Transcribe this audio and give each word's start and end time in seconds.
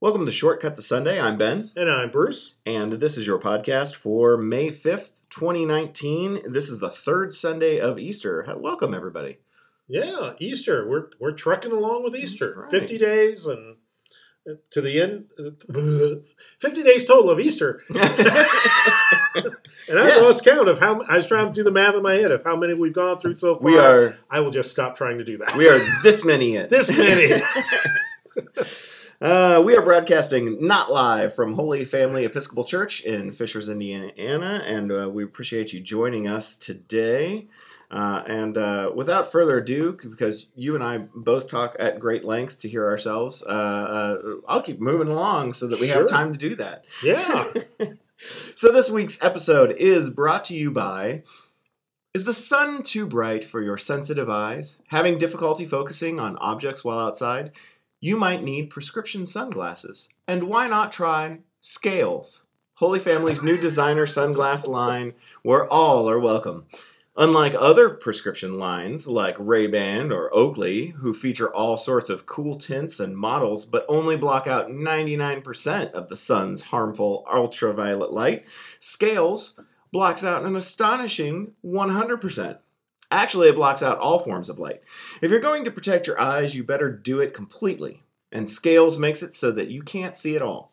Welcome 0.00 0.26
to 0.26 0.32
Shortcut 0.32 0.76
to 0.76 0.82
Sunday. 0.82 1.18
I'm 1.20 1.38
Ben, 1.38 1.70
And 1.74 1.90
I'm 1.90 2.10
Bruce. 2.10 2.54
and 2.66 2.92
this 2.92 3.16
is 3.16 3.26
your 3.26 3.38
podcast 3.38 3.94
for 3.96 4.36
May 4.36 4.70
5th, 4.70 5.22
2019. 5.30 6.52
This 6.52 6.68
is 6.68 6.78
the 6.78 6.90
third 6.90 7.32
Sunday 7.32 7.80
of 7.80 7.98
Easter. 7.98 8.44
Welcome, 8.58 8.92
everybody. 8.94 9.38
Yeah, 9.88 10.34
Easter. 10.38 10.86
We're 10.88 11.06
we're 11.20 11.32
trucking 11.32 11.72
along 11.72 12.04
with 12.04 12.14
Easter. 12.14 12.54
right. 12.58 12.70
Fifty 12.70 12.98
days 12.98 13.46
and 13.46 13.76
uh, 14.48 14.54
to 14.72 14.80
the 14.82 15.00
end. 15.00 15.26
uh, 15.38 16.20
Fifty 16.60 16.82
days 16.82 17.04
total 17.04 17.30
of 17.30 17.38
Easter, 17.40 17.82
and 17.90 17.98
I 18.04 19.52
Yes. 19.88 20.22
lost 20.22 20.44
count 20.44 20.68
of 20.68 20.78
how. 20.80 21.02
I 21.08 21.16
was 21.16 21.26
trying 21.26 21.46
to 21.46 21.52
do 21.52 21.62
the 21.62 21.70
math 21.70 21.94
in 21.94 22.02
my 22.02 22.16
head 22.16 22.32
of 22.32 22.42
how 22.44 22.56
many 22.56 22.74
we've 22.74 22.92
gone 22.92 23.18
through 23.20 23.36
so 23.36 23.54
far. 23.54 23.64
we 23.64 23.78
are 23.78 24.18
I 24.28 24.40
will 24.40 24.50
just 24.50 24.72
stop 24.72 24.96
trying 24.96 25.18
to 25.18 25.24
do 25.24 25.36
that. 25.38 25.56
we 25.56 25.68
are 25.68 25.78
this 26.02 26.24
many 26.24 26.56
in. 26.56 26.68
This 26.68 26.90
many. 26.90 27.40
Uh, 29.20 29.62
we 29.64 29.74
are 29.74 29.82
broadcasting 29.82 30.66
not 30.66 30.92
live 30.92 31.34
from 31.34 31.54
Holy 31.54 31.86
Family 31.86 32.26
Episcopal 32.26 32.64
Church 32.64 33.00
in 33.00 33.32
Fishers, 33.32 33.70
Indiana, 33.70 34.62
and 34.66 34.92
uh, 34.92 35.08
we 35.08 35.24
appreciate 35.24 35.72
you 35.72 35.80
joining 35.80 36.28
us 36.28 36.58
today. 36.58 37.48
Uh, 37.90 38.22
and 38.26 38.58
uh, 38.58 38.90
without 38.94 39.32
further 39.32 39.58
ado, 39.58 39.96
because 40.10 40.48
you 40.54 40.74
and 40.74 40.84
I 40.84 40.98
both 41.14 41.48
talk 41.48 41.76
at 41.78 41.98
great 41.98 42.24
length 42.26 42.58
to 42.58 42.68
hear 42.68 42.84
ourselves, 42.84 43.42
uh, 43.42 43.48
uh, 43.48 44.34
I'll 44.48 44.60
keep 44.60 44.80
moving 44.80 45.08
along 45.08 45.54
so 45.54 45.68
that 45.68 45.80
we 45.80 45.88
have 45.88 46.06
time 46.08 46.32
to 46.32 46.38
do 46.38 46.54
that. 46.56 46.84
yeah. 47.02 47.44
So 48.18 48.72
this 48.72 48.90
week's 48.90 49.18
episode 49.22 49.72
is 49.72 50.08
brought 50.08 50.46
to 50.46 50.54
you 50.54 50.70
by 50.70 51.22
Is 52.14 52.24
the 52.24 52.32
sun 52.32 52.82
too 52.82 53.06
bright 53.06 53.44
for 53.44 53.60
your 53.60 53.76
sensitive 53.76 54.30
eyes? 54.30 54.80
Having 54.88 55.18
difficulty 55.18 55.66
focusing 55.66 56.18
on 56.18 56.38
objects 56.38 56.82
while 56.82 56.98
outside? 56.98 57.52
You 58.00 58.18
might 58.18 58.42
need 58.42 58.68
prescription 58.68 59.24
sunglasses. 59.24 60.10
And 60.28 60.44
why 60.44 60.68
not 60.68 60.92
try 60.92 61.40
Scales, 61.60 62.44
Holy 62.74 62.98
Family's 62.98 63.42
new 63.42 63.56
designer 63.56 64.04
sunglass 64.04 64.68
line 64.68 65.14
where 65.42 65.66
all 65.66 66.06
are 66.10 66.20
welcome. 66.20 66.66
Unlike 67.16 67.54
other 67.58 67.88
prescription 67.88 68.58
lines 68.58 69.08
like 69.08 69.34
Ray-Ban 69.38 70.12
or 70.12 70.28
Oakley, 70.34 70.88
who 70.88 71.14
feature 71.14 71.50
all 71.54 71.78
sorts 71.78 72.10
of 72.10 72.26
cool 72.26 72.56
tints 72.56 73.00
and 73.00 73.16
models 73.16 73.64
but 73.64 73.86
only 73.88 74.18
block 74.18 74.46
out 74.46 74.68
99% 74.68 75.92
of 75.92 76.08
the 76.08 76.16
sun's 76.18 76.60
harmful 76.60 77.24
ultraviolet 77.32 78.12
light, 78.12 78.44
Scales 78.78 79.58
blocks 79.90 80.22
out 80.22 80.44
an 80.44 80.54
astonishing 80.54 81.54
100%. 81.64 82.58
Actually, 83.10 83.48
it 83.48 83.54
blocks 83.54 83.82
out 83.82 83.98
all 83.98 84.18
forms 84.18 84.48
of 84.48 84.58
light. 84.58 84.82
If 85.22 85.30
you're 85.30 85.40
going 85.40 85.64
to 85.64 85.70
protect 85.70 86.06
your 86.06 86.20
eyes, 86.20 86.54
you 86.54 86.64
better 86.64 86.90
do 86.90 87.20
it 87.20 87.34
completely. 87.34 88.02
And 88.32 88.48
Scales 88.48 88.98
makes 88.98 89.22
it 89.22 89.34
so 89.34 89.52
that 89.52 89.68
you 89.68 89.82
can't 89.82 90.16
see 90.16 90.36
at 90.36 90.42
all. 90.42 90.72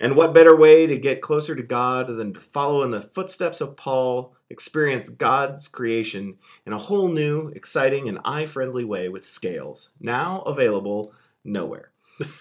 And 0.00 0.16
what 0.16 0.34
better 0.34 0.56
way 0.56 0.86
to 0.86 0.98
get 0.98 1.22
closer 1.22 1.54
to 1.54 1.62
God 1.62 2.08
than 2.08 2.34
to 2.34 2.40
follow 2.40 2.82
in 2.82 2.90
the 2.90 3.00
footsteps 3.00 3.60
of 3.60 3.76
Paul, 3.76 4.34
experience 4.50 5.08
God's 5.08 5.68
creation 5.68 6.36
in 6.66 6.72
a 6.72 6.78
whole 6.78 7.08
new, 7.08 7.48
exciting, 7.54 8.08
and 8.08 8.18
eye 8.24 8.46
friendly 8.46 8.84
way 8.84 9.08
with 9.08 9.24
Scales, 9.24 9.90
now 10.00 10.40
available 10.42 11.12
nowhere. 11.44 11.92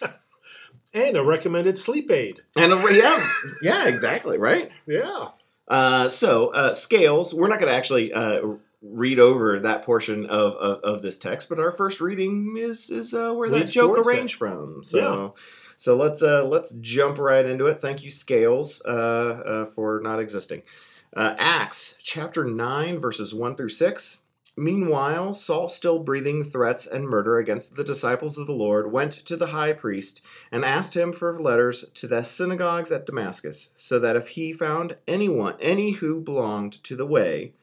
And 0.93 1.15
a 1.15 1.23
recommended 1.23 1.77
sleep 1.77 2.11
aid. 2.11 2.41
And 2.57 2.73
a, 2.73 2.93
yeah, 2.93 3.29
yeah, 3.61 3.87
exactly, 3.87 4.37
right? 4.37 4.69
Yeah. 4.85 5.29
Uh, 5.67 6.09
so, 6.09 6.49
uh, 6.49 6.73
scales, 6.73 7.33
we're 7.33 7.47
not 7.47 7.59
going 7.59 7.71
to 7.71 7.77
actually 7.77 8.11
uh, 8.11 8.41
read 8.81 9.19
over 9.19 9.59
that 9.59 9.83
portion 9.83 10.25
of, 10.25 10.53
of, 10.53 10.79
of 10.83 11.01
this 11.01 11.17
text, 11.19 11.49
but 11.49 11.59
our 11.59 11.71
first 11.71 12.01
reading 12.01 12.55
is 12.57 12.89
is 12.89 13.13
uh, 13.13 13.31
where 13.31 13.49
that 13.49 13.55
Leads 13.55 13.73
joke 13.73 13.95
that. 13.95 14.07
arranged 14.07 14.35
from. 14.35 14.83
So, 14.83 15.35
so 15.77 15.95
let's 15.95 16.23
uh, 16.23 16.45
let's 16.45 16.71
jump 16.81 17.19
right 17.19 17.45
into 17.45 17.67
it. 17.67 17.79
Thank 17.79 18.03
you, 18.03 18.09
Scales, 18.09 18.81
uh, 18.85 18.89
uh, 18.89 19.65
for 19.65 20.01
not 20.01 20.19
existing. 20.19 20.63
Uh, 21.15 21.35
Acts 21.37 21.99
chapter 22.01 22.45
nine, 22.45 22.99
verses 22.99 23.33
one 23.33 23.55
through 23.55 23.69
six. 23.69 24.23
Meanwhile, 24.57 25.33
Saul, 25.33 25.69
still 25.69 25.99
breathing 25.99 26.43
threats 26.43 26.85
and 26.85 27.07
murder 27.07 27.37
against 27.37 27.75
the 27.75 27.85
disciples 27.85 28.37
of 28.37 28.47
the 28.47 28.53
Lord, 28.53 28.91
went 28.91 29.11
to 29.11 29.37
the 29.37 29.47
high 29.47 29.71
priest 29.73 30.25
and 30.51 30.65
asked 30.65 30.95
him 30.95 31.13
for 31.13 31.39
letters 31.39 31.85
to 31.93 32.07
the 32.07 32.21
synagogues 32.23 32.91
at 32.91 33.05
Damascus, 33.05 33.71
so 33.75 33.97
that 33.99 34.17
if 34.17 34.27
he 34.27 34.51
found 34.51 34.97
anyone, 35.07 35.55
any 35.61 35.91
who 35.91 36.19
belonged 36.19 36.83
to 36.83 36.97
the 36.97 37.05
way, 37.05 37.53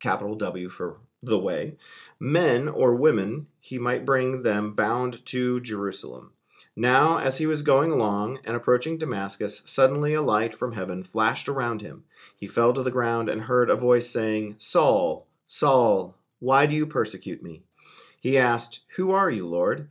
capital 0.00 0.34
W 0.36 0.68
for 0.68 1.00
the 1.22 1.38
way, 1.38 1.76
men 2.20 2.68
or 2.68 2.94
women, 2.94 3.48
he 3.60 3.78
might 3.78 4.06
bring 4.06 4.42
them 4.42 4.74
bound 4.74 5.24
to 5.26 5.60
Jerusalem. 5.60 6.32
Now, 6.76 7.18
as 7.18 7.38
he 7.38 7.46
was 7.46 7.62
going 7.62 7.90
along 7.90 8.38
and 8.44 8.56
approaching 8.56 8.98
Damascus, 8.98 9.62
suddenly 9.64 10.14
a 10.14 10.22
light 10.22 10.54
from 10.54 10.72
heaven 10.72 11.02
flashed 11.02 11.48
around 11.48 11.82
him. 11.82 12.04
He 12.36 12.46
fell 12.46 12.72
to 12.72 12.82
the 12.84 12.90
ground 12.92 13.28
and 13.28 13.42
heard 13.42 13.68
a 13.68 13.74
voice 13.74 14.08
saying, 14.08 14.54
Saul, 14.58 15.26
Saul, 15.48 16.16
why 16.38 16.66
do 16.66 16.74
you 16.76 16.86
persecute 16.86 17.42
me? 17.42 17.64
He 18.20 18.38
asked, 18.38 18.80
Who 18.96 19.10
are 19.10 19.30
you, 19.30 19.46
Lord? 19.46 19.88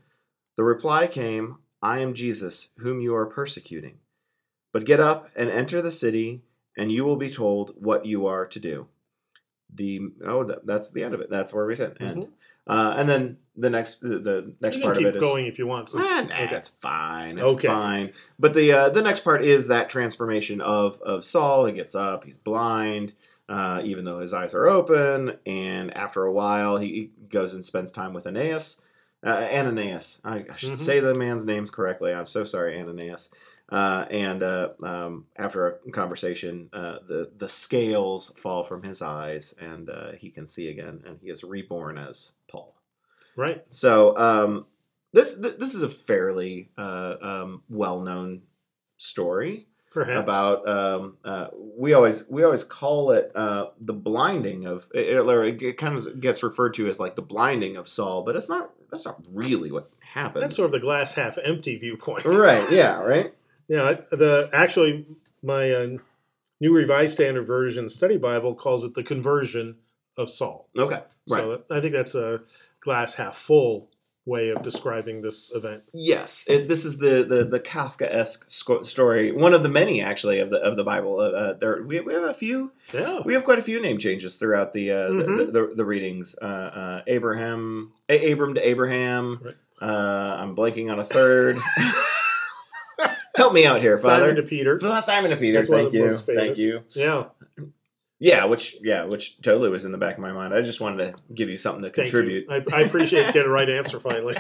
The 0.56 0.64
reply 0.64 1.08
came, 1.08 1.58
I 1.82 2.00
am 2.00 2.14
Jesus, 2.14 2.70
whom 2.78 3.02
you 3.02 3.16
are 3.16 3.26
persecuting. 3.26 4.00
But 4.72 4.86
get 4.86 5.00
up 5.00 5.30
and 5.36 5.50
enter 5.50 5.82
the 5.82 5.92
city, 5.92 6.42
and 6.78 6.92
you 6.92 7.04
will 7.04 7.18
be 7.18 7.30
told 7.30 7.76
what 7.84 8.06
you 8.06 8.28
are 8.28 8.46
to 8.48 8.60
do. 8.60 8.88
The 9.76 10.02
oh, 10.26 10.44
that, 10.46 10.66
that's 10.66 10.90
the 10.90 11.04
end 11.04 11.14
of 11.14 11.22
it. 11.22 11.30
That's 11.30 11.54
where 11.54 11.66
we 11.66 11.76
said 11.76 11.98
end. 12.00 12.28
Uh, 12.66 12.94
and 12.98 13.08
then 13.08 13.38
the 13.56 13.70
next 13.70 14.02
the, 14.02 14.20
the 14.20 14.56
next 14.62 14.82
part 14.82 14.98
of 14.98 15.04
it 15.04 15.16
is 15.16 15.22
going 15.22 15.46
if 15.46 15.58
you 15.60 15.68
want. 15.68 15.90
So. 15.90 16.00
Ah, 16.02 16.26
nah, 16.28 16.44
Okay. 16.44 16.56
it's 16.56 16.70
fine. 16.70 17.38
It's 17.38 17.46
Okay. 17.54 17.68
fine. 17.68 18.14
But 18.40 18.54
the 18.54 18.72
uh, 18.74 18.90
the 18.90 19.02
next 19.02 19.22
part 19.22 19.44
is 19.44 19.68
that 19.68 19.90
transformation 19.90 20.62
of 20.62 21.02
of 21.02 21.24
Saul. 21.26 21.66
He 21.66 21.74
gets 21.74 21.96
up. 21.96 22.24
He's 22.24 22.38
blind, 22.38 23.14
uh, 23.50 23.82
even 23.84 24.06
though 24.06 24.20
his 24.20 24.34
eyes 24.34 24.54
are 24.54 24.68
open. 24.68 25.38
And 25.46 25.96
after 25.96 26.24
a 26.24 26.32
while, 26.32 26.78
he, 26.78 26.88
he 26.88 27.12
goes 27.30 27.54
and 27.54 27.64
spends 27.66 27.92
time 27.92 28.14
with 28.14 28.26
Aeneas. 28.26 28.82
Uh, 29.26 29.48
Ananias. 29.52 30.22
I, 30.24 30.46
I 30.50 30.56
should 30.56 30.74
Mhm. 30.74 30.78
say 30.78 31.00
the 31.00 31.16
man's 31.16 31.46
names 31.46 31.72
correctly. 31.72 32.14
I'm 32.14 32.28
so 32.28 32.44
sorry, 32.44 32.80
Ananias. 32.80 33.30
Uh, 33.70 34.06
and 34.10 34.44
uh, 34.44 34.70
um, 34.82 35.26
after 35.36 35.68
a 35.68 35.92
conversation, 35.92 36.70
uh, 36.72 37.00
the 37.08 37.32
the 37.38 37.50
scales 37.50 38.30
fall 38.38 38.64
from 38.64 38.82
his 38.82 39.02
eyes, 39.02 39.54
and 39.60 39.90
uh, 39.90 40.12
he 40.14 40.30
can 40.30 40.48
see 40.48 40.70
again, 40.70 41.04
and 41.06 41.20
he 41.22 41.30
is 41.30 41.44
reborn 41.44 41.98
as 41.98 42.32
Paul. 42.50 42.74
Right. 43.36 43.64
So 43.70 44.18
um, 44.18 44.66
this 45.12 45.40
th- 45.40 45.58
this 45.58 45.76
is 45.76 45.84
a 45.84 45.90
fairly 45.90 46.70
uh, 46.78 47.16
um, 47.22 47.64
well 47.70 48.02
known 48.02 48.44
story 48.98 49.68
Perhaps. 49.92 50.24
about 50.24 50.68
um, 50.68 51.18
uh, 51.26 51.48
we 51.78 51.94
always 51.94 52.28
we 52.30 52.44
always 52.44 52.64
call 52.64 53.12
it 53.12 53.32
uh, 53.36 53.68
the 53.82 53.94
blinding 53.94 54.66
of 54.66 54.90
it, 54.94 55.08
it, 55.08 55.62
it 55.62 55.78
kind 55.78 55.98
of 55.98 56.20
gets 56.22 56.42
referred 56.42 56.74
to 56.76 56.88
as 56.88 57.00
like 57.00 57.16
the 57.16 57.22
blinding 57.22 57.78
of 57.78 57.88
Saul, 57.88 58.24
but 58.24 58.36
it's 58.36 58.48
not 58.48 58.72
that's 58.92 59.06
not 59.06 59.20
really 59.32 59.72
what 59.72 59.90
happens. 60.00 60.42
That's 60.42 60.56
sort 60.56 60.68
of 60.68 60.72
the 60.72 60.80
glass 60.80 61.14
half 61.14 61.38
empty 61.44 61.78
viewpoint. 61.78 62.26
right. 62.26 62.72
Yeah. 62.72 63.02
Right. 63.02 63.34
Yeah, 63.68 63.94
the 64.12 64.50
actually 64.54 65.06
my 65.44 65.72
uh, 65.72 65.98
New 66.62 66.74
Revised 66.74 67.14
Standard 67.14 67.46
Version 67.46 67.90
Study 67.90 68.18
Bible 68.18 68.56
calls 68.56 68.84
it 68.84 68.94
the 68.94 69.04
conversion 69.04 69.76
of 70.18 70.30
Saul. 70.30 70.70
Okay. 70.78 71.02
Right. 71.30 71.40
So 71.42 71.64
I 71.70 71.82
think 71.82 71.94
that's 71.94 72.16
a 72.16 72.42
glass 72.80 73.14
half 73.14 73.36
full 73.38 73.90
way 74.26 74.50
of 74.50 74.62
describing 74.62 75.22
this 75.22 75.52
event. 75.56 75.84
Yes, 75.94 76.44
it, 76.50 76.68
this 76.68 76.84
is 76.86 76.98
the 76.98 77.24
the, 77.24 77.46
the 77.46 77.60
Kafka 77.60 78.08
esque 78.10 78.50
story. 78.50 79.32
One 79.32 79.54
of 79.54 79.64
the 79.64 79.70
many 79.70 80.02
actually 80.02 80.40
of 80.40 80.50
the 80.50 80.58
of 80.58 80.76
the 80.76 80.84
Bible. 80.84 81.20
Uh, 81.20 81.30
uh, 81.30 81.54
there 81.54 81.84
we, 81.84 82.00
we 82.00 82.14
have 82.14 82.24
a 82.24 82.34
few 82.34 82.72
Yeah. 82.94 83.22
We 83.26 83.34
have 83.34 83.44
quite 83.46 83.60
a 83.60 83.64
few 83.64 83.82
name 83.82 83.98
changes 84.00 84.36
throughout 84.38 84.74
the 84.74 84.92
uh, 84.92 85.10
Mhm. 85.10 85.38
the, 85.38 85.46
the, 85.68 85.74
the 85.76 85.86
readings. 85.86 86.36
Uh, 86.42 86.46
uh, 86.46 87.02
Abraham, 87.08 87.94
A- 88.10 88.32
Abram 88.32 88.54
to 88.56 88.68
Abraham. 88.68 89.40
Right. 89.44 89.56
Uh, 89.82 90.38
I'm 90.40 90.56
blanking 90.56 90.92
on 90.92 91.00
a 91.00 91.06
third. 91.06 91.60
Help 93.38 93.54
me 93.54 93.66
out 93.66 93.82
here, 93.82 93.98
Father. 93.98 94.24
Simon 94.24 94.30
Father. 94.36 94.42
to 94.42 94.48
Peter. 94.48 94.80
Simon 95.02 95.32
to 95.32 95.38
Peter. 95.38 95.54
That's 95.64 95.70
Thank 95.70 95.94
you. 95.94 96.18
Thank 96.26 96.58
you. 96.58 96.84
Yeah. 96.94 97.26
Yeah, 98.20 98.46
which 98.46 98.76
yeah, 98.82 99.04
which 99.06 99.40
totally 99.42 99.70
was 99.70 99.86
in 99.86 99.92
the 99.92 99.98
back 100.00 100.16
of 100.16 100.22
my 100.22 100.32
mind. 100.32 100.52
I 100.54 100.62
just 100.64 100.82
wanted 100.82 101.16
to 101.16 101.34
give 101.36 101.50
you 101.50 101.58
something 101.58 101.84
to 101.84 101.90
Thank 101.92 102.10
contribute. 102.10 102.48
I, 102.50 102.64
I 102.74 102.82
appreciate 102.82 103.26
getting 103.32 103.44
a 103.44 103.50
right 103.50 103.70
answer 103.70 104.00
finally. 104.00 104.36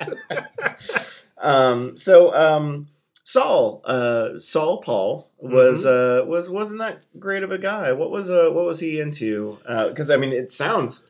um, 1.38 1.96
so 1.96 2.34
um, 2.34 2.88
Saul, 3.24 3.82
uh, 3.84 4.40
Saul 4.40 4.82
Paul 4.82 5.30
was 5.38 5.84
Mm-hmm. 5.84 6.24
uh, 6.24 6.28
was 6.28 6.50
wasn't 6.50 6.80
that 6.80 6.98
great 7.20 7.42
of 7.44 7.52
a 7.52 7.58
guy. 7.58 7.92
What 7.92 8.10
was 8.10 8.30
uh, 8.30 8.50
what 8.52 8.64
was 8.64 8.80
he 8.80 9.00
into? 9.00 9.58
Because 9.62 10.10
I 10.10 10.16
mean, 10.16 10.32
it 10.32 10.50
sounds 10.50 11.06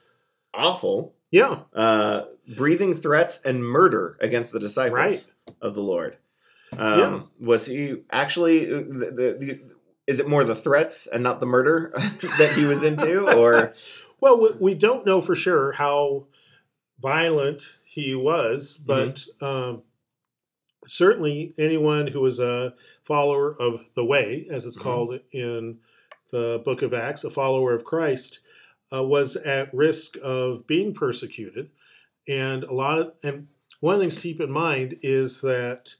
awful. 0.54 1.14
Yeah. 1.30 1.60
uh, 1.74 2.24
breathing 2.56 2.94
threats 2.94 3.42
and 3.44 3.62
murder 3.62 4.16
against 4.20 4.50
the 4.52 4.58
disciples 4.58 4.94
Right. 4.94 5.26
of 5.60 5.74
the 5.74 5.82
Lord. 5.82 6.16
Um, 6.76 7.30
Was 7.40 7.66
he 7.66 8.04
actually? 8.10 8.64
The, 8.66 8.82
the, 8.82 9.36
the, 9.38 9.60
is 10.06 10.18
it 10.20 10.28
more 10.28 10.42
the 10.44 10.54
threats 10.54 11.06
and 11.06 11.22
not 11.22 11.38
the 11.40 11.46
murder 11.46 11.92
that 12.38 12.54
he 12.56 12.64
was 12.64 12.82
into, 12.82 13.26
or 13.26 13.74
Well, 14.20 14.40
we, 14.40 14.48
we 14.60 14.74
don't 14.74 15.06
know 15.06 15.20
for 15.20 15.34
sure 15.36 15.72
how 15.72 16.26
violent 17.00 17.62
he 17.84 18.14
was, 18.14 18.78
but 18.78 19.16
Mm-hmm. 19.16 19.44
um, 19.44 19.82
certainly 20.86 21.54
anyone 21.58 22.06
who 22.06 22.20
was 22.20 22.40
a 22.40 22.74
follower 23.04 23.54
of 23.60 23.84
the 23.94 24.04
way, 24.04 24.46
as 24.50 24.66
it's 24.66 24.76
Mhm. 24.76 24.82
called 24.82 25.20
in 25.32 25.78
the 26.30 26.60
book 26.64 26.82
of 26.82 26.92
Acts, 26.94 27.24
a 27.24 27.30
follower 27.30 27.74
of 27.74 27.84
Christ, 27.84 28.40
uh, 28.92 29.02
was 29.04 29.36
at 29.36 29.72
risk 29.72 30.16
of 30.22 30.66
being 30.66 30.94
persecuted. 30.94 31.70
And 32.26 32.64
a 32.64 32.72
lot 32.72 32.98
of, 32.98 33.12
and 33.22 33.48
one 33.80 33.94
of 33.94 34.00
the 34.00 34.04
things 34.04 34.16
to 34.16 34.22
keep 34.22 34.40
in 34.40 34.50
mind 34.50 34.98
is 35.02 35.40
that 35.42 35.94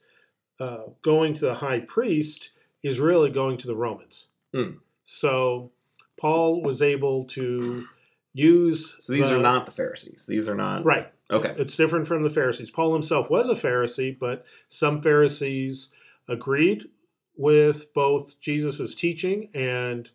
uh, 0.60 0.84
going 1.02 1.34
to 1.34 1.40
the 1.42 1.54
high 1.54 1.80
priest 1.80 2.50
is 2.82 3.00
really 3.00 3.30
going 3.30 3.56
to 3.58 3.66
the 3.66 3.76
Romans. 3.76 4.28
Hmm. 4.54 4.72
So 5.04 5.72
Paul 6.18 6.62
was 6.62 6.82
able 6.82 7.24
to 7.26 7.86
use. 8.34 8.96
So 9.00 9.12
these 9.12 9.28
the- 9.28 9.36
are 9.36 9.42
not 9.42 9.66
the 9.66 9.72
Pharisees. 9.72 10.26
These 10.26 10.48
are 10.48 10.54
not 10.54 10.84
right. 10.84 11.10
Okay. 11.30 11.54
It's 11.58 11.76
different 11.76 12.06
from 12.06 12.22
the 12.22 12.30
Pharisees. 12.30 12.70
Paul 12.70 12.92
himself 12.94 13.28
was 13.28 13.48
a 13.48 13.54
Pharisee, 13.54 14.18
but 14.18 14.44
some 14.68 15.02
Pharisees 15.02 15.92
agreed 16.26 16.88
with 17.36 17.92
both 17.94 18.40
Jesus' 18.40 18.94
teaching 18.94 19.50
and 19.54 20.10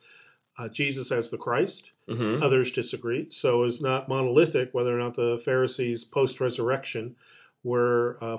uh, 0.57 0.69
Jesus 0.69 1.11
as 1.11 1.29
the 1.29 1.37
Christ. 1.37 1.91
hmm 2.09 2.41
Others 2.41 2.71
disagreed. 2.71 3.31
So 3.33 3.63
it's 3.63 3.81
not 3.81 4.07
monolithic 4.09 4.69
whether 4.73 4.93
or 4.93 4.99
not 4.99 5.13
the 5.15 5.39
Pharisees 5.45 6.03
post 6.03 6.39
resurrection 6.39 7.15
were 7.63 8.17
uh, 8.21 8.37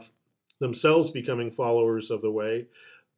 themselves 0.65 1.11
becoming 1.11 1.51
followers 1.51 2.11
of 2.11 2.23
the 2.23 2.31
way. 2.31 2.67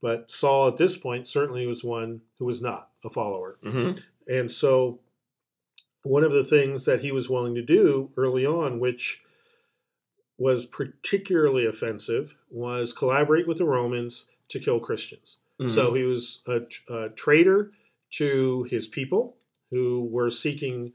But 0.02 0.30
Saul 0.30 0.68
at 0.68 0.76
this 0.76 0.96
point 0.96 1.28
certainly 1.28 1.64
was 1.66 1.84
one 1.84 2.20
who 2.38 2.44
was 2.44 2.60
not 2.60 2.90
a 3.04 3.08
follower. 3.08 3.56
hmm 3.62 3.92
And 4.28 4.50
so, 4.50 4.98
one 6.02 6.24
of 6.24 6.32
the 6.32 6.44
things 6.44 6.84
that 6.84 7.00
he 7.00 7.12
was 7.12 7.30
willing 7.30 7.54
to 7.54 7.62
do 7.62 8.10
early 8.16 8.44
on, 8.44 8.80
which 8.80 9.22
was 10.38 10.66
particularly 10.66 11.66
offensive, 11.66 12.36
was 12.50 12.92
collaborate 12.92 13.46
with 13.46 13.58
the 13.58 13.64
Romans 13.64 14.26
to 14.48 14.60
kill 14.60 14.80
Christians. 14.80 15.38
Mm-hmm. 15.60 15.70
So, 15.70 15.94
he 15.94 16.02
was 16.02 16.40
a, 16.46 16.62
a 16.90 17.10
traitor 17.10 17.70
to 18.12 18.64
his 18.64 18.88
people 18.88 19.36
who 19.70 20.08
were 20.10 20.30
seeking 20.30 20.92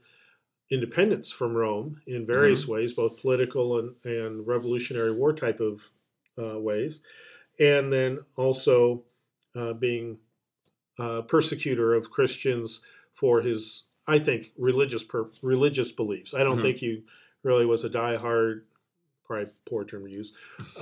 independence 0.70 1.30
from 1.30 1.54
Rome 1.54 2.00
in 2.06 2.26
various 2.26 2.66
ways, 2.66 2.92
both 2.92 3.20
political 3.20 3.78
and, 3.78 3.94
and 4.04 4.46
revolutionary 4.46 5.14
war 5.14 5.32
type 5.34 5.60
of 5.60 5.82
uh, 6.38 6.58
ways, 6.58 7.02
and 7.58 7.92
then 7.92 8.18
also 8.36 9.04
uh, 9.54 9.72
being 9.74 10.18
uh, 10.98 11.22
persecutor 11.22 11.94
of 11.94 12.10
Christians 12.10 12.82
for 13.14 13.40
his, 13.40 13.86
I 14.06 14.18
think, 14.18 14.52
religious 14.58 15.02
per, 15.02 15.28
religious 15.42 15.92
beliefs. 15.92 16.34
I 16.34 16.42
don't 16.44 16.58
Mhm. 16.58 16.62
think 16.62 16.76
he 16.78 17.02
really 17.42 17.66
was 17.66 17.84
a 17.84 17.90
diehard, 17.90 18.62
probably 19.24 19.52
poor 19.64 19.84
term 19.84 20.04
to 20.04 20.10
use, 20.10 20.32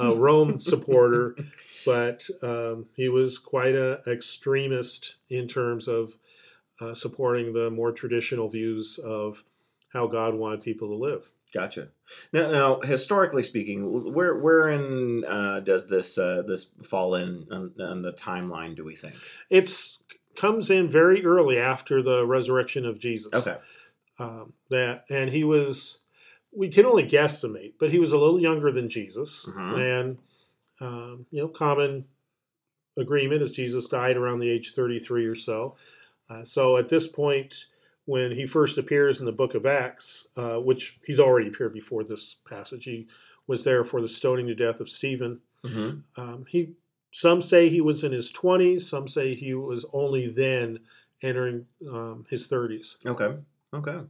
uh, 0.01 0.15
Rome 0.17 0.59
supporter, 0.61 1.37
but 1.85 2.29
um, 2.43 2.87
he 2.97 3.09
was 3.09 3.39
quite 3.39 3.75
a 3.75 4.03
extremist 4.07 5.17
in 5.31 5.49
terms 5.49 5.89
of 5.89 6.17
uh, 6.81 6.95
supporting 6.95 7.53
the 7.53 7.71
more 7.71 7.93
traditional 7.93 8.49
views 8.49 8.99
of 8.99 9.43
how 9.93 10.07
God 10.07 10.35
wanted 10.35 10.63
people 10.63 10.89
to 10.89 10.95
live. 10.95 11.31
Gotcha. 11.51 11.89
Now, 12.33 12.51
now, 12.51 12.81
historically 12.81 13.43
speaking, 13.43 14.13
where 14.15 14.37
wherein 14.37 15.25
uh, 15.27 15.61
does 15.61 15.89
this 15.89 16.17
uh, 16.19 16.43
this 16.47 16.69
fall 16.83 17.15
in 17.17 17.47
on, 17.51 17.73
on 17.81 18.03
the 18.03 18.13
timeline? 18.13 18.77
Do 18.77 18.85
we 18.85 18.95
think? 18.97 19.15
It's 19.51 20.03
comes 20.37 20.71
in 20.71 20.89
very 20.89 21.25
early 21.25 21.59
after 21.59 22.03
the 22.03 22.25
resurrection 22.25 22.87
of 22.87 22.99
Jesus. 22.99 23.33
Okay. 23.35 23.57
um, 24.19 24.53
that 24.71 25.05
and 25.11 25.31
he 25.31 25.45
was 25.45 26.01
we 26.53 26.69
can 26.69 26.85
only 26.87 27.07
guesstimate 27.09 27.75
but 27.79 27.91
he 27.91 27.99
was 27.99 28.13
a 28.13 28.19
little 28.19 28.41
younger 28.41 28.71
than 28.71 28.89
jesus 28.89 29.47
Mhm. 29.49 29.81
and 29.91 30.19
um, 30.81 31.27
you 31.31 31.41
know 31.41 31.49
common 31.49 32.05
agreement 32.97 33.43
is 33.43 33.53
jesus 33.53 33.87
died 33.89 34.17
around 34.17 34.41
the 34.41 34.51
age 34.51 34.75
33 34.75 35.27
or 35.27 35.35
so 35.35 35.77
uh, 36.29 36.43
so 36.43 36.77
at 36.77 36.89
this 36.89 37.07
point 37.09 37.67
when 38.11 38.31
he 38.31 38.47
first 38.47 38.77
appears 38.79 39.21
in 39.21 39.27
the 39.27 39.33
book 39.41 39.55
of 39.55 39.67
acts 39.67 40.29
uh, 40.37 40.57
which 40.57 40.99
he's 41.05 41.21
already 41.21 41.49
appeared 41.49 41.73
before 41.73 42.03
this 42.05 42.35
passage 42.35 42.85
he 42.85 43.07
was 43.47 43.65
there 43.65 43.85
for 43.85 44.01
the 44.01 44.09
stoning 44.09 44.47
to 44.47 44.55
death 44.55 44.81
of 44.81 44.89
stephen 44.89 45.41
hmm 45.63 45.91
um, 46.17 46.45
he 46.49 46.73
some 47.13 47.43
say 47.43 47.69
he 47.69 47.81
was 47.81 48.05
in 48.05 48.13
his 48.13 48.33
20s 48.33 48.83
some 48.83 49.07
say 49.09 49.35
he 49.35 49.55
was 49.55 49.85
only 49.93 50.27
then 50.29 50.79
entering 51.23 51.67
um, 51.91 52.25
his 52.31 52.49
30s 52.49 52.97
Okay. 53.07 53.37
Okay. 53.73 54.01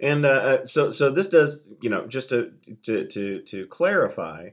And 0.00 0.24
uh, 0.24 0.28
uh, 0.28 0.66
so 0.66 0.90
so 0.90 1.10
this 1.10 1.28
does 1.28 1.64
you 1.80 1.90
know 1.90 2.06
just 2.06 2.28
to 2.30 2.52
to 2.84 3.06
to 3.06 3.42
to 3.42 3.66
clarify, 3.66 4.50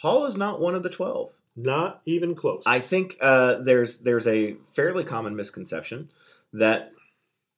Paul 0.00 0.26
is 0.26 0.36
not 0.36 0.60
one 0.60 0.74
of 0.74 0.82
the 0.82 0.90
twelve. 0.90 1.32
Not 1.56 2.00
even 2.04 2.34
close. 2.34 2.62
I 2.66 2.78
think 2.78 3.16
uh, 3.20 3.56
there's 3.56 3.98
there's 3.98 4.26
a 4.26 4.54
fairly 4.72 5.04
common 5.04 5.36
misconception 5.36 6.10
that 6.52 6.92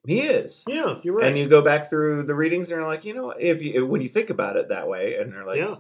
he 0.07 0.21
is. 0.23 0.65
Yeah, 0.67 0.99
you're 1.03 1.15
right. 1.15 1.27
And 1.27 1.39
you 1.39 1.49
go 1.49 1.63
back 1.63 1.89
through 1.89 2.25
the 2.25 2.35
readings, 2.35 2.71
and 2.71 2.79
you're 2.81 2.89
like, 2.89 3.05
you 3.05 3.15
know, 3.15 3.31
if 3.31 3.63
you 3.63 3.87
when 3.87 4.03
you 4.03 4.09
think 4.09 4.31
about 4.31 4.57
it 4.57 4.69
that 4.71 4.89
way, 4.89 5.17
and 5.17 5.33
they're 5.33 5.47
like, 5.47 5.59
yeah, 5.59 5.77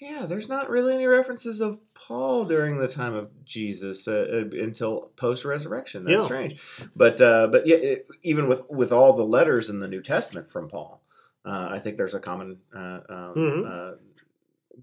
yeah, 0.00 0.26
there's 0.26 0.48
not 0.48 0.70
really 0.70 0.94
any 0.94 1.06
references 1.06 1.60
of 1.60 1.78
Paul 1.94 2.44
during 2.44 2.78
the 2.78 2.88
time 2.88 3.14
of 3.14 3.30
Jesus 3.44 4.06
uh, 4.06 4.44
uh, 4.52 4.56
until 4.62 5.10
post 5.16 5.44
resurrection. 5.44 6.04
That's 6.04 6.20
Yeah. 6.22 6.24
strange, 6.26 6.60
but 6.94 7.20
uh, 7.20 7.48
but 7.48 7.66
yeah, 7.66 7.76
it, 7.76 8.08
even 8.22 8.48
with 8.48 8.68
with 8.68 8.92
all 8.92 9.12
the 9.14 9.24
letters 9.24 9.70
in 9.70 9.80
the 9.80 9.88
New 9.88 10.02
Testament 10.02 10.50
from 10.50 10.68
Paul, 10.68 11.02
uh, 11.44 11.68
I 11.70 11.78
think 11.78 11.96
there's 11.96 12.14
a 12.14 12.20
common 12.20 12.58
uh, 12.74 13.00
um, 13.08 13.34
Mhm. 13.34 13.66
uh, 13.66 13.96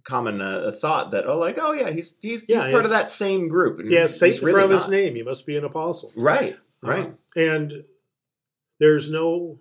common 0.04 0.42
uh, 0.42 0.72
thought 0.72 1.12
that 1.12 1.28
oh, 1.28 1.38
like 1.38 1.58
oh 1.60 1.74
yeah, 1.74 1.90
he's 1.92 2.18
he's, 2.22 2.48
Yeah, 2.48 2.64
he's 2.66 2.72
part 2.72 2.86
of 2.86 2.92
that 2.92 3.10
same 3.10 3.48
group. 3.50 3.80
And 3.80 3.90
he 3.90 3.96
has 3.96 4.12
he's 4.12 4.20
Satan 4.20 4.46
really 4.46 4.62
from 4.64 4.72
his 4.72 4.88
name. 4.88 5.16
He 5.16 5.24
must 5.24 5.46
be 5.46 5.58
an 5.58 5.66
apostle. 5.66 6.12
Right, 6.16 6.58
right. 6.82 7.06
Um, 7.06 7.18
and 7.36 7.84
there's 8.82 9.10
no. 9.10 9.60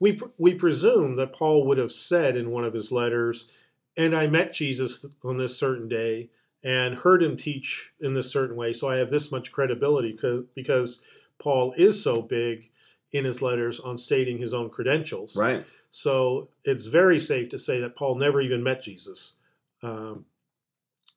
We 0.00 0.18
we 0.38 0.54
presume 0.54 1.16
that 1.16 1.34
Paul 1.34 1.66
would 1.66 1.78
have 1.78 1.92
said 1.92 2.36
in 2.36 2.50
one 2.50 2.64
of 2.64 2.72
his 2.72 2.90
letters, 2.90 3.48
"And 3.96 4.16
I 4.16 4.26
met 4.26 4.54
Jesus 4.54 5.04
on 5.22 5.36
this 5.36 5.56
certain 5.56 5.86
day 5.86 6.30
and 6.64 6.94
heard 6.94 7.22
him 7.22 7.36
teach 7.36 7.92
in 8.00 8.14
this 8.14 8.32
certain 8.32 8.56
way, 8.56 8.72
so 8.72 8.88
I 8.88 8.96
have 8.96 9.10
this 9.10 9.30
much 9.30 9.52
credibility 9.52 10.12
because 10.12 10.46
because 10.54 11.02
Paul 11.38 11.74
is 11.76 12.02
so 12.02 12.22
big 12.22 12.70
in 13.12 13.24
his 13.24 13.42
letters 13.42 13.80
on 13.80 13.96
stating 13.98 14.38
his 14.38 14.54
own 14.54 14.70
credentials. 14.70 15.36
right. 15.36 15.64
So 15.90 16.48
it's 16.64 16.86
very 16.86 17.20
safe 17.20 17.48
to 17.50 17.58
say 17.58 17.80
that 17.80 17.96
Paul 17.96 18.16
never 18.16 18.40
even 18.40 18.62
met 18.62 18.82
Jesus 18.82 19.36
um, 19.82 20.26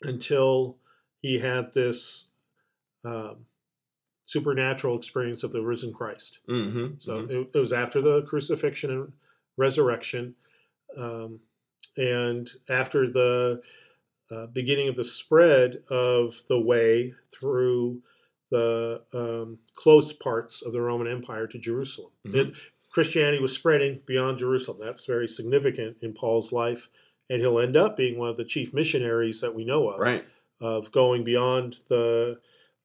until 0.04 0.77
he 1.22 1.39
had 1.39 1.74
this 1.74 2.30
um, 3.04 3.46
supernatural 4.32 4.96
experience 4.96 5.44
of 5.44 5.52
the 5.52 5.62
risen 5.62 5.92
Christ. 5.92 6.40
Mm-hmm. 6.48 6.94
So 7.00 7.20
it, 7.20 7.50
it 7.54 7.60
was 7.60 7.74
after 7.74 8.00
the 8.00 8.22
crucifixion 8.22 8.90
and 8.90 9.12
resurrection, 9.58 10.36
um, 10.98 11.42
and 11.98 12.50
after 12.70 13.10
the 13.10 13.62
uh, 14.32 14.46
beginning 14.48 14.88
of 14.88 14.96
the 14.96 15.04
spread 15.04 15.84
of 15.90 16.42
the 16.48 16.60
way 16.60 17.14
through 17.34 18.02
the 18.52 19.02
um, 19.14 19.60
close 19.76 20.14
parts 20.14 20.62
of 20.62 20.72
the 20.72 20.82
Roman 20.82 21.08
Empire 21.08 21.48
to 21.48 21.60
Jerusalem. 21.60 22.12
Mhm. 22.26 22.36
It, 22.36 22.56
Christianity 22.90 23.42
was 23.42 23.54
spreading 23.54 24.02
beyond 24.06 24.38
Jerusalem. 24.38 24.78
That's 24.82 25.06
very 25.06 25.28
significant 25.28 25.98
in 26.02 26.14
Paul's 26.14 26.54
life, 26.54 26.90
and 27.30 27.42
he'll 27.42 27.60
end 27.60 27.76
up 27.76 27.98
being 27.98 28.18
one 28.18 28.30
of 28.30 28.38
the 28.38 28.46
chief 28.46 28.74
missionaries 28.74 29.42
that 29.42 29.54
we 29.54 29.66
know 29.66 29.90
of 29.90 30.00
right. 30.00 30.24
of 30.62 30.90
going 30.92 31.26
beyond 31.26 31.80
the 31.90 32.40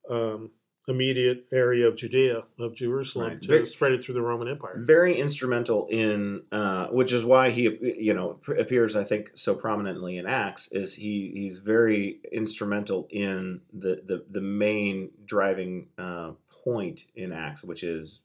um, 0.08 0.50
immediate 0.88 1.46
area 1.52 1.88
of 1.88 1.96
Judea, 1.96 2.44
of 2.58 2.74
Jerusalem, 2.74 3.28
Right. 3.30 3.42
to 3.42 3.48
Very- 3.48 3.66
spread 3.66 3.92
it 3.92 4.02
through 4.02 4.14
the 4.14 4.22
Roman 4.22 4.48
Empire. 4.48 4.76
very 4.84 5.14
instrumental 5.16 5.88
in 5.90 6.42
uh, 6.52 6.86
which 6.88 7.12
is 7.12 7.24
why 7.24 7.50
he 7.50 7.64
you 7.98 8.14
know 8.14 8.38
appears 8.56 8.94
i 8.94 9.02
think 9.02 9.30
so 9.34 9.54
prominently 9.54 10.16
in 10.18 10.26
acts 10.26 10.70
is 10.72 10.94
he 10.94 11.32
he's 11.34 11.58
very 11.58 12.20
instrumental 12.32 13.08
in 13.10 13.60
the 13.72 14.00
the, 14.04 14.24
the 14.30 14.40
main 14.40 15.10
driving 15.24 15.88
uh, 15.98 16.30
point 16.64 17.04
in 17.16 17.32
acts 17.32 17.64
which 17.64 17.82
is 17.82 18.20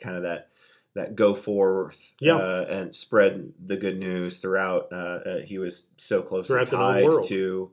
kind 0.00 0.16
of 0.16 0.22
that 0.22 0.48
that 0.94 1.14
go 1.14 1.34
forth 1.34 2.14
Yeah. 2.20 2.34
uh, 2.36 2.66
and 2.68 2.96
spread 2.96 3.52
the 3.64 3.76
good 3.76 3.98
news 3.98 4.38
throughout 4.40 4.88
uh, 4.92 4.96
uh, 4.96 5.38
he 5.42 5.58
was 5.58 5.86
so 5.96 6.22
closely 6.22 6.54
Throughout 6.54 6.66
tied 6.66 7.04
world. 7.04 7.24
to 7.28 7.70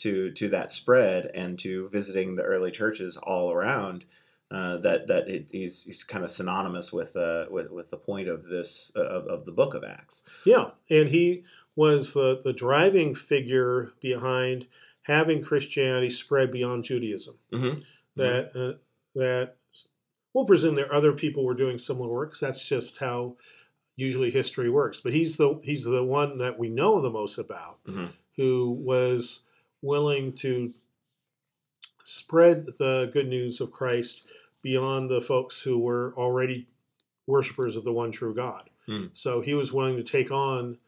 to 0.00 0.30
to 0.32 0.48
that 0.48 0.70
spread 0.72 1.30
and 1.34 1.58
to 1.60 1.88
visiting 1.88 2.34
the 2.34 2.42
early 2.42 2.70
churches 2.70 3.16
all 3.16 3.50
around 3.52 4.04
uh, 4.50 4.78
that 4.78 5.06
that 5.06 5.28
it, 5.28 5.48
he's, 5.52 5.82
he's 5.82 6.02
kind 6.02 6.24
of 6.24 6.30
synonymous 6.30 6.92
with 6.92 7.14
uh, 7.16 7.46
with 7.50 7.70
with 7.70 7.90
the 7.90 7.96
point 7.96 8.28
of 8.28 8.44
this 8.44 8.90
of, 8.96 9.26
of 9.26 9.44
the 9.44 9.52
book 9.52 9.74
of 9.74 9.84
Acts. 9.84 10.24
Yeah, 10.44 10.70
and 10.90 11.08
he 11.08 11.44
was 11.76 12.12
the, 12.12 12.40
the 12.42 12.52
driving 12.52 13.14
figure 13.14 13.92
behind 14.00 14.66
having 15.02 15.42
Christianity 15.42 16.10
spread 16.10 16.50
beyond 16.50 16.84
Judaism. 16.84 17.36
Mm-hmm. 17.52 17.80
That 18.16 18.50
uh, 18.56 18.78
that 19.14 19.54
we'll 20.34 20.44
presume 20.46 20.74
there 20.74 20.92
other 20.92 21.12
people 21.12 21.44
were 21.44 21.54
doing 21.54 21.78
similar 21.78 22.08
works. 22.08 22.40
that's 22.40 22.66
just 22.68 22.98
how 22.98 23.36
usually 23.96 24.30
history 24.30 24.68
works. 24.70 25.00
But 25.00 25.12
he's 25.12 25.36
the 25.36 25.60
he's 25.62 25.84
the 25.84 26.02
one 26.04 26.38
that 26.38 26.58
we 26.58 26.68
know 26.68 27.00
the 27.00 27.10
most 27.10 27.38
about, 27.38 27.78
Mhm. 27.86 28.08
who 28.36 28.70
was 28.72 29.42
willing 29.82 30.32
to 30.34 30.72
spread 32.04 32.66
the 32.78 33.10
good 33.12 33.28
news 33.28 33.60
of 33.60 33.70
Christ 33.70 34.26
beyond 34.62 35.10
the 35.10 35.22
folks 35.22 35.60
who 35.60 35.78
were 35.78 36.14
already 36.16 36.66
worshipers 37.26 37.76
of 37.76 37.84
the 37.84 37.92
one 37.92 38.10
true 38.10 38.34
God. 38.34 38.68
Hmm. 38.86 39.06
So 39.12 39.40
he 39.40 39.54
was 39.54 39.72
willing 39.72 39.96
to 39.96 40.02
take 40.02 40.30
on 40.30 40.78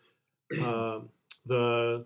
uh, 0.60 1.00
the 1.46 2.04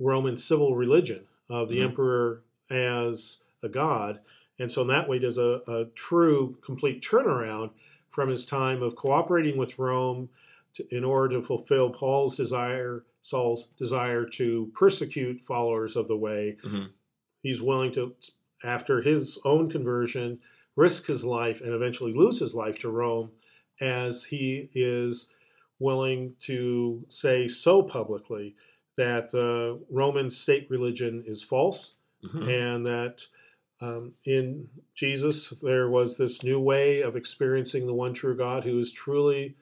Roman 0.00 0.36
civil 0.36 0.74
religion 0.74 1.26
of 1.48 1.68
the 1.68 1.78
Mhm. 1.78 1.84
emperor 1.84 2.42
as 2.70 3.44
a 3.62 3.68
god. 3.68 4.20
And 4.58 4.70
so 4.70 4.82
in 4.82 4.88
that 4.88 5.08
way 5.08 5.18
does 5.18 5.38
a, 5.38 5.62
a 5.68 5.84
true 5.94 6.56
complete 6.60 7.02
turnaround 7.02 7.70
from 8.10 8.28
his 8.28 8.44
time 8.44 8.82
of 8.82 8.96
cooperating 8.96 9.56
with 9.56 9.78
Rome 9.78 10.28
to, 10.74 10.96
in 10.96 11.04
order 11.04 11.36
to 11.36 11.42
fulfill 11.42 11.90
Paul's 11.90 12.36
desire, 12.36 13.04
Saul's 13.22 13.68
desire 13.78 14.24
to 14.26 14.70
persecute 14.74 15.40
followers 15.40 15.96
of 15.96 16.06
the 16.08 16.16
way. 16.16 16.58
Mhm. 16.62 16.90
He's 17.42 17.62
willing 17.62 17.92
to, 17.92 18.14
after 18.62 19.00
his 19.00 19.38
own 19.44 19.70
conversion, 19.70 20.40
risk 20.76 21.06
his 21.06 21.24
life 21.24 21.60
and 21.60 21.72
eventually 21.72 22.12
lose 22.12 22.38
his 22.38 22.54
life 22.54 22.78
to 22.80 22.90
Rome 22.90 23.32
as 23.80 24.24
he 24.24 24.68
is 24.74 25.30
willing 25.78 26.34
to 26.42 27.04
say 27.08 27.48
so 27.48 27.82
publicly 27.82 28.54
that 28.96 29.30
the 29.30 29.80
Roman 29.90 30.30
state 30.30 30.68
religion 30.70 31.24
is 31.26 31.42
false 31.42 31.94
Mhm. 32.22 32.48
and 32.48 32.86
that 32.86 33.26
um, 33.80 34.14
in 34.24 34.68
Jesus 34.94 35.50
there 35.60 35.90
was 35.90 36.16
this 36.16 36.44
new 36.44 36.60
way 36.60 37.00
of 37.02 37.16
experiencing 37.16 37.84
the 37.86 37.94
one 37.94 38.14
true 38.14 38.36
God 38.36 38.62
who 38.62 38.78
is 38.78 38.92
truly 38.92 39.56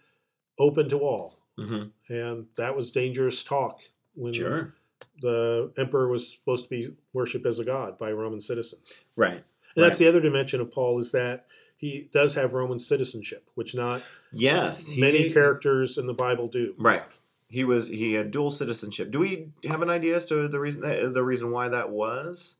open 0.58 0.90
to 0.90 0.98
all. 0.98 1.39
Mhm. 1.60 1.90
And 2.08 2.46
that 2.56 2.74
was 2.74 2.90
dangerous 2.90 3.44
talk 3.44 3.80
when 4.14 4.32
Sure. 4.32 4.74
the 5.20 5.70
emperor 5.76 6.08
was 6.08 6.26
supposed 6.32 6.64
to 6.64 6.70
be 6.70 6.94
worshipped 7.12 7.46
as 7.46 7.58
a 7.58 7.64
god 7.64 7.98
by 7.98 8.12
Roman 8.12 8.40
citizens. 8.40 8.92
Right. 9.16 9.44
And 9.76 9.84
that's 9.84 9.98
the 9.98 10.06
other 10.08 10.20
dimension 10.20 10.60
of 10.60 10.70
Paul 10.70 10.98
is 10.98 11.12
that 11.12 11.46
he 11.76 12.08
does 12.12 12.34
have 12.34 12.52
Roman 12.52 12.78
citizenship, 12.78 13.48
which 13.54 13.74
not 13.74 14.02
Yes. 14.32 14.88
he- 14.88 15.00
many 15.00 15.32
characters 15.32 15.96
in 15.98 16.06
the 16.06 16.14
Bible 16.14 16.48
do. 16.48 16.74
Right. 16.78 17.02
He 17.48 17.64
was 17.64 17.88
he 17.88 18.12
had 18.14 18.30
dual 18.30 18.50
citizenship. 18.50 19.10
Do 19.10 19.18
we 19.18 19.48
have 19.64 19.82
an 19.82 19.90
idea 19.90 20.16
as 20.16 20.26
to 20.26 20.46
the 20.48 20.60
reason 20.60 20.84
uh, 20.84 21.10
the 21.12 21.22
reason 21.24 21.50
why 21.50 21.68
that 21.68 21.90
was? 21.90 22.56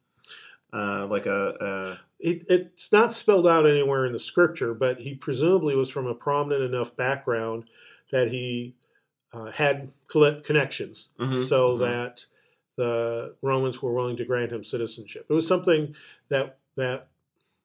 Uh, 0.73 1.07
like 1.11 1.26
a, 1.26 1.99
It, 2.21 2.45
it's 2.49 2.92
not 2.92 3.12
spelled 3.12 3.47
out 3.47 3.69
anywhere 3.69 4.04
in 4.04 4.12
the 4.12 4.19
scripture, 4.19 4.73
but 4.75 5.00
he 5.00 5.14
presumably 5.14 5.75
was 5.75 5.88
from 5.90 6.07
a 6.07 6.14
prominent 6.14 6.62
enough 6.62 6.95
background 6.95 7.64
that 8.12 8.28
he 8.30 8.75
uh, 9.32 9.50
had 9.50 9.92
connections 10.08 11.10
Mhm, 11.18 11.38
so 11.46 11.76
mhm. 11.76 11.80
that 11.80 12.25
the 12.76 13.34
Romans 13.42 13.82
were 13.82 13.92
willing 13.92 14.16
to 14.16 14.25
grant 14.25 14.50
him 14.52 14.64
citizenship. 14.64 15.26
It 15.28 15.32
was 15.32 15.46
something 15.46 15.94
that 16.28 16.58
that 16.76 17.08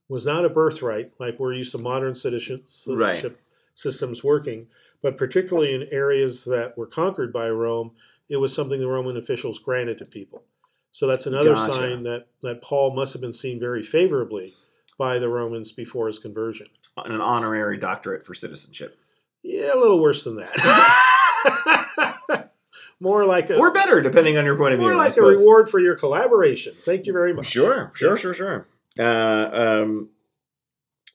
was 0.10 0.26
not 0.26 0.46
a 0.46 0.50
birthright, 0.50 1.12
like 1.20 1.40
we're 1.40 1.54
used 1.54 1.72
to 1.72 1.78
modern 1.78 2.14
citizen- 2.16 2.64
Right. 2.88 3.16
citizenship 3.16 3.40
systems 3.74 4.24
working, 4.24 4.68
but 5.02 5.18
particularly 5.18 5.74
in 5.74 5.84
areas 5.92 6.44
that 6.46 6.78
were 6.78 6.86
conquered 6.88 7.34
by 7.34 7.50
Rome, 7.50 7.92
it 8.30 8.38
was 8.38 8.54
something 8.54 8.80
the 8.80 8.88
Roman 8.88 9.18
officials 9.18 9.60
granted 9.60 9.98
to 10.00 10.06
people. 10.06 10.44
So 10.92 11.08
that's 11.08 11.26
another 11.26 11.54
Gotcha. 11.56 11.74
sign 11.74 12.04
that, 12.04 12.28
that 12.42 12.62
Paul 12.62 12.96
must 12.96 13.14
have 13.14 13.22
been 13.22 13.34
seen 13.34 13.60
very 13.60 13.84
favorably 13.84 14.54
by 14.98 15.20
the 15.20 15.28
Romans 15.30 15.72
before 15.74 16.08
his 16.08 16.20
conversion. 16.20 16.68
an 16.98 17.20
honorary 17.20 17.78
doctorate 17.78 18.24
for 18.24 18.34
citizenship, 18.34 18.98
Yeah, 19.44 19.74
a 19.74 19.78
little 19.78 20.00
worse 20.00 20.24
than 20.24 20.36
that. 20.38 20.56
more 23.00 23.26
like 23.26 23.50
a 23.50 23.58
or 23.58 23.72
better, 23.74 24.02
depending 24.02 24.38
on 24.38 24.46
your 24.46 24.58
point 24.58 24.74
of 24.74 24.80
view. 24.80 24.88
more 24.90 24.98
like 24.98 25.16
a 25.18 25.22
reward 25.22 25.70
for 25.70 25.80
your 25.80 25.96
collaboration. 25.96 26.74
Thank 26.76 27.06
you 27.06 27.14
very 27.14 27.34
much. 27.34 27.48
Sure, 27.48 27.92
sure, 27.96 28.18
sure, 28.18 28.34
sure. 28.34 28.68
Uh, 28.98 29.50
um, 29.84 30.10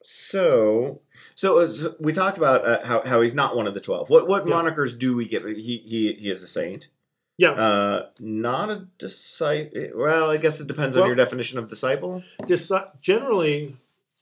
so, 0.02 1.00
so, 1.34 1.66
so 1.66 1.94
we 2.00 2.12
talked 2.12 2.38
about 2.38 2.66
uh, 2.66 2.84
how, 2.84 3.02
how 3.04 3.20
he's 3.20 3.34
not 3.34 3.56
one 3.56 3.66
of 3.66 3.74
the 3.74 3.80
twelve. 3.80 4.08
What 4.08 4.28
what 4.28 4.46
Yeah. 4.46 4.54
monikers 4.54 4.98
do 4.98 5.14
we 5.16 5.26
give? 5.26 5.44
He 5.44 5.78
he 5.78 6.12
he 6.14 6.30
is 6.30 6.42
a 6.42 6.46
saint. 6.46 6.88
Yeah. 7.38 7.52
Uh, 7.52 8.06
not 8.18 8.68
a 8.68 8.86
disciple. 8.98 9.88
Well, 9.94 10.30
I 10.30 10.36
guess 10.36 10.60
it 10.60 10.66
depends 10.68 10.96
on 10.98 11.06
your 11.06 11.16
definition 11.16 11.58
of 11.58 11.68
disciple. 11.68 12.22
Disi- 12.42 12.90
generally, 13.00 13.76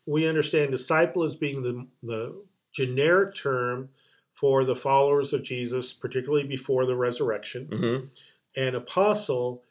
we 0.07 0.29
understand 0.29 0.71
disciple 0.71 1.25
as 1.25 1.35
being 1.35 1.63
the, 1.65 1.87
the 2.05 2.41
generic 2.73 3.35
term 3.35 3.89
for 4.39 4.65
the 4.65 4.77
followers 4.77 5.33
of 5.33 5.43
Jesus, 5.43 5.93
particularly 5.93 6.47
before 6.47 6.87
the 6.87 6.95
resurrection, 6.97 7.67
Mm-hmm. 7.67 8.07
and 8.57 8.77
apostle 8.77 9.63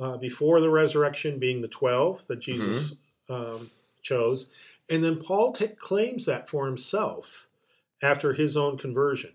uh, 0.00 0.16
before 0.16 0.60
the 0.60 0.70
resurrection 0.70 1.38
being 1.38 1.60
the 1.60 1.68
12 1.68 2.26
that 2.28 2.40
Jesus 2.40 2.94
um, 3.28 3.70
chose. 4.02 4.50
And 4.90 5.02
then 5.02 5.16
Paul 5.16 5.52
ta 5.52 5.66
claims 5.78 6.26
that 6.26 6.48
for 6.48 6.66
himself 6.66 7.48
after 8.02 8.32
his 8.32 8.56
own 8.56 8.76
conversion. 8.78 9.32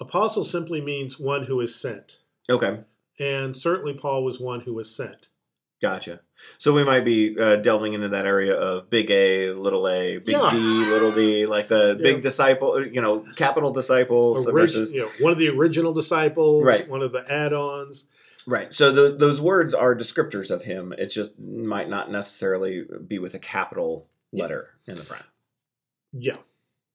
Apostle 0.00 0.44
simply 0.44 0.80
means 0.80 1.18
one 1.18 1.44
who 1.44 1.60
is 1.60 1.74
sent. 1.74 2.20
Okay, 2.50 2.80
And 3.20 3.54
certainly 3.54 3.94
Paul 3.94 4.24
was 4.24 4.40
one 4.40 4.60
who 4.60 4.74
was 4.74 4.94
sent. 4.94 5.28
Gotcha. 5.80 6.20
So 6.58 6.72
we 6.72 6.84
might 6.84 7.04
be 7.04 7.36
uh, 7.38 7.56
delving 7.56 7.94
into 7.94 8.08
that 8.10 8.26
area 8.26 8.54
of 8.54 8.88
big 8.90 9.10
A, 9.10 9.50
little 9.52 9.88
A, 9.88 10.18
big 10.18 10.28
Yeah. 10.36 10.48
D, 10.50 10.58
little 10.58 11.12
D, 11.12 11.46
like 11.46 11.68
the 11.68 11.96
Yeah. 11.98 12.02
big 12.02 12.22
disciple. 12.22 12.84
You 12.86 13.00
know, 13.00 13.24
capital 13.36 13.72
disciples 13.72 14.46
Origi- 14.46 14.52
versus 14.52 14.92
you 14.92 15.00
know, 15.02 15.10
one 15.20 15.32
of 15.32 15.38
the 15.38 15.48
original 15.48 15.92
disciples, 15.92 16.64
Right. 16.64 16.88
one 16.88 17.02
of 17.02 17.12
the 17.12 17.24
add-ons. 17.30 18.06
Right. 18.46 18.72
So 18.72 18.92
those 18.92 19.18
those 19.18 19.40
words 19.40 19.74
are 19.74 19.94
descriptors 19.94 20.50
of 20.50 20.62
him. 20.62 20.92
It 20.96 21.06
just 21.06 21.38
might 21.38 21.88
not 21.88 22.10
necessarily 22.10 22.86
be 23.06 23.18
with 23.18 23.34
a 23.34 23.38
capital 23.38 24.06
letter 24.32 24.68
in 24.86 24.96
the 24.96 25.02
front. 25.02 25.24
Yeah, 26.12 26.36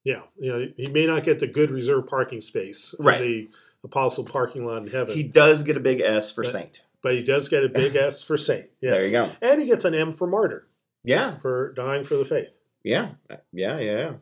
yeah. 0.04 0.22
You 0.38 0.48
know, 0.52 0.68
he 0.76 0.86
may 0.88 1.06
not 1.06 1.22
get 1.22 1.38
the 1.38 1.46
good 1.46 1.70
reserved 1.70 2.08
parking 2.08 2.40
space 2.40 2.94
Right. 2.98 3.20
the 3.20 3.48
apostle 3.84 4.24
parking 4.24 4.64
lot 4.64 4.82
in 4.82 4.88
heaven, 4.88 5.14
He 5.14 5.22
does 5.22 5.62
get 5.62 5.76
a 5.76 5.80
big 5.80 6.00
S 6.00 6.32
for 6.32 6.42
But- 6.42 6.52
saint. 6.52 6.83
But 7.04 7.14
he 7.14 7.22
does 7.22 7.48
get 7.48 7.62
a 7.62 7.68
big 7.68 7.94
S 8.10 8.22
for 8.22 8.36
saint. 8.36 8.66
Yes. 8.80 8.92
There 8.92 9.04
you 9.04 9.12
go. 9.12 9.30
And 9.42 9.60
he 9.60 9.68
gets 9.68 9.84
an 9.84 9.94
M 9.94 10.12
for 10.12 10.26
martyr 10.26 10.66
Yeah. 11.04 11.36
for 11.36 11.72
dying 11.74 12.04
for 12.04 12.16
the 12.16 12.24
faith. 12.24 12.58
Yeah. 12.82 13.10
Yeah. 13.52 13.78
Yeah. 13.78 14.12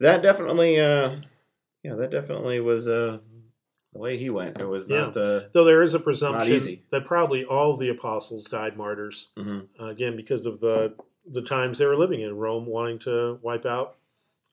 That 0.00 0.22
definitely. 0.22 0.80
Uh, 0.80 1.16
yeah. 1.82 1.94
That 1.96 2.12
definitely 2.12 2.60
was 2.60 2.86
uh, 2.86 3.18
the 3.92 3.98
way 3.98 4.16
he 4.16 4.30
went. 4.30 4.60
It 4.60 4.68
was 4.68 4.88
not. 4.88 5.16
Uh, 5.16 5.42
Though 5.52 5.64
there 5.64 5.82
is 5.82 5.94
a 5.94 6.00
presumption 6.00 6.80
that 6.90 7.04
probably 7.04 7.44
all 7.44 7.72
of 7.72 7.80
the 7.80 7.90
apostles 7.90 8.46
died 8.46 8.76
martyrs 8.76 9.28
mhm. 9.36 9.66
uh, 9.80 9.86
again 9.86 10.16
because 10.16 10.46
of 10.46 10.60
the 10.60 10.94
the 11.26 11.42
times 11.42 11.78
they 11.78 11.86
were 11.86 11.96
living 11.96 12.20
in 12.20 12.36
Rome, 12.36 12.66
wanting 12.66 12.98
to 13.00 13.38
wipe 13.42 13.66
out 13.66 13.96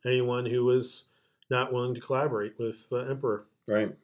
anyone 0.06 0.46
who 0.46 0.66
was 0.66 1.06
not 1.50 1.72
willing 1.72 1.96
to 1.96 2.02
collaborate 2.02 2.58
with 2.60 2.90
the 2.90 3.08
emperor. 3.10 3.46
Right. 3.68 3.96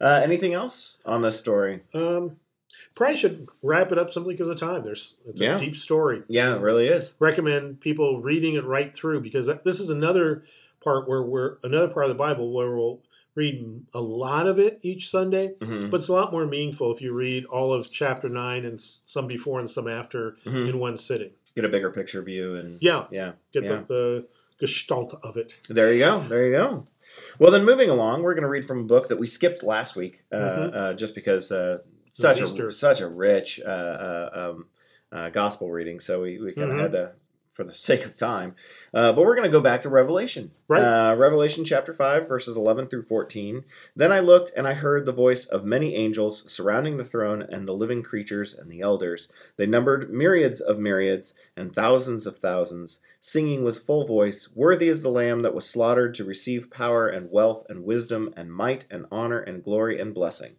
Uh, 0.00 0.20
anything 0.24 0.54
else 0.54 0.98
on 1.04 1.20
this 1.20 1.38
story? 1.38 1.82
Um, 1.92 2.36
probably 2.94 3.16
should 3.16 3.48
wrap 3.62 3.92
it 3.92 3.98
up 3.98 4.10
simply 4.10 4.34
because 4.34 4.48
of 4.48 4.56
time. 4.58 4.84
There's 4.84 5.16
it's 5.26 5.40
Yeah. 5.40 5.56
a 5.56 5.58
deep 5.58 5.76
story. 5.76 6.22
Yeah, 6.28 6.56
it 6.56 6.60
really 6.62 6.86
is. 6.86 7.14
Recommend 7.18 7.80
people 7.80 8.20
reading 8.20 8.54
it 8.54 8.64
right 8.64 8.94
through 8.94 9.20
because 9.20 9.50
this 9.64 9.80
is 9.80 9.90
another 9.90 10.44
part 10.82 11.08
where 11.08 11.22
we're 11.22 11.56
another 11.62 11.88
part 11.88 12.04
of 12.06 12.08
the 12.10 12.14
Bible 12.14 12.52
where 12.52 12.74
we'll 12.74 13.02
read 13.36 13.84
a 13.94 14.00
lot 14.00 14.46
of 14.48 14.58
it 14.58 14.78
each 14.82 15.08
Sunday, 15.08 15.54
Mhm. 15.60 15.88
but 15.90 15.98
it's 15.98 16.08
a 16.08 16.12
lot 16.12 16.32
more 16.32 16.46
meaningful 16.46 16.92
if 16.92 17.00
you 17.00 17.12
read 17.12 17.44
all 17.46 17.72
of 17.72 17.90
chapter 17.90 18.28
nine 18.28 18.64
and 18.64 18.80
some 18.80 19.26
before 19.26 19.60
and 19.60 19.70
some 19.70 19.86
after 19.86 20.36
Mhm. 20.44 20.68
in 20.70 20.78
one 20.80 20.96
sitting. 20.96 21.30
Get 21.54 21.64
a 21.64 21.68
bigger 21.68 21.90
picture 21.90 22.22
view 22.22 22.56
and 22.56 22.80
Yeah, 22.82 23.06
yeah. 23.12 23.32
get 23.52 23.64
Yeah. 23.64 23.82
the, 23.86 24.26
the 24.58 24.66
gestalt 24.66 25.18
of 25.22 25.36
it. 25.36 25.56
There 25.68 25.92
you 25.92 26.00
go. 26.00 26.20
There 26.28 26.46
you 26.46 26.52
go. 26.56 26.84
Well, 27.38 27.50
then 27.50 27.64
moving 27.64 27.88
along, 27.88 28.22
we're 28.22 28.34
going 28.34 28.42
to 28.42 28.48
read 28.48 28.64
from 28.64 28.80
a 28.80 28.84
book 28.84 29.08
that 29.08 29.18
we 29.18 29.26
skipped 29.26 29.62
last 29.62 29.96
week, 29.96 30.24
uh, 30.32 30.36
Mhm. 30.36 30.70
uh, 30.76 30.94
just 30.94 31.14
because 31.14 31.50
uh, 31.52 31.78
such 32.10 32.40
a 32.40 32.72
such 32.72 33.00
a 33.00 33.08
rich 33.08 33.60
uh, 33.64 33.68
uh, 33.68 34.30
um, 34.52 34.66
uh, 35.12 35.30
gospel 35.30 35.70
reading. 35.70 36.00
So 36.00 36.22
we, 36.22 36.38
we 36.38 36.52
kind 36.52 36.70
of 36.70 36.76
Mhm. 36.76 36.80
had 36.80 36.92
to, 36.92 37.12
for 37.52 37.64
the 37.64 37.72
sake 37.88 38.04
of 38.06 38.16
time. 38.16 38.54
Uh, 38.94 39.12
but 39.12 39.22
we're 39.22 39.34
going 39.34 39.48
to 39.48 39.52
go 39.52 39.60
back 39.60 39.82
to 39.82 39.88
Revelation, 39.88 40.52
Right. 40.68 40.82
Uh, 40.82 41.16
Revelation 41.16 41.64
chapter 41.64 41.92
five, 41.92 42.28
verses 42.28 42.56
eleven 42.56 42.86
through 42.86 43.02
fourteen. 43.02 43.64
Then 43.96 44.12
I 44.12 44.20
looked, 44.20 44.52
and 44.56 44.68
I 44.68 44.74
heard 44.74 45.04
the 45.04 45.12
voice 45.12 45.44
of 45.46 45.64
many 45.64 45.96
angels 45.96 46.50
surrounding 46.50 46.96
the 46.96 47.04
throne, 47.04 47.42
and 47.42 47.66
the 47.66 47.74
living 47.74 48.02
creatures 48.04 48.54
and 48.54 48.70
the 48.70 48.80
elders. 48.80 49.28
They 49.56 49.66
numbered 49.66 50.12
myriads 50.12 50.60
of 50.60 50.78
myriads 50.78 51.34
and 51.56 51.74
thousands 51.74 52.26
of 52.26 52.38
thousands, 52.38 53.00
singing 53.18 53.64
with 53.64 53.80
full 53.80 54.06
voice, 54.06 54.48
Worthy 54.54 54.88
is 54.88 55.02
the 55.02 55.10
Lamb 55.10 55.42
that 55.42 55.54
was 55.54 55.66
slaughtered 55.68 56.14
to 56.14 56.24
receive 56.24 56.70
power 56.70 57.08
and 57.08 57.30
wealth 57.30 57.66
and 57.68 57.84
wisdom 57.84 58.32
and 58.36 58.52
might 58.52 58.86
and 58.90 59.06
honor 59.10 59.40
and 59.40 59.62
glory 59.62 59.98
and 60.00 60.14
blessing. 60.14 60.54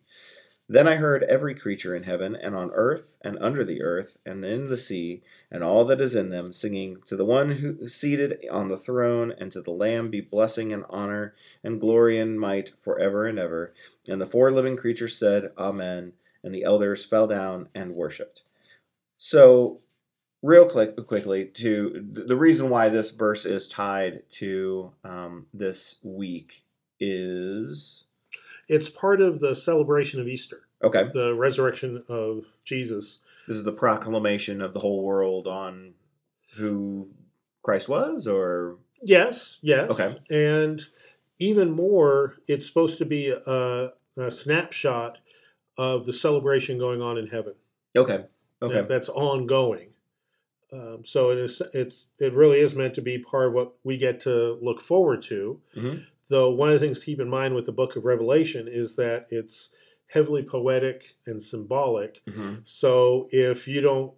Then 0.72 0.88
I 0.88 0.96
heard 0.96 1.24
every 1.24 1.54
creature 1.54 1.94
in 1.98 2.04
heaven 2.04 2.34
and 2.34 2.56
on 2.56 2.72
earth 2.72 3.18
and 3.26 3.38
under 3.42 3.66
the 3.66 3.82
earth 3.82 4.18
and 4.26 4.46
in 4.46 4.70
the 4.70 4.78
sea 4.78 5.22
and 5.52 5.66
all 5.66 5.84
that 5.84 6.00
is 6.00 6.16
in 6.16 6.30
them 6.30 6.54
singing 6.54 7.02
to 7.08 7.18
the 7.18 7.26
one 7.26 7.52
who 7.52 7.90
seated 7.90 8.46
on 8.50 8.70
the 8.70 8.78
throne 8.78 9.34
and 9.38 9.52
to 9.52 9.62
the 9.62 9.72
Lamb 9.72 10.10
be 10.10 10.22
blessing 10.22 10.72
and 10.72 10.86
honor 10.90 11.34
and 11.62 11.82
glory 11.82 12.20
and 12.20 12.40
might 12.40 12.72
forever 12.80 13.26
and 13.26 13.38
ever. 13.38 13.74
And 14.08 14.22
the 14.22 14.26
four 14.26 14.50
living 14.50 14.78
creatures 14.78 15.18
said, 15.18 15.52
Amen. 15.58 16.14
And 16.42 16.56
the 16.56 16.64
elders 16.64 17.04
fell 17.04 17.28
down 17.28 17.68
and 17.76 17.94
worshipped. 17.94 18.44
So 19.18 19.82
real 20.42 20.70
quick, 20.70 20.96
quickly 21.06 21.48
to 21.48 22.02
the 22.14 22.38
reason 22.38 22.70
why 22.70 22.88
this 22.88 23.12
verse 23.12 23.46
is 23.46 23.68
tied 23.68 24.24
to 24.40 24.94
um, 25.04 25.48
this 25.54 26.00
week 26.02 26.64
is 26.98 28.06
It's 28.72 28.88
part 28.90 29.22
of 29.22 29.40
the 29.42 29.54
celebration 29.54 30.22
of 30.22 30.28
Easter, 30.28 30.62
okay. 30.82 31.10
the 31.14 31.36
resurrection 31.36 32.04
of 32.08 32.46
Jesus. 32.64 33.20
This 33.48 33.58
is 33.58 33.66
the 33.66 33.74
proclamation 33.74 34.62
of 34.62 34.74
the 34.74 34.80
whole 34.80 35.04
world 35.04 35.46
on 35.48 35.94
who 36.56 37.10
Christ 37.64 37.90
was, 37.90 38.28
or 38.28 38.78
Yes, 39.04 39.60
yes. 39.62 39.92
Okay. 40.00 40.10
And 40.56 40.82
even 41.40 41.70
more, 41.72 42.38
it's 42.48 42.66
supposed 42.66 42.98
to 43.00 43.06
be 43.06 43.30
a, 43.32 43.92
a 44.18 44.32
snapshot 44.32 45.18
of 45.78 46.06
the 46.06 46.14
celebration 46.14 46.78
going 46.78 47.02
on 47.02 47.18
in 47.18 47.28
heaven. 47.28 47.56
okay, 47.96 48.26
okay, 48.62 48.74
That- 48.74 48.88
that's 48.88 49.10
ongoing. 49.10 49.90
Um, 50.74 51.04
so 51.04 51.32
it 51.32 51.38
is, 51.38 51.62
it's 51.74 52.12
it 52.20 52.32
really 52.34 52.60
is 52.62 52.74
meant 52.76 52.94
to 52.96 53.02
be 53.02 53.18
part 53.20 53.48
of 53.48 53.54
what 53.54 53.74
we 53.84 53.98
get 53.98 54.22
to 54.22 54.54
look 54.62 54.80
forward 54.80 55.22
to. 55.24 55.60
Mhm. 55.76 56.06
Though 56.32 56.52
one 56.52 56.70
of 56.70 56.74
the 56.76 56.80
things 56.80 57.02
to 57.02 57.06
keep 57.06 57.20
in 57.20 57.30
mind 57.30 57.54
with 57.56 57.66
the 57.66 57.74
Book 57.74 57.98
of 57.98 58.06
Revelation 58.06 58.70
is 58.70 58.96
that 58.96 59.28
it's 59.30 59.76
heavily 60.08 60.44
poetic 60.44 61.18
and 61.26 61.44
symbolic. 61.44 62.22
hmm 62.28 62.56
So 62.64 63.28
if 63.32 63.68
you 63.68 63.82
don't 63.82 64.14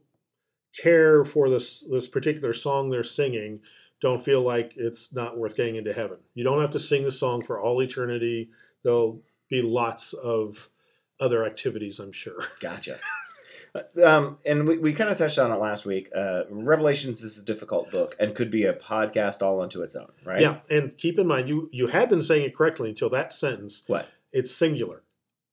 care 0.79 1.25
for 1.25 1.49
this 1.49 1.81
this 1.89 2.07
particular 2.07 2.53
song 2.53 2.91
they're 2.91 3.03
singing, 3.03 3.61
don't 3.99 4.23
feel 4.23 4.41
like 4.41 4.73
it's 4.77 5.11
not 5.11 5.39
worth 5.39 5.55
getting 5.55 5.75
into 5.75 5.91
heaven. 5.91 6.19
You 6.35 6.43
don't 6.43 6.61
have 6.61 6.69
to 6.71 6.79
sing 6.79 7.03
the 7.03 7.09
song 7.09 7.41
for 7.41 7.59
all 7.59 7.81
eternity. 7.81 8.51
There'll 8.83 9.23
be 9.49 9.63
lots 9.63 10.13
of 10.13 10.69
other 11.19 11.43
activities, 11.45 11.99
I'm 11.99 12.11
sure. 12.11 12.41
gotcha. 12.59 12.99
Um, 14.03 14.37
and 14.45 14.67
we, 14.67 14.77
we 14.77 14.93
kind 14.93 15.09
of 15.09 15.17
touched 15.17 15.39
on 15.39 15.51
it 15.51 15.55
last 15.55 15.85
week. 15.85 16.09
Uh, 16.15 16.43
Revelations 16.49 17.23
is 17.23 17.39
a 17.39 17.43
difficult 17.43 17.89
book 17.91 18.15
and 18.19 18.35
could 18.35 18.51
be 18.51 18.65
a 18.65 18.73
podcast 18.73 19.41
all 19.41 19.61
unto 19.61 19.81
its 19.81 19.95
own, 19.95 20.11
right? 20.23 20.41
Yeah, 20.41 20.59
and 20.69 20.95
keep 20.97 21.17
in 21.17 21.27
mind 21.27 21.49
you 21.49 21.69
you 21.71 21.87
had 21.87 22.09
been 22.09 22.21
saying 22.21 22.43
it 22.43 22.55
correctly 22.55 22.89
until 22.89 23.09
that 23.09 23.33
sentence. 23.33 23.83
What? 23.87 24.07
It's 24.31 24.51
singular. 24.51 25.01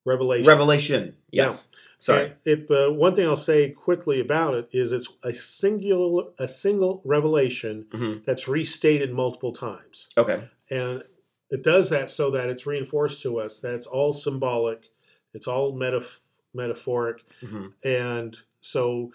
Revelation. 0.05 0.49
Revelation. 0.49 1.17
Yes. 1.31 1.69
Sorry. 1.99 2.33
It 2.45 2.69
the 2.69 2.93
one 2.93 3.15
thing 3.15 3.27
I'll 3.27 3.37
say 3.37 3.71
quickly 3.71 4.21
about 4.21 4.55
it 4.55 4.69
is 4.73 4.93
it's 4.93 5.09
a 5.23 5.33
singular 5.33 6.25
a 6.39 6.49
single 6.49 7.03
revelation 7.05 7.87
hmm 7.93 8.15
that's 8.25 8.49
restated 8.49 9.13
multiple 9.13 9.53
times. 9.53 10.09
Okay. 10.17 10.43
And 10.71 11.05
it 11.51 11.63
does 11.63 11.91
that 11.91 12.09
so 12.11 12.31
that 12.31 12.49
it's 12.49 12.67
reinforced 12.67 13.23
to 13.23 13.39
us 13.39 13.61
that 13.61 13.75
it's 13.75 13.87
all 13.87 14.13
symbolic, 14.13 14.89
it's 15.35 15.49
all 15.49 15.75
metaf- 15.75 16.21
metaphoric. 16.55 17.23
hmm 17.41 17.69
And 17.85 18.37
so 18.61 19.13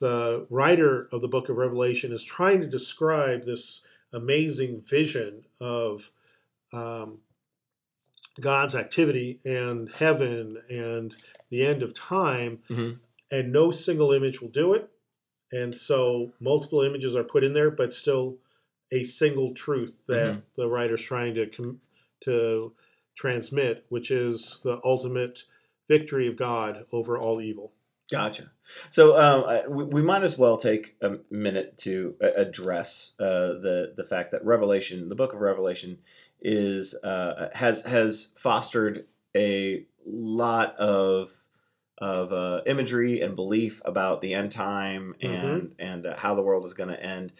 the 0.00 0.46
writer 0.50 1.08
of 1.12 1.20
the 1.22 1.28
book 1.28 1.48
of 1.48 1.56
Revelation 1.56 2.12
is 2.12 2.22
trying 2.24 2.60
to 2.60 2.66
describe 2.66 3.44
this 3.44 3.82
amazing 4.12 4.82
vision 4.82 5.44
of 5.60 6.10
um, 6.72 7.20
God's 8.40 8.74
activity 8.74 9.40
and 9.44 9.90
heaven 9.90 10.60
and 10.68 11.14
the 11.50 11.64
end 11.66 11.82
of 11.82 11.94
time, 11.94 12.60
hmm 12.68 12.90
and 13.32 13.50
no 13.52 13.72
single 13.72 14.12
image 14.12 14.40
will 14.40 14.50
do 14.50 14.72
it. 14.74 14.88
And 15.50 15.76
so 15.76 16.32
multiple 16.38 16.82
images 16.82 17.16
are 17.16 17.24
put 17.24 17.42
in 17.42 17.54
there, 17.54 17.72
but 17.72 17.92
still 17.92 18.38
a 18.92 19.02
single 19.02 19.52
truth 19.52 19.98
that 20.06 20.34
Mhm. 20.34 20.42
the 20.56 20.68
writer's 20.68 21.02
trying 21.02 21.34
to 21.34 21.46
com- 21.48 21.80
to 22.20 22.72
transmit, 23.16 23.84
which 23.88 24.12
is 24.12 24.60
the 24.62 24.80
ultimate 24.84 25.42
victory 25.88 26.28
of 26.28 26.36
God 26.36 26.84
over 26.92 27.18
all 27.18 27.40
evil. 27.40 27.72
Gotcha. 28.10 28.50
So 28.90 29.16
um, 29.16 29.44
I- 29.44 29.68
we, 29.68 29.84
we 29.84 30.02
might 30.02 30.22
as 30.22 30.38
well 30.38 30.56
take 30.56 30.96
a 31.00 31.18
minute 31.30 31.76
to 31.78 32.14
a- 32.20 32.40
address 32.42 33.12
uh, 33.18 33.54
the 33.60 33.94
the 33.96 34.04
fact 34.04 34.30
that 34.32 34.44
Revelation, 34.44 35.08
the 35.08 35.16
Book 35.16 35.32
of 35.34 35.40
Revelation, 35.40 35.98
is 36.40 36.94
uh, 37.02 37.48
has 37.52 37.82
has 37.82 38.32
fostered 38.38 39.06
a 39.34 39.84
lot 40.04 40.76
of 40.76 41.32
of 41.98 42.32
uh, 42.32 42.60
imagery 42.66 43.22
and 43.22 43.34
belief 43.34 43.80
about 43.84 44.20
the 44.20 44.34
end 44.34 44.52
time 44.52 45.14
and 45.20 45.74
and 45.78 46.06
uh, 46.06 46.16
how 46.16 46.34
the 46.34 46.42
world 46.42 46.64
is 46.64 46.74
going 46.74 46.90
to 46.90 47.02
end 47.02 47.32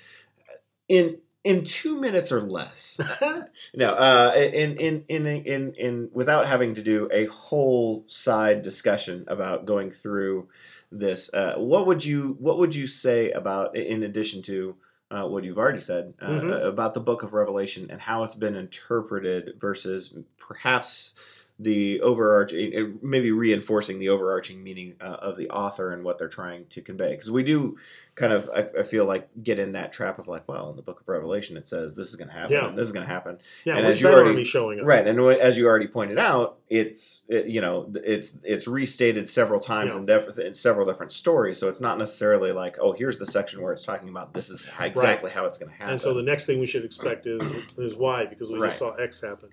in 0.88 1.18
in 1.46 1.64
two 1.64 2.00
minutes 2.00 2.32
or 2.32 2.40
less. 2.40 3.00
No, 3.74 3.90
uh, 3.90 4.32
in, 4.36 4.76
in 4.78 5.04
in 5.08 5.26
in 5.26 5.74
in 5.74 6.10
without 6.12 6.46
having 6.46 6.74
to 6.74 6.82
do 6.82 7.08
a 7.12 7.26
whole 7.26 8.04
side 8.08 8.62
discussion 8.62 9.24
about 9.28 9.66
going 9.66 9.90
through 9.90 10.48
this, 10.90 11.32
uh, 11.34 11.54
what 11.56 11.86
would 11.86 12.04
you 12.04 12.36
what 12.38 12.58
would 12.58 12.74
you 12.74 12.86
say 12.86 13.30
about 13.32 13.76
in 13.76 14.02
addition 14.02 14.42
to 14.42 14.76
uh, 15.10 15.26
what 15.26 15.44
you've 15.44 15.58
already 15.58 15.80
said 15.80 16.14
uh, 16.20 16.28
Mhm. 16.28 16.66
about 16.66 16.94
the 16.94 17.00
Book 17.00 17.22
of 17.22 17.32
Revelation 17.32 17.88
and 17.90 18.00
how 18.00 18.24
it's 18.24 18.34
been 18.34 18.56
interpreted 18.56 19.54
versus 19.58 20.16
perhaps 20.38 21.14
the 21.58 22.02
overarching, 22.02 22.98
maybe 23.00 23.32
reinforcing 23.32 23.98
the 23.98 24.10
overarching 24.10 24.62
meaning 24.62 24.94
uh, 25.00 25.04
of 25.22 25.38
the 25.38 25.48
author 25.48 25.92
and 25.92 26.04
what 26.04 26.18
they're 26.18 26.28
trying 26.28 26.66
to 26.66 26.82
convey. 26.82 27.12
Because 27.12 27.30
we 27.30 27.42
do 27.42 27.78
kind 28.14 28.30
of, 28.34 28.50
I, 28.54 28.66
I 28.80 28.82
feel 28.82 29.06
like, 29.06 29.26
get 29.42 29.58
in 29.58 29.72
that 29.72 29.90
trap 29.90 30.18
of 30.18 30.28
like, 30.28 30.46
well, 30.48 30.68
in 30.68 30.76
the 30.76 30.82
Book 30.82 31.00
of 31.00 31.08
Revelation 31.08 31.56
it 31.56 31.66
says 31.66 31.94
this 31.94 32.08
is 32.08 32.16
going 32.16 32.28
to 32.28 32.36
happen, 32.38 32.52
Yeah. 32.52 32.70
this 32.76 32.86
is 32.86 32.92
going 32.92 33.06
to 33.06 33.10
happen, 33.12 33.38
Yeah, 33.64 33.78
And 33.78 33.86
as 33.86 34.02
you 34.02 34.08
already- 34.08 34.44
showing 34.44 34.80
up? 34.80 34.86
right? 34.86 35.06
And 35.06 35.18
as 35.40 35.56
you 35.56 35.66
already 35.66 35.86
pointed 35.86 36.18
out, 36.18 36.58
it's 36.68 37.22
it, 37.28 37.46
you 37.46 37.60
know 37.60 37.88
it's 37.94 38.32
it's 38.42 38.66
restated 38.66 39.28
several 39.28 39.60
times 39.60 39.92
Yeah. 39.94 40.00
in, 40.00 40.06
def- 40.06 40.38
in 40.38 40.52
several 40.52 40.84
different 40.84 41.12
stories, 41.12 41.56
so 41.58 41.68
it's 41.68 41.80
not 41.80 41.96
necessarily 41.96 42.52
like, 42.52 42.76
oh, 42.80 42.92
here's 42.92 43.16
the 43.18 43.24
section 43.26 43.62
where 43.62 43.72
it's 43.72 43.84
talking 43.84 44.08
about 44.10 44.34
this 44.34 44.50
is 44.50 44.64
how, 44.66 44.84
exactly 44.84 45.30
how 45.30 45.46
it's 45.46 45.56
going 45.58 45.70
to 45.70 45.76
happen. 45.76 45.92
And 45.92 46.00
so 46.00 46.12
the 46.12 46.22
next 46.24 46.44
thing 46.44 46.58
we 46.60 46.66
should 46.66 46.84
expect 46.84 47.26
is 47.26 47.40
is 47.78 47.94
why 47.96 48.26
because 48.26 48.50
we 48.50 48.58
Right. 48.58 48.66
just 48.68 48.78
saw 48.80 48.90
X 48.96 49.20
happen. 49.22 49.48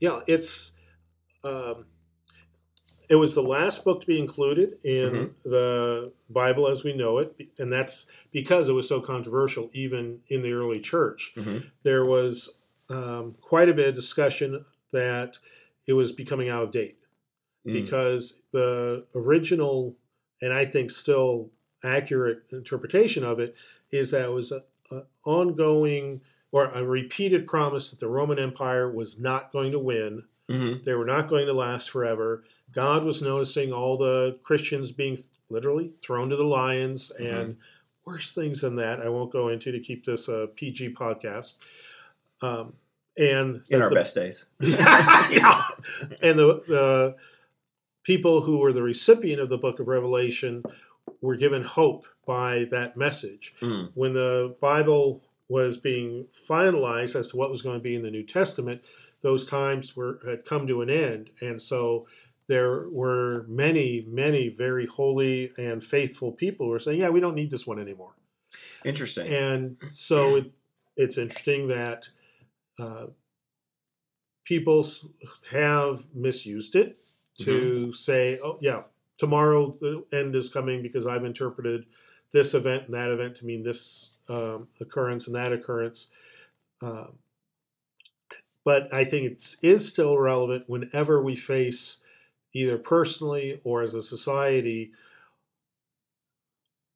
Yeah, 0.00 0.20
it's 0.26 0.72
um, 1.44 1.86
it 3.08 3.16
was 3.16 3.34
the 3.34 3.42
last 3.42 3.84
book 3.84 4.00
to 4.00 4.06
be 4.06 4.18
included 4.20 4.78
in 4.84 5.10
Mhm. 5.10 5.34
the 5.44 6.12
Bible 6.28 6.68
as 6.68 6.84
we 6.84 6.92
know 6.92 7.18
it, 7.18 7.34
and 7.58 7.72
that's 7.72 8.06
because 8.30 8.68
it 8.68 8.72
was 8.72 8.86
so 8.86 9.00
controversial 9.00 9.68
even 9.72 10.22
in 10.28 10.42
the 10.42 10.52
early 10.52 10.78
church. 10.80 11.32
Mhm. 11.36 11.64
There 11.82 12.04
was 12.04 12.56
um, 12.88 13.34
quite 13.40 13.68
a 13.68 13.72
bit 13.72 13.86
of 13.90 13.94
discussion 13.94 14.64
that 14.90 15.38
it 15.86 15.92
was 15.92 16.10
becoming 16.10 16.48
out 16.48 16.64
of 16.64 16.70
date 16.72 16.98
Mm. 17.64 17.72
because 17.74 18.40
the 18.50 19.06
original 19.14 19.96
and 20.42 20.52
I 20.52 20.64
think 20.64 20.90
still 20.90 21.52
accurate 21.84 22.42
interpretation 22.50 23.22
of 23.22 23.38
it 23.38 23.54
is 23.92 24.10
that 24.10 24.28
it 24.28 24.32
was 24.32 24.50
an 24.50 24.62
ongoing 25.24 26.20
or 26.50 26.64
a 26.72 26.84
repeated 26.84 27.46
promise 27.46 27.90
that 27.90 28.00
the 28.00 28.08
Roman 28.08 28.40
Empire 28.40 28.90
was 28.90 29.20
not 29.20 29.52
going 29.52 29.70
to 29.70 29.78
win. 29.78 30.24
Mhm. 30.50 30.82
They 30.84 30.94
were 30.94 31.04
not 31.04 31.28
going 31.28 31.46
to 31.46 31.52
last 31.52 31.90
forever. 31.90 32.44
God 32.72 33.04
was 33.04 33.22
noticing 33.22 33.72
all 33.72 33.96
the 33.96 34.38
Christians 34.42 34.92
being 34.92 35.18
literally 35.48 35.92
thrown 36.02 36.28
to 36.30 36.36
the 36.36 36.44
lions 36.44 37.10
and 37.12 37.56
worse 38.06 38.30
things 38.32 38.60
than 38.62 38.76
that. 38.76 39.00
I 39.00 39.08
won't 39.08 39.32
go 39.32 39.48
into 39.48 39.72
to 39.72 39.80
keep 39.80 40.04
this 40.04 40.28
a 40.28 40.48
PG 40.54 40.94
podcast. 40.94 41.54
Um, 42.42 42.74
and 43.16 43.62
in 43.68 43.82
our 43.82 43.88
the- 43.88 43.94
best 43.94 44.14
days. 44.14 44.46
yeah. 44.60 45.62
And 46.22 46.38
the, 46.38 46.62
the 46.66 47.16
people 48.02 48.40
who 48.40 48.58
were 48.58 48.72
the 48.72 48.82
recipient 48.82 49.40
of 49.40 49.48
the 49.48 49.58
book 49.58 49.78
of 49.80 49.88
Revelation 49.88 50.62
were 51.20 51.36
given 51.36 51.62
hope 51.62 52.06
by 52.26 52.66
that 52.70 52.96
message. 52.96 53.54
Mm. 53.60 53.90
When 53.94 54.12
the 54.14 54.56
Bible 54.60 55.22
was 55.48 55.76
being 55.76 56.26
finalized 56.48 57.16
as 57.16 57.30
to 57.30 57.36
what 57.36 57.50
was 57.50 57.62
going 57.62 57.76
to 57.76 57.82
be 57.82 57.94
in 57.96 58.02
the 58.02 58.10
New 58.10 58.22
Testament, 58.22 58.82
those 59.22 59.46
times 59.46 59.96
were 59.96 60.20
had 60.26 60.44
come 60.44 60.66
to 60.66 60.82
an 60.82 60.90
end. 60.90 61.30
And 61.40 61.60
so 61.60 62.06
there 62.46 62.88
were 62.90 63.44
many, 63.48 64.04
many 64.08 64.48
very 64.48 64.86
holy 64.86 65.52
and 65.58 65.82
faithful 65.82 66.32
people 66.32 66.66
who 66.66 66.70
were 66.70 66.78
saying, 66.78 67.00
Yeah, 67.00 67.10
we 67.10 67.20
don't 67.20 67.34
need 67.34 67.50
this 67.50 67.66
one 67.66 67.78
anymore. 67.78 68.14
Interesting. 68.84 69.26
And 69.28 69.76
so 69.92 70.36
it, 70.36 70.52
it's 70.96 71.18
interesting 71.18 71.68
that 71.68 72.08
uh, 72.78 73.06
people 74.44 74.84
have 75.50 76.04
misused 76.14 76.74
it 76.76 76.98
to 77.38 77.92
say, 77.92 78.38
oh, 78.44 78.58
yeah, 78.60 78.82
tomorrow 79.16 79.70
the 79.80 80.04
end 80.12 80.34
is 80.34 80.48
coming 80.48 80.82
because 80.82 81.06
I've 81.06 81.24
interpreted 81.24 81.86
this 82.32 82.54
event 82.54 82.84
and 82.84 82.92
that 82.92 83.10
event 83.10 83.36
to 83.36 83.46
mean 83.46 83.62
this 83.62 84.16
um, 84.28 84.68
occurrence 84.80 85.26
and 85.26 85.36
that 85.36 85.52
occurrence. 85.52 86.08
Uh, 86.82 87.06
but 88.64 88.92
I 88.92 89.04
think 89.04 89.30
it 89.32 89.56
is 89.62 89.88
still 89.88 90.18
relevant 90.18 90.68
whenever 90.68 91.22
we 91.22 91.36
face 91.36 92.02
either 92.52 92.78
personally 92.78 93.60
or 93.64 93.82
as 93.82 93.94
a 93.94 94.02
society 94.02 94.92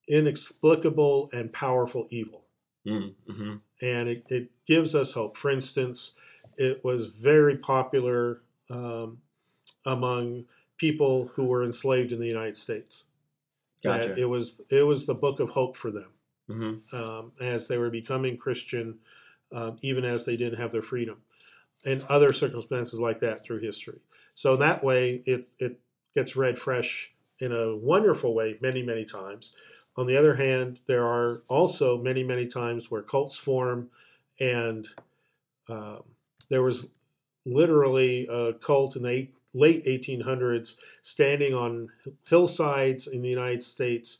inexplicable 0.09 1.31
and 1.33 1.53
powerful 1.53 2.07
evil 2.11 2.45
Mm. 2.87 3.15
hmm 3.27 3.55
and 3.81 4.09
it, 4.09 4.25
it 4.29 4.51
gives 4.67 4.95
us 4.95 5.13
hope. 5.13 5.37
For 5.37 5.51
instance, 5.51 6.13
it 6.57 6.85
was 6.85 7.07
very 7.07 7.57
popular 7.57 8.43
um, 8.71 9.21
among 9.87 10.47
people 10.77 11.29
who 11.29 11.47
were 11.47 11.65
enslaved 11.65 12.13
in 12.13 12.21
the 12.21 12.27
United 12.27 12.57
States. 12.57 13.05
That 13.83 14.07
Gotcha. 14.07 14.21
It 14.21 14.25
was 14.27 14.61
it 14.71 14.83
was 14.83 15.07
the 15.07 15.15
book 15.15 15.41
of 15.41 15.51
hope 15.51 15.77
for 15.77 15.91
them. 15.91 16.13
hmm 16.47 16.75
um, 16.93 17.33
as 17.41 17.69
they 17.69 17.79
were 17.79 17.91
becoming 17.91 18.37
Christian, 18.37 19.01
um, 19.53 19.79
even 19.83 20.05
as 20.05 20.25
they 20.25 20.37
didn't 20.37 20.59
have 20.59 20.73
their 20.73 20.83
freedom, 20.83 21.23
and 21.85 22.03
other 22.09 22.33
circumstances 22.33 23.01
like 23.01 23.21
that 23.21 23.43
through 23.43 23.61
history. 23.61 23.99
So 24.35 24.57
that 24.57 24.83
way, 24.83 25.23
it 25.27 25.47
it 25.59 25.81
gets 26.15 26.37
read 26.37 26.59
fresh 26.59 27.13
in 27.41 27.53
a 27.53 27.77
wonderful 27.77 28.35
way 28.35 28.57
many 28.61 28.83
many 28.83 29.05
times. 29.05 29.55
On 29.97 30.07
the 30.07 30.17
other 30.17 30.35
hand, 30.35 30.81
there 30.87 31.05
are 31.05 31.43
also 31.49 31.99
many 31.99 32.23
many 32.25 32.47
times 32.47 32.91
where 32.91 33.03
cults 33.03 33.37
form, 33.37 33.91
and 34.41 34.87
um, 35.69 36.03
there 36.49 36.63
was 36.63 36.89
literally 37.47 38.27
a 38.31 38.55
cult 38.55 38.97
in 38.97 39.03
the 39.03 39.29
late 39.53 39.85
1800s 39.85 40.77
standing 41.03 41.55
on 41.55 41.89
hillsides 42.29 43.07
in 43.07 43.23
the 43.23 43.29
United 43.29 43.63
States 43.63 44.19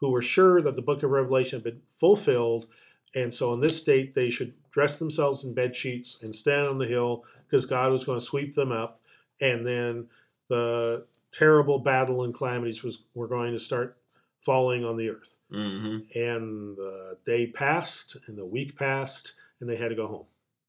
who 0.00 0.10
were 0.10 0.22
sure 0.22 0.60
that 0.62 0.76
the 0.76 0.82
book 0.82 1.02
of 1.02 1.10
Revelation 1.10 1.58
had 1.58 1.64
been 1.64 1.82
fulfilled. 1.88 2.66
And 3.14 3.32
so 3.32 3.52
in 3.52 3.60
this 3.60 3.76
state, 3.76 4.14
they 4.14 4.30
should 4.30 4.52
dress 4.70 4.96
themselves 4.96 5.44
in 5.44 5.54
bed 5.54 5.74
sheets 5.74 6.22
and 6.22 6.34
stand 6.34 6.66
on 6.66 6.78
the 6.78 6.86
hill 6.86 7.24
because 7.46 7.64
God 7.64 7.90
was 7.90 8.04
going 8.04 8.18
to 8.18 8.24
sweep 8.24 8.54
them 8.54 8.72
up. 8.72 9.00
And 9.40 9.66
then 9.66 10.08
the 10.48 11.06
terrible 11.32 11.78
battle 11.78 12.24
and 12.24 12.34
calamities 12.34 12.82
was 12.82 13.04
were 13.14 13.28
going 13.28 13.52
to 13.52 13.60
start 13.60 13.96
falling 14.40 14.84
on 14.84 14.96
the 14.96 15.10
earth. 15.10 15.36
hmm 15.50 15.98
And 16.14 16.76
the 16.76 17.18
day 17.24 17.46
passed 17.46 18.16
and 18.26 18.36
the 18.36 18.46
week 18.46 18.78
passed 18.78 19.34
and 19.60 19.68
they 19.68 19.76
had 19.76 19.88
to 19.88 19.94
go 19.94 20.06
home. 20.06 20.26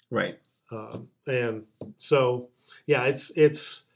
Right. 0.09 0.39
Um, 0.71 1.09
and 1.25 1.65
so, 1.97 2.49
yeah, 2.85 3.05
it's 3.05 3.31
it's 3.37 3.87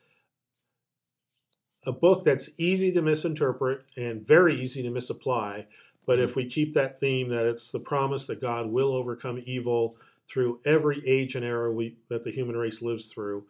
a 1.85 1.91
book 1.91 2.23
that's 2.23 2.49
easy 2.57 2.91
to 2.91 3.01
misinterpret 3.01 3.83
and 3.97 4.25
very 4.25 4.55
easy 4.55 4.83
to 4.83 4.89
misapply. 4.89 5.67
But 6.11 6.19
if 6.19 6.35
we 6.35 6.45
keep 6.45 6.73
that 6.73 6.99
theme 6.99 7.29
that 7.29 7.45
it's 7.45 7.71
the 7.71 7.79
promise 7.79 8.25
that 8.25 8.41
God 8.41 8.69
will 8.69 8.93
overcome 8.93 9.41
evil 9.45 9.95
through 10.27 10.59
every 10.65 11.01
age 11.07 11.35
and 11.35 11.45
era 11.45 11.71
we, 11.71 11.95
that 12.09 12.25
the 12.25 12.31
human 12.31 12.57
race 12.57 12.81
lives 12.81 13.07
through, 13.07 13.45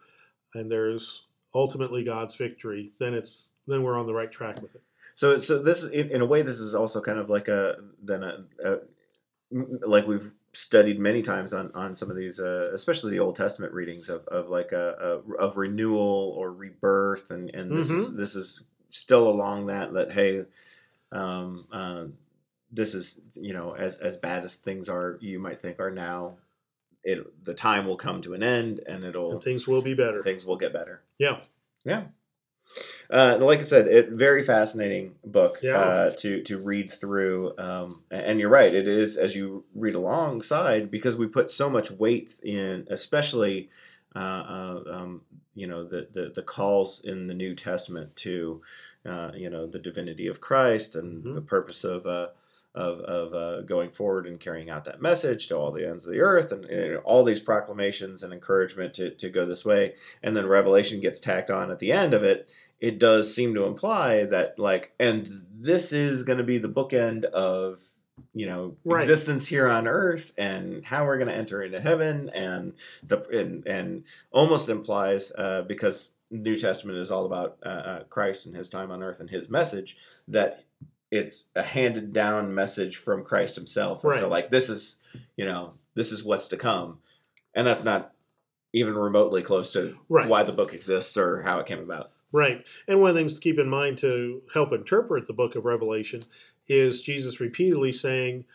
and 0.54 0.70
there's 0.70 1.24
ultimately 1.56 2.04
God's 2.04 2.36
victory, 2.36 2.92
then 3.00 3.14
it's 3.14 3.50
then 3.66 3.82
we're 3.82 3.98
on 3.98 4.06
the 4.06 4.14
right 4.14 4.30
track 4.30 4.62
with 4.62 4.76
it. 4.76 4.82
So, 5.14 5.40
so 5.40 5.60
this 5.60 5.88
in, 5.88 6.10
in 6.10 6.20
a 6.20 6.24
way, 6.24 6.42
this 6.42 6.60
is 6.60 6.72
also 6.72 7.00
kind 7.00 7.18
of 7.18 7.28
like 7.28 7.48
a 7.48 7.78
then 8.00 8.22
a, 8.22 8.44
a 8.64 8.78
like 9.84 10.06
we've 10.06 10.32
studied 10.52 11.00
many 11.00 11.20
times 11.20 11.52
on 11.52 11.72
on 11.74 11.96
some 11.96 12.12
of 12.12 12.16
these, 12.16 12.38
uh, 12.38 12.70
especially 12.72 13.10
the 13.10 13.18
Old 13.18 13.34
Testament 13.34 13.72
readings 13.72 14.08
of, 14.08 14.24
of 14.28 14.50
like 14.50 14.70
a, 14.70 15.20
a 15.26 15.34
of 15.34 15.56
renewal 15.56 16.32
or 16.38 16.52
rebirth, 16.52 17.32
and 17.32 17.50
and 17.56 17.72
this 17.72 17.90
is 17.90 18.14
this 18.14 18.36
is 18.36 18.66
still 18.90 19.26
along 19.26 19.66
that 19.66 19.92
that 19.94 20.12
hey, 20.12 20.44
um, 21.10 21.66
uh, 21.72 22.04
this 22.72 22.94
is 22.94 23.20
you 23.34 23.52
know 23.52 23.74
as 23.74 23.98
as 23.98 24.16
bad 24.16 24.44
as 24.44 24.56
things 24.56 24.88
are, 24.88 25.18
you 25.20 25.38
might 25.38 25.60
think 25.60 25.78
are 25.80 25.90
now, 25.90 26.38
it 27.04 27.44
the 27.44 27.54
time 27.54 27.86
will 27.86 27.96
come 27.96 28.22
to 28.22 28.34
an 28.34 28.42
end, 28.42 28.80
and 28.86 29.04
it'll 29.04 29.32
And 29.32 29.42
things 29.42 29.68
will 29.68 29.82
be 29.82 29.94
better. 29.94 30.22
things 30.22 30.46
will 30.46 30.56
get 30.56 30.72
better. 30.72 31.02
Yeah. 31.18 31.40
Yeah. 31.84 32.08
Uh, 33.10 33.36
like 33.40 33.58
I 33.58 33.62
said, 33.62 33.86
it 33.88 34.10
very 34.10 34.42
fascinating 34.42 35.14
book 35.24 35.60
Yeah. 35.62 35.76
uh, 35.78 36.10
to 36.18 36.42
to 36.44 36.58
read 36.58 36.90
through, 36.90 37.56
um, 37.58 38.02
and 38.10 38.40
you're 38.40 38.48
right. 38.48 38.72
It 38.74 38.88
is 38.88 39.16
as 39.16 39.34
you 39.34 39.64
read 39.74 39.94
alongside 39.94 40.90
because 40.90 41.16
we 41.16 41.26
put 41.26 41.50
so 41.50 41.68
much 41.68 41.90
weight 41.90 42.40
in, 42.42 42.86
especially, 42.90 43.70
uh, 44.16 44.18
uh, 44.18 44.82
um, 44.90 45.22
you 45.54 45.66
know, 45.66 45.84
the, 45.84 46.08
the 46.12 46.30
the 46.34 46.42
calls 46.42 47.04
in 47.04 47.26
the 47.26 47.34
New 47.34 47.54
Testament 47.54 48.14
to, 48.16 48.62
uh, 49.04 49.32
you 49.34 49.50
know, 49.50 49.66
the 49.66 49.78
divinity 49.78 50.26
of 50.28 50.40
Christ 50.40 50.96
and 50.96 51.22
Mhm. 51.24 51.34
the 51.34 51.42
purpose 51.42 51.84
of. 51.84 52.06
Of, 52.74 53.00
of 53.00 53.34
uh, 53.34 53.60
going 53.62 53.90
forward 53.90 54.26
and 54.26 54.40
carrying 54.40 54.70
out 54.70 54.84
that 54.86 55.02
message 55.02 55.48
to 55.48 55.56
all 55.56 55.72
the 55.72 55.86
ends 55.86 56.06
of 56.06 56.12
the 56.12 56.20
earth 56.20 56.52
and, 56.52 56.64
know, 56.70 57.02
all 57.04 57.22
these 57.22 57.38
proclamations 57.38 58.22
and 58.22 58.32
encouragement 58.32 58.94
to, 58.94 59.10
to 59.10 59.28
go 59.28 59.44
this 59.44 59.62
way 59.62 59.92
and 60.22 60.34
then 60.34 60.46
revelation 60.46 60.98
gets 60.98 61.20
tacked 61.20 61.50
on 61.50 61.70
at 61.70 61.78
the 61.80 61.92
end 61.92 62.14
of 62.14 62.22
it 62.22 62.48
it 62.80 62.98
does 62.98 63.32
seem 63.34 63.52
to 63.54 63.64
imply 63.64 64.24
that 64.24 64.58
like 64.58 64.94
and 64.98 65.44
this 65.54 65.92
is 65.92 66.22
going 66.22 66.38
to 66.38 66.44
be 66.44 66.56
the 66.56 66.68
bookend 66.68 67.26
of 67.26 67.82
you 68.32 68.46
know 68.46 68.74
Right. 68.84 69.02
existence 69.02 69.46
here 69.46 69.68
on 69.68 69.86
earth 69.86 70.32
and 70.38 70.82
how 70.84 71.04
we're 71.04 71.18
going 71.18 71.28
to 71.28 71.34
enter 71.36 71.62
into 71.62 71.78
heaven 71.80 72.30
and 72.30 72.72
the 73.06 73.20
and, 73.38 73.66
and 73.66 74.04
almost 74.30 74.70
implies 74.70 75.30
uh, 75.36 75.62
because 75.68 76.12
new 76.30 76.56
testament 76.58 76.96
is 76.98 77.10
all 77.10 77.26
about 77.26 77.58
uh, 77.64 77.68
uh, 77.68 78.02
christ 78.04 78.46
and 78.46 78.56
his 78.56 78.70
time 78.70 78.90
on 78.90 79.02
earth 79.02 79.20
and 79.20 79.28
his 79.28 79.50
message 79.50 79.98
that 80.28 80.64
it's 81.12 81.44
a 81.54 81.62
handed 81.62 82.12
down 82.12 82.52
message 82.54 82.96
from 82.96 83.22
christ 83.24 83.54
himself 83.54 84.02
Right. 84.02 84.28
like 84.28 84.50
this 84.50 84.68
is 84.68 84.98
you 85.36 85.44
know 85.44 85.74
this 85.94 86.10
is 86.10 86.24
what's 86.24 86.48
to 86.48 86.56
come 86.56 86.98
and 87.54 87.64
that's 87.66 87.84
not 87.84 88.12
even 88.72 88.94
remotely 88.94 89.42
close 89.42 89.70
to 89.72 89.96
Right. 90.08 90.26
why 90.28 90.42
the 90.42 90.52
book 90.52 90.72
exists 90.74 91.16
or 91.16 91.42
how 91.42 91.60
it 91.60 91.66
came 91.66 91.78
about 91.80 92.10
Right. 92.34 92.66
And 92.88 92.98
one 93.02 93.10
of 93.10 93.14
the 93.14 93.20
things 93.20 93.34
to 93.34 93.40
keep 93.40 93.58
in 93.58 93.68
mind 93.68 93.98
to 93.98 94.40
help 94.54 94.72
interpret 94.72 95.26
the 95.26 95.34
book 95.34 95.54
of 95.54 95.66
Revelation 95.66 96.24
is 96.66 97.02
Jesus 97.02 97.40
repeatedly 97.40 97.92
saying, 97.92 98.46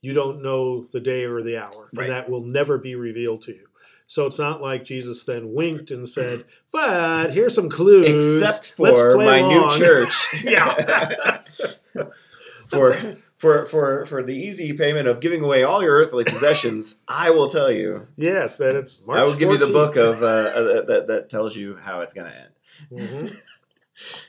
You 0.00 0.14
don't 0.14 0.40
know 0.42 0.84
the 0.84 1.00
day 1.00 1.24
or 1.26 1.42
the 1.42 1.58
hour, 1.58 1.90
Right. 1.92 2.04
and 2.08 2.10
that 2.10 2.30
will 2.30 2.42
never 2.42 2.78
be 2.78 2.94
revealed 2.94 3.42
to 3.42 3.52
you. 3.52 3.66
So 4.06 4.24
it's 4.24 4.38
not 4.38 4.62
like 4.62 4.82
Jesus 4.82 5.24
then 5.24 5.52
winked 5.52 5.90
and 5.90 6.08
said, 6.08 6.46
But 6.72 7.32
here's 7.32 7.54
some 7.54 7.68
clues. 7.68 8.06
except 8.40 8.72
for 8.78 9.18
my 9.18 9.42
new 9.42 9.58
along." 9.58 9.78
church. 9.78 10.14
Yeah. 10.42 11.42
for 12.68 13.16
for 13.36 13.66
for 13.66 14.06
for 14.06 14.22
the 14.22 14.34
easy 14.34 14.72
payment 14.72 15.08
of 15.08 15.20
giving 15.20 15.42
away 15.44 15.62
all 15.62 15.82
your 15.82 15.94
earthly 15.94 16.24
possessions, 16.24 17.00
I 17.08 17.30
will 17.30 17.48
tell 17.48 17.70
you. 17.70 18.06
yes, 18.16 18.56
that 18.58 18.74
it's 18.74 19.06
March 19.06 19.18
I 19.18 19.24
will 19.24 19.34
give 19.34 19.50
you 19.50 19.58
the 19.58 19.72
book 19.72 19.96
of 19.96 20.22
uh, 20.22 20.26
uh, 20.26 20.82
that 20.86 21.06
that 21.08 21.30
tells 21.30 21.56
you 21.56 21.76
how 21.76 22.00
it's 22.00 22.12
going 22.14 22.30
to 22.30 22.36
end. 22.36 22.50
Mhm. 22.92 23.36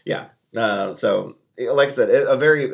Yeah. 0.04 0.30
Uh, 0.58 0.95
so, 0.95 1.36
like 1.60 1.89
I 1.89 1.91
said, 1.91 2.10
a 2.10 2.36
very 2.38 2.72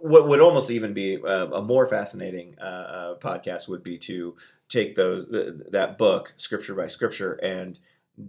what 0.00 0.28
would 0.28 0.40
almost 0.40 0.72
even 0.72 0.92
be 0.92 1.14
a, 1.14 1.46
a 1.46 1.62
more 1.62 1.86
fascinating 1.86 2.56
uh, 2.60 2.64
uh, 2.64 3.18
podcast 3.18 3.68
would 3.68 3.84
be 3.84 3.96
to 3.98 4.34
take 4.68 4.96
those 4.96 5.26
that 5.70 5.98
book, 5.98 6.32
scripture 6.36 6.74
by 6.74 6.88
scripture, 6.88 7.34
and 7.34 7.78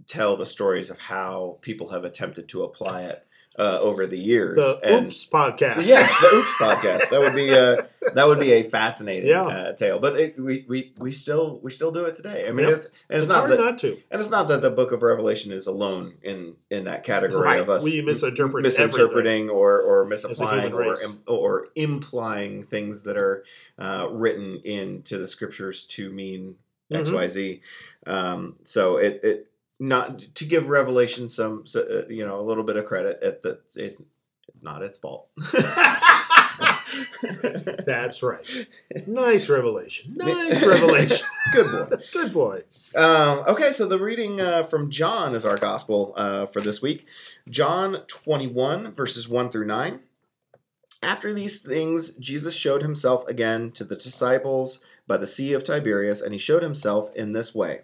tell 0.06 0.36
the 0.36 0.46
stories 0.46 0.90
of 0.90 0.98
how 1.00 1.58
people 1.60 1.88
have 1.88 2.04
attempted 2.04 2.48
to 2.50 2.62
apply 2.62 3.02
it 3.04 3.20
uh, 3.58 3.78
over 3.80 4.06
the 4.06 4.16
years. 4.18 4.56
The 4.56 4.80
and, 4.84 5.06
Oops 5.06 5.26
podcast. 5.26 5.88
Yes, 5.88 6.20
the 6.20 6.36
Oops 6.36 6.54
podcast. 6.60 7.10
That 7.10 7.20
would 7.20 7.34
be 7.34 7.50
uh, 7.52 7.82
that 8.14 8.26
would 8.28 8.38
be 8.38 8.52
a 8.52 8.62
fascinating 8.62 9.28
Yeah. 9.28 9.42
uh, 9.46 9.72
tale. 9.72 9.98
But 9.98 10.18
it, 10.18 10.38
we, 10.40 10.64
we 10.68 10.92
we 10.98 11.12
still 11.12 11.58
we 11.62 11.70
still 11.70 11.90
do 11.90 12.04
it 12.04 12.14
today. 12.14 12.46
I 12.48 12.52
mean, 12.52 12.68
Yep. 12.68 12.76
it's, 12.76 12.84
and 12.86 12.94
it's, 13.16 13.24
It's, 13.24 13.32
not 13.32 13.38
hard 13.40 13.50
that 13.50 13.58
not 13.58 13.78
to. 13.78 13.98
and 14.10 14.20
it's 14.20 14.30
not 14.30 14.48
that 14.48 14.62
the 14.62 14.70
Book 14.70 14.92
of 14.92 15.02
Revelation 15.02 15.50
is 15.52 15.66
alone 15.66 16.14
in 16.22 16.54
in 16.70 16.84
that 16.84 17.04
category 17.04 17.42
Right. 17.42 17.60
of 17.60 17.68
us 17.68 17.82
We 17.82 18.00
misinterpret 18.00 18.62
misinterpreting 18.62 19.50
or 19.50 19.80
or 19.82 20.04
misapplying 20.04 20.72
or 20.72 20.84
im- 20.94 21.22
or 21.26 21.68
implying 21.74 22.62
things 22.62 23.02
that 23.02 23.16
are 23.16 23.44
uh, 23.78 24.08
written 24.10 24.60
into 24.64 25.18
the 25.18 25.26
scriptures 25.26 25.84
to 25.86 26.10
mean 26.10 26.54
X 26.92 27.10
Mhm. 27.10 27.14
Y 27.14 27.26
Z. 27.26 27.60
Um, 28.06 28.54
so 28.62 28.96
it 28.98 29.20
it 29.24 29.47
not 29.80 30.18
to 30.34 30.44
give 30.44 30.68
Revelation 30.68 31.28
some 31.28 31.66
so, 31.66 31.80
uh, 31.80 32.08
you 32.08 32.26
know 32.26 32.40
a 32.40 32.42
little 32.42 32.64
bit 32.64 32.76
of 32.76 32.84
credit. 32.84 33.18
It, 33.22 33.42
that 33.42 33.60
it's 33.76 34.02
it's 34.48 34.62
not 34.62 34.82
its 34.82 34.98
fault. 34.98 35.28
That's 37.84 38.22
right. 38.22 38.66
Nice 39.06 39.48
revelation. 39.48 40.14
Nice 40.16 40.62
revelation. 40.64 41.26
Good 41.52 41.70
boy. 41.70 41.96
Good 42.12 42.32
boy. 42.32 42.60
Um, 42.96 43.44
okay, 43.46 43.72
so 43.72 43.86
the 43.86 43.98
reading 43.98 44.40
uh, 44.40 44.62
from 44.62 44.90
John 44.90 45.34
is 45.34 45.44
our 45.44 45.58
gospel 45.58 46.14
uh, 46.16 46.46
for 46.46 46.60
this 46.60 46.80
week. 46.80 47.06
John 47.48 48.02
21, 48.06 48.92
verses 48.92 49.28
1 49.28 49.50
through 49.50 49.66
9. 49.66 50.00
After 51.02 51.32
these 51.32 51.60
things, 51.60 52.10
Jesus 52.12 52.56
showed 52.56 52.82
himself 52.82 53.28
again 53.28 53.70
to 53.72 53.84
the 53.84 53.94
disciples 53.94 54.80
by 55.08 55.16
the 55.16 55.26
Sea 55.26 55.54
of 55.54 55.64
Tiberias, 55.64 56.22
and 56.22 56.32
he 56.32 56.38
showed 56.38 56.62
himself 56.62 57.10
in 57.16 57.32
this 57.32 57.54
way. 57.54 57.80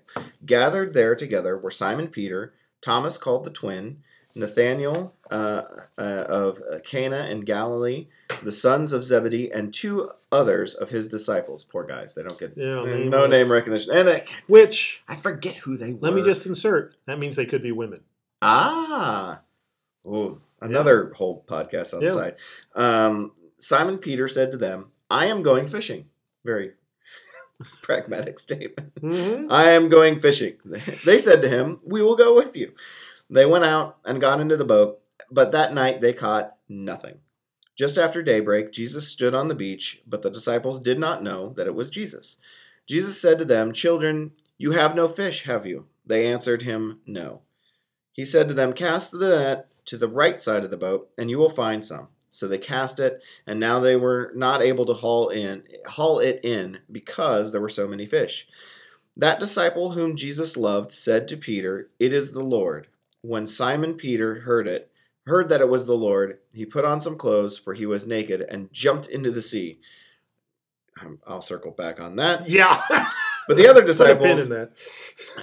Gathered 0.46 0.94
there 0.94 1.16
together 1.16 1.58
were 1.58 1.70
Simon 1.72 2.06
Peter, 2.06 2.52
Thomas 2.80 3.18
called 3.18 3.44
the 3.44 3.50
twin, 3.50 3.98
Nathanael 4.36 5.14
uh, 5.30 5.62
uh, 5.96 6.24
of 6.28 6.60
Cana 6.84 7.26
in 7.30 7.40
Galilee, 7.42 8.08
the 8.42 8.50
sons 8.52 8.92
of 8.92 9.04
Zebedee, 9.04 9.50
and 9.52 9.72
two 9.72 10.10
others 10.32 10.74
of 10.74 10.90
his 10.90 11.08
disciples. 11.08 11.64
Poor 11.64 11.84
guys, 11.84 12.14
they 12.14 12.22
don't 12.24 12.38
get 12.38 12.52
Yeah, 12.56 12.82
no 12.82 12.84
nameless. 12.84 13.30
name 13.30 13.50
recognition. 13.52 13.94
And 13.94 14.08
I, 14.10 14.24
Which 14.48 15.02
I 15.08 15.14
forget 15.16 15.54
who 15.54 15.76
they 15.76 15.92
were. 15.92 15.98
let 16.00 16.14
me 16.14 16.22
just 16.22 16.46
insert. 16.46 16.96
That 17.06 17.18
means 17.18 17.36
they 17.36 17.46
could 17.46 17.62
be 17.62 17.72
women. 17.72 18.00
ah, 18.42 19.40
oh, 20.04 20.40
another 20.60 21.12
whole 21.16 21.44
podcast 21.46 21.94
on 21.94 22.02
Yeah. 22.02 22.08
the 22.08 22.14
side. 22.14 22.36
Um, 22.74 23.32
Simon 23.58 23.98
Peter 23.98 24.26
said 24.28 24.50
to 24.52 24.58
them, 24.58 24.90
"I 25.08 25.26
am 25.26 25.42
going 25.42 25.68
fishing." 25.68 26.08
Very 26.44 26.72
pragmatic 27.82 28.38
statement. 28.38 28.92
hmm 29.00 29.46
I 29.50 29.70
am 29.70 29.88
going 29.88 30.18
fishing. 30.18 30.56
They 31.04 31.18
said 31.18 31.42
to 31.42 31.48
him, 31.48 31.80
We 31.84 32.02
will 32.02 32.16
go 32.16 32.34
with 32.34 32.56
you. 32.56 32.72
They 33.30 33.46
went 33.46 33.64
out 33.64 33.98
and 34.04 34.20
got 34.20 34.40
into 34.40 34.56
the 34.56 34.64
boat, 34.64 35.00
but 35.30 35.52
that 35.52 35.74
night 35.74 36.00
they 36.00 36.12
caught 36.12 36.56
nothing. 36.68 37.18
Just 37.76 37.98
after 37.98 38.22
daybreak, 38.22 38.70
Jesus 38.70 39.08
stood 39.08 39.34
on 39.34 39.48
the 39.48 39.54
beach, 39.54 40.00
but 40.06 40.22
the 40.22 40.30
disciples 40.30 40.78
did 40.80 40.98
not 40.98 41.24
know 41.24 41.52
that 41.54 41.66
it 41.66 41.74
was 41.74 41.90
Jesus. 41.90 42.36
Jesus 42.86 43.20
said 43.20 43.38
to 43.38 43.44
them, 43.44 43.72
Children, 43.72 44.32
you 44.58 44.72
have 44.72 44.94
no 44.94 45.08
fish, 45.08 45.42
have 45.44 45.66
you? 45.66 45.86
They 46.06 46.26
answered 46.26 46.62
him, 46.62 47.00
No. 47.06 47.42
He 48.12 48.24
said 48.24 48.48
to 48.48 48.54
them, 48.54 48.72
Cast 48.72 49.10
the 49.10 49.28
net 49.28 49.68
to 49.86 49.96
the 49.96 50.08
right 50.08 50.40
side 50.40 50.62
of 50.64 50.70
the 50.70 50.76
boat, 50.76 51.10
and 51.18 51.28
you 51.28 51.38
will 51.38 51.50
find 51.50 51.84
some. 51.84 52.08
So 52.34 52.48
they 52.48 52.58
cast 52.58 52.98
it, 52.98 53.22
and 53.46 53.60
now 53.60 53.78
they 53.78 53.94
were 53.94 54.32
not 54.34 54.60
able 54.60 54.84
to 54.86 54.92
haul 54.92 55.28
in 55.28 55.62
haul 55.86 56.18
it 56.18 56.40
in 56.42 56.80
because 56.90 57.52
there 57.52 57.60
were 57.60 57.68
so 57.68 57.86
many 57.86 58.06
fish. 58.06 58.48
That 59.16 59.38
disciple 59.38 59.92
whom 59.92 60.16
Jesus 60.16 60.56
loved 60.56 60.90
said 60.90 61.28
to 61.28 61.36
Peter, 61.36 61.90
It 62.00 62.12
is 62.12 62.32
the 62.32 62.42
Lord. 62.42 62.88
When 63.22 63.46
Simon 63.46 63.94
Peter 63.94 64.40
heard 64.40 64.66
it, 64.66 64.90
heard 65.26 65.48
that 65.50 65.60
it 65.60 65.68
was 65.68 65.86
the 65.86 65.96
Lord, 65.96 66.40
he 66.52 66.66
put 66.66 66.84
on 66.84 67.00
some 67.00 67.16
clothes, 67.16 67.56
for 67.56 67.72
he 67.72 67.86
was 67.86 68.04
naked, 68.04 68.40
and 68.40 68.72
jumped 68.72 69.06
into 69.06 69.30
the 69.30 69.40
sea. 69.40 69.78
Um, 71.00 71.20
I'll 71.26 71.40
circle 71.40 71.70
back 71.70 72.00
on 72.00 72.16
that. 72.16 72.48
Yeah. 72.48 72.82
But 73.46 73.56
the 73.56 73.68
other 73.68 73.84
disciples 73.86 74.50
in 74.50 74.56
that. 74.58 74.72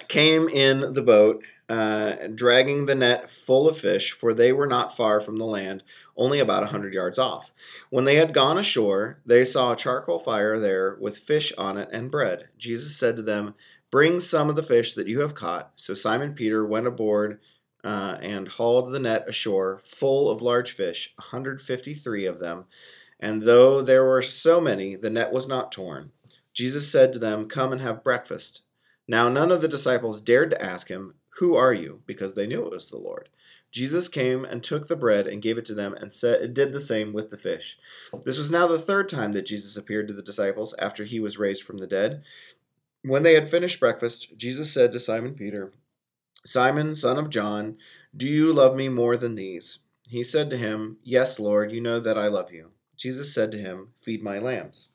came 0.10 0.49
in 0.49 0.93
the 0.93 1.01
boat, 1.01 1.43
uh, 1.71 2.27
dragging 2.36 2.86
the 2.86 2.95
net 2.95 3.31
full 3.31 3.69
of 3.69 3.77
fish, 3.77 4.12
for 4.12 4.34
they 4.34 4.51
were 4.51 4.67
not 4.67 4.97
far 4.97 5.21
from 5.21 5.38
the 5.38 5.45
land, 5.45 5.81
only 6.17 6.39
about 6.39 6.63
a 6.63 6.65
hundred 6.65 6.93
yards 6.93 7.17
off. 7.17 7.53
When 7.89 8.03
they 8.03 8.15
had 8.15 8.34
gone 8.34 8.57
ashore, 8.57 9.21
they 9.25 9.45
saw 9.45 9.71
a 9.71 9.77
charcoal 9.77 10.19
fire 10.19 10.60
there 10.60 10.97
with 10.99 11.19
fish 11.19 11.53
on 11.57 11.77
it 11.77 11.88
and 11.93 12.12
bread. 12.12 12.49
Jesus 12.57 12.97
said 12.97 13.15
to 13.15 13.21
them, 13.21 13.55
Bring 13.89 14.19
some 14.19 14.49
of 14.49 14.57
the 14.57 14.63
fish 14.63 14.95
that 14.95 15.07
you 15.07 15.21
have 15.21 15.34
caught. 15.34 15.71
So 15.77 15.93
Simon 15.93 16.34
Peter 16.34 16.65
went 16.65 16.88
aboard 16.88 17.39
uh, 17.86 18.17
and 18.19 18.49
hauled 18.49 18.91
the 18.91 18.99
net 18.99 19.29
ashore, 19.29 19.79
full 19.86 20.29
of 20.29 20.41
large 20.41 20.73
fish, 20.73 21.13
a 21.19 21.21
153 21.21 22.25
of 22.25 22.39
them. 22.39 22.65
And 23.17 23.41
though 23.41 23.81
there 23.81 24.03
were 24.03 24.21
so 24.21 24.60
many, 24.60 24.97
the 24.97 25.10
net 25.10 25.31
was 25.31 25.47
not 25.47 25.71
torn. 25.71 26.12
Jesus 26.53 26.91
said 26.91 27.13
to 27.13 27.19
them, 27.19 27.47
Come 27.47 27.71
and 27.71 27.79
have 27.79 28.03
breakfast. 28.03 28.63
Now 29.07 29.29
none 29.29 29.53
of 29.53 29.62
the 29.62 29.69
disciples 29.69 30.19
dared 30.19 30.51
to 30.51 30.62
ask 30.62 30.89
him, 30.89 31.13
Who 31.38 31.56
are 31.56 31.74
you? 31.74 32.02
because 32.06 32.34
they 32.34 32.46
knew 32.46 32.65
it 32.65 32.72
was 32.72 32.89
the 32.89 32.98
Lord. 32.98 33.30
Jesus 33.72 34.10
came 34.10 34.44
and 34.44 34.62
took 34.62 34.88
the 34.88 34.96
bread 34.98 35.28
and 35.28 35.41
gave 35.41 35.58
it 35.58 35.65
to 35.65 35.74
them 35.74 35.94
and 35.94 36.12
said, 36.12 36.54
did 36.54 36.74
the 36.74 36.80
same 36.80 37.13
with 37.13 37.30
the 37.30 37.38
fish. 37.38 37.80
This 38.26 38.38
was 38.38 38.52
now 38.52 38.67
the 38.67 38.78
third 38.78 39.08
time 39.08 39.32
that 39.34 39.46
Jesus 39.46 39.78
appeared 39.78 40.10
to 40.10 40.13
the 40.13 40.22
disciples 40.22 40.76
after 40.78 41.06
he 41.06 41.20
was 41.22 41.38
raised 41.38 41.63
from 41.63 41.78
the 41.78 41.88
dead. 41.88 42.24
When 43.04 43.24
they 43.24 43.34
had 43.34 43.50
finished 43.50 43.80
breakfast, 43.80 44.38
Jesus 44.38 44.72
said 44.74 44.91
to 44.91 45.00
Simon 45.00 45.34
Peter, 45.34 45.72
Simon, 46.46 46.94
son 46.96 47.17
of 47.17 47.30
John, 47.30 47.78
do 48.15 48.28
you 48.28 48.52
love 48.52 48.76
me 48.76 48.89
more 48.89 49.15
than 49.15 49.36
these? 49.36 49.80
He 50.10 50.24
said 50.24 50.50
to 50.50 50.58
him, 50.58 50.98
Yes, 51.04 51.39
Lord, 51.39 51.72
you 51.72 51.80
know 51.80 52.00
that 52.02 52.17
I 52.17 52.28
love 52.28 52.52
you. 52.52 52.72
Jesus 52.98 53.34
said 53.34 53.52
to 53.52 53.58
him, 53.58 53.94
Feed 53.96 54.22
my 54.22 54.38
lambs. 54.38 54.89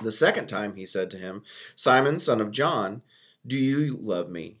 The 0.00 0.12
second 0.12 0.46
time 0.46 0.76
he 0.76 0.86
said 0.86 1.10
to 1.10 1.18
him, 1.18 1.42
Simon, 1.74 2.20
son 2.20 2.40
of 2.40 2.52
John, 2.52 3.02
do 3.46 3.58
you 3.58 3.96
love 3.96 4.30
me? 4.30 4.60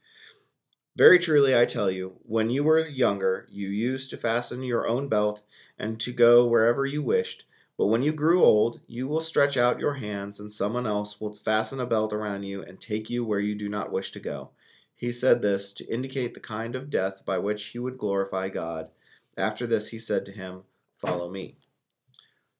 Very 0.97 1.19
truly 1.19 1.57
I 1.57 1.65
tell 1.65 1.89
you, 1.89 2.19
when 2.23 2.49
you 2.49 2.65
were 2.65 2.85
younger, 2.85 3.47
you 3.49 3.69
used 3.69 4.09
to 4.09 4.17
fasten 4.17 4.61
your 4.61 4.85
own 4.87 5.07
belt 5.07 5.41
and 5.79 5.99
to 6.01 6.11
go 6.11 6.45
wherever 6.45 6.85
you 6.85 7.01
wished. 7.01 7.45
But 7.77 7.87
when 7.87 8.03
you 8.03 8.11
grew 8.11 8.43
old, 8.43 8.81
you 8.87 9.07
will 9.07 9.21
stretch 9.21 9.55
out 9.55 9.79
your 9.79 9.93
hands, 9.93 10.39
and 10.39 10.51
someone 10.51 10.85
else 10.85 11.21
will 11.21 11.33
fasten 11.33 11.79
a 11.79 11.85
belt 11.85 12.11
around 12.11 12.43
you 12.43 12.61
and 12.61 12.79
take 12.79 13.09
you 13.09 13.23
where 13.23 13.39
you 13.39 13.55
do 13.55 13.69
not 13.69 13.91
wish 13.91 14.11
to 14.11 14.19
go. 14.19 14.51
He 14.93 15.13
said 15.13 15.41
this 15.41 15.71
to 15.73 15.85
indicate 15.85 16.33
the 16.33 16.41
kind 16.41 16.75
of 16.75 16.89
death 16.89 17.25
by 17.25 17.37
which 17.37 17.67
he 17.67 17.79
would 17.79 17.97
glorify 17.97 18.49
God. 18.49 18.91
After 19.37 19.65
this, 19.65 19.87
he 19.87 19.97
said 19.97 20.25
to 20.25 20.31
him, 20.33 20.63
Follow 20.97 21.29
me. 21.31 21.57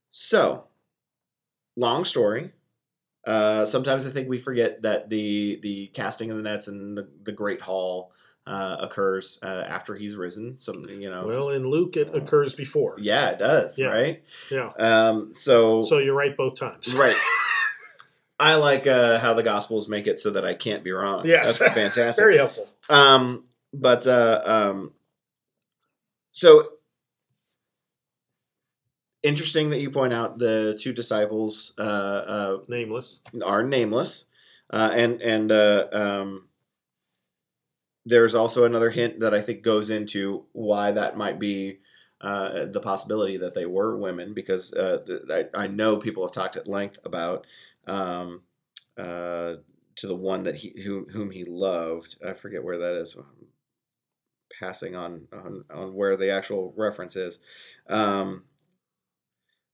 So, 0.10 0.68
long 1.76 2.06
story. 2.06 2.54
Uh, 3.26 3.66
sometimes 3.66 4.08
I 4.08 4.10
think 4.12 4.28
we 4.30 4.38
forget 4.40 4.82
that 4.82 5.10
the 5.10 5.60
the 5.62 5.88
casting 5.88 6.32
of 6.32 6.38
the 6.38 6.44
nets 6.44 6.68
and 6.68 6.98
the, 6.98 7.08
the 7.24 7.32
great 7.32 7.62
haul 7.62 8.12
uh, 8.48 8.78
occurs 8.80 9.38
uh, 9.44 9.64
after 9.68 9.94
he's 9.94 10.16
risen. 10.16 10.58
Some 10.58 10.82
you 10.90 11.10
know. 11.10 11.26
Well, 11.26 11.50
in 11.50 11.68
Luke, 11.68 11.98
it 11.98 12.14
occurs 12.16 12.56
before. 12.56 12.96
yeah, 12.98 13.30
it 13.30 13.38
does. 13.40 13.78
Yeah. 13.78 13.88
Right. 13.88 14.24
Yeah. 14.50 14.72
Um, 14.80 15.34
so 15.36 15.82
So 15.82 16.00
you're 16.00 16.16
right 16.16 16.36
both 16.36 16.58
times. 16.58 16.96
right. 16.96 17.16
I 18.40 18.56
like 18.56 18.88
uh, 18.88 19.20
how 19.20 19.36
the 19.36 19.44
Gospels 19.44 19.88
make 19.88 20.08
it 20.08 20.18
so 20.18 20.32
that 20.32 20.44
I 20.44 20.56
can't 20.56 20.84
be 20.84 20.92
wrong. 20.92 21.28
Yes. 21.28 21.60
that's 21.60 21.74
fantastic. 21.76 22.22
Very 22.24 22.38
helpful. 22.38 22.68
Um, 22.90 23.44
but 23.72 24.08
uh, 24.08 24.42
um, 24.44 24.94
so 26.32 26.68
interesting 29.24 29.70
that 29.70 29.82
you 29.82 29.90
point 29.92 30.14
out 30.14 30.38
the 30.38 30.78
two 30.80 30.94
disciples 30.94 31.74
uh, 31.78 31.82
uh, 31.82 32.58
Nameless. 32.68 33.22
are 33.44 33.64
nameless, 33.64 34.26
uh, 34.70 34.92
and 34.94 35.22
and 35.22 35.52
uh, 35.52 35.88
um, 35.92 36.48
there's 38.06 38.36
also 38.36 38.64
another 38.66 38.90
hint 38.90 39.20
that 39.20 39.34
I 39.34 39.42
think 39.42 39.62
goes 39.62 39.90
into 39.90 40.46
why 40.54 40.92
that 40.92 41.18
might 41.18 41.40
be. 41.40 41.80
Uh, 42.24 42.66
the 42.66 42.80
possibility 42.80 43.38
that 43.38 43.56
they 43.56 43.66
were 43.66 43.98
women, 43.98 44.36
because 44.36 44.72
uh, 44.74 45.00
I, 45.32 45.64
I 45.64 45.66
know 45.66 45.98
people 45.98 46.22
have 46.24 46.32
talked 46.32 46.56
at 46.56 46.68
length 46.68 47.00
about 47.04 47.48
um, 47.88 48.44
uh, 48.96 49.56
to 49.96 50.08
the 50.08 50.16
one 50.16 50.44
that 50.44 50.54
he 50.54 50.80
whom, 50.84 51.08
whom 51.10 51.32
he 51.32 51.44
loved. 51.46 52.18
I 52.24 52.34
forget 52.34 52.64
where 52.64 52.78
that 52.78 52.94
is. 52.94 53.16
I'm 53.16 53.48
passing 54.60 54.96
on, 54.96 55.28
on 55.34 55.66
on 55.74 55.96
where 55.96 56.16
the 56.16 56.30
actual 56.32 56.76
reference 56.78 57.16
is. 57.16 57.40
Um, 57.90 58.44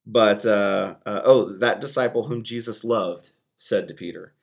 but 0.08 0.44
uh, 0.46 0.96
uh, 1.06 1.22
oh, 1.26 1.58
that 1.60 1.82
disciple 1.82 2.26
whom 2.26 2.42
Jesus 2.42 2.84
loved 2.84 3.32
said 3.58 3.88
to 3.90 3.94
Peter. 3.94 4.34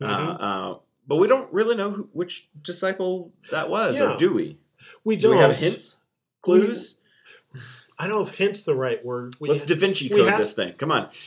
Uh, 0.00 0.04
uh, 0.06 0.78
but 1.08 1.16
we 1.16 1.26
don't 1.28 1.50
really 1.52 1.74
know 1.76 1.90
who, 1.90 2.08
which 2.12 2.48
disciple 2.62 3.32
that 3.50 3.68
was, 3.70 3.98
Yeah. 3.98 4.14
or 4.14 4.16
do 4.18 4.34
we? 4.34 4.58
we 5.02 5.16
Do 5.16 5.28
don't 5.28 5.36
we 5.36 5.42
have 5.42 5.56
hints, 5.56 5.96
clues? 6.42 6.96
I 7.98 8.06
don't 8.06 8.16
know 8.16 8.22
if 8.22 8.34
hints 8.36 8.64
the 8.64 8.74
right 8.74 9.02
word. 9.04 9.34
We 9.40 9.48
Let's 9.48 9.64
Da 9.64 9.76
Vinci 9.76 10.10
code 10.10 10.28
have- 10.28 10.38
this 10.38 10.52
thing. 10.52 10.74
Come 10.74 10.90
on. 10.90 11.08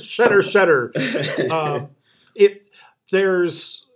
Shudder, 0.00 0.42
shudder. 0.42 0.92
Um, 1.50 1.88
it 2.34 2.68
there's 3.10 3.86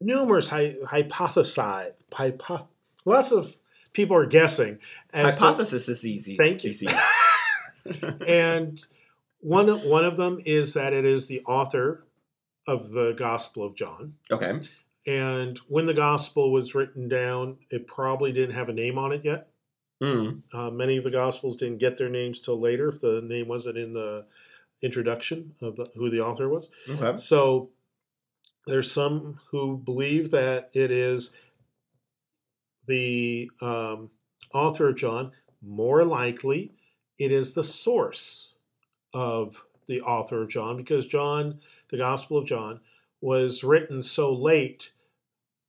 numerous 0.00 0.48
hy- 0.48 0.76
hypothesize 0.84 1.92
hypo- 2.12 2.68
lots 3.04 3.32
of 3.32 3.54
people 3.98 4.16
are 4.16 4.26
guessing 4.26 4.78
as 5.12 5.36
to- 5.36 5.42
Hypothesis 5.42 5.88
is 5.88 6.06
easy. 6.06 6.36
Thank 6.36 6.62
you. 6.64 6.72
And 8.26 8.84
one 9.40 9.68
one 9.88 10.04
of 10.04 10.16
them 10.16 10.38
is 10.44 10.74
that 10.74 10.92
it 10.92 11.04
is 11.04 11.26
the 11.26 11.40
author 11.46 12.04
of 12.66 12.90
the 12.90 13.12
Gospel 13.12 13.64
of 13.64 13.74
John. 13.74 14.14
okay. 14.30 14.60
And 15.06 15.56
when 15.68 15.86
the 15.86 15.94
Gospel 15.94 16.52
was 16.52 16.74
written 16.74 17.08
down, 17.08 17.56
it 17.70 17.86
probably 17.86 18.30
didn't 18.30 18.54
have 18.54 18.68
a 18.68 18.74
name 18.74 18.98
on 18.98 19.12
it 19.12 19.24
yet. 19.24 19.48
Mm. 20.02 20.42
Uh, 20.52 20.70
many 20.70 20.98
of 20.98 21.04
the 21.04 21.10
Gospels 21.10 21.56
didn't 21.56 21.78
get 21.78 21.96
their 21.96 22.10
names 22.10 22.40
till 22.40 22.60
later 22.60 22.88
if 22.88 23.00
the 23.00 23.22
name 23.22 23.48
wasn't 23.48 23.78
in 23.78 23.94
the 23.94 24.26
introduction 24.82 25.54
of 25.62 25.76
the, 25.76 25.86
who 25.96 26.10
the 26.10 26.20
author 26.20 26.48
was. 26.48 26.70
Okay. 26.88 27.16
So 27.16 27.70
there's 28.66 28.92
some 28.92 29.40
who 29.50 29.78
believe 29.78 30.30
that 30.32 30.68
it 30.74 30.90
is 30.90 31.32
the 32.88 33.50
um, 33.60 34.10
author 34.52 34.88
of 34.88 34.96
John. 34.96 35.30
More 35.62 36.04
likely, 36.04 36.72
it 37.18 37.30
is 37.32 37.52
the 37.52 37.64
source 37.64 38.54
of 39.14 39.64
the 39.86 40.00
author 40.02 40.42
of 40.42 40.48
John 40.48 40.76
because 40.76 41.06
John, 41.06 41.60
the 41.90 41.96
Gospel 41.98 42.38
of 42.38 42.46
John, 42.46 42.80
was 43.20 43.64
written 43.64 44.02
so 44.02 44.32
late, 44.32 44.92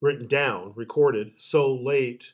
written 0.01 0.27
down, 0.27 0.73
recorded 0.75 1.33
so 1.37 1.73
late 1.75 2.33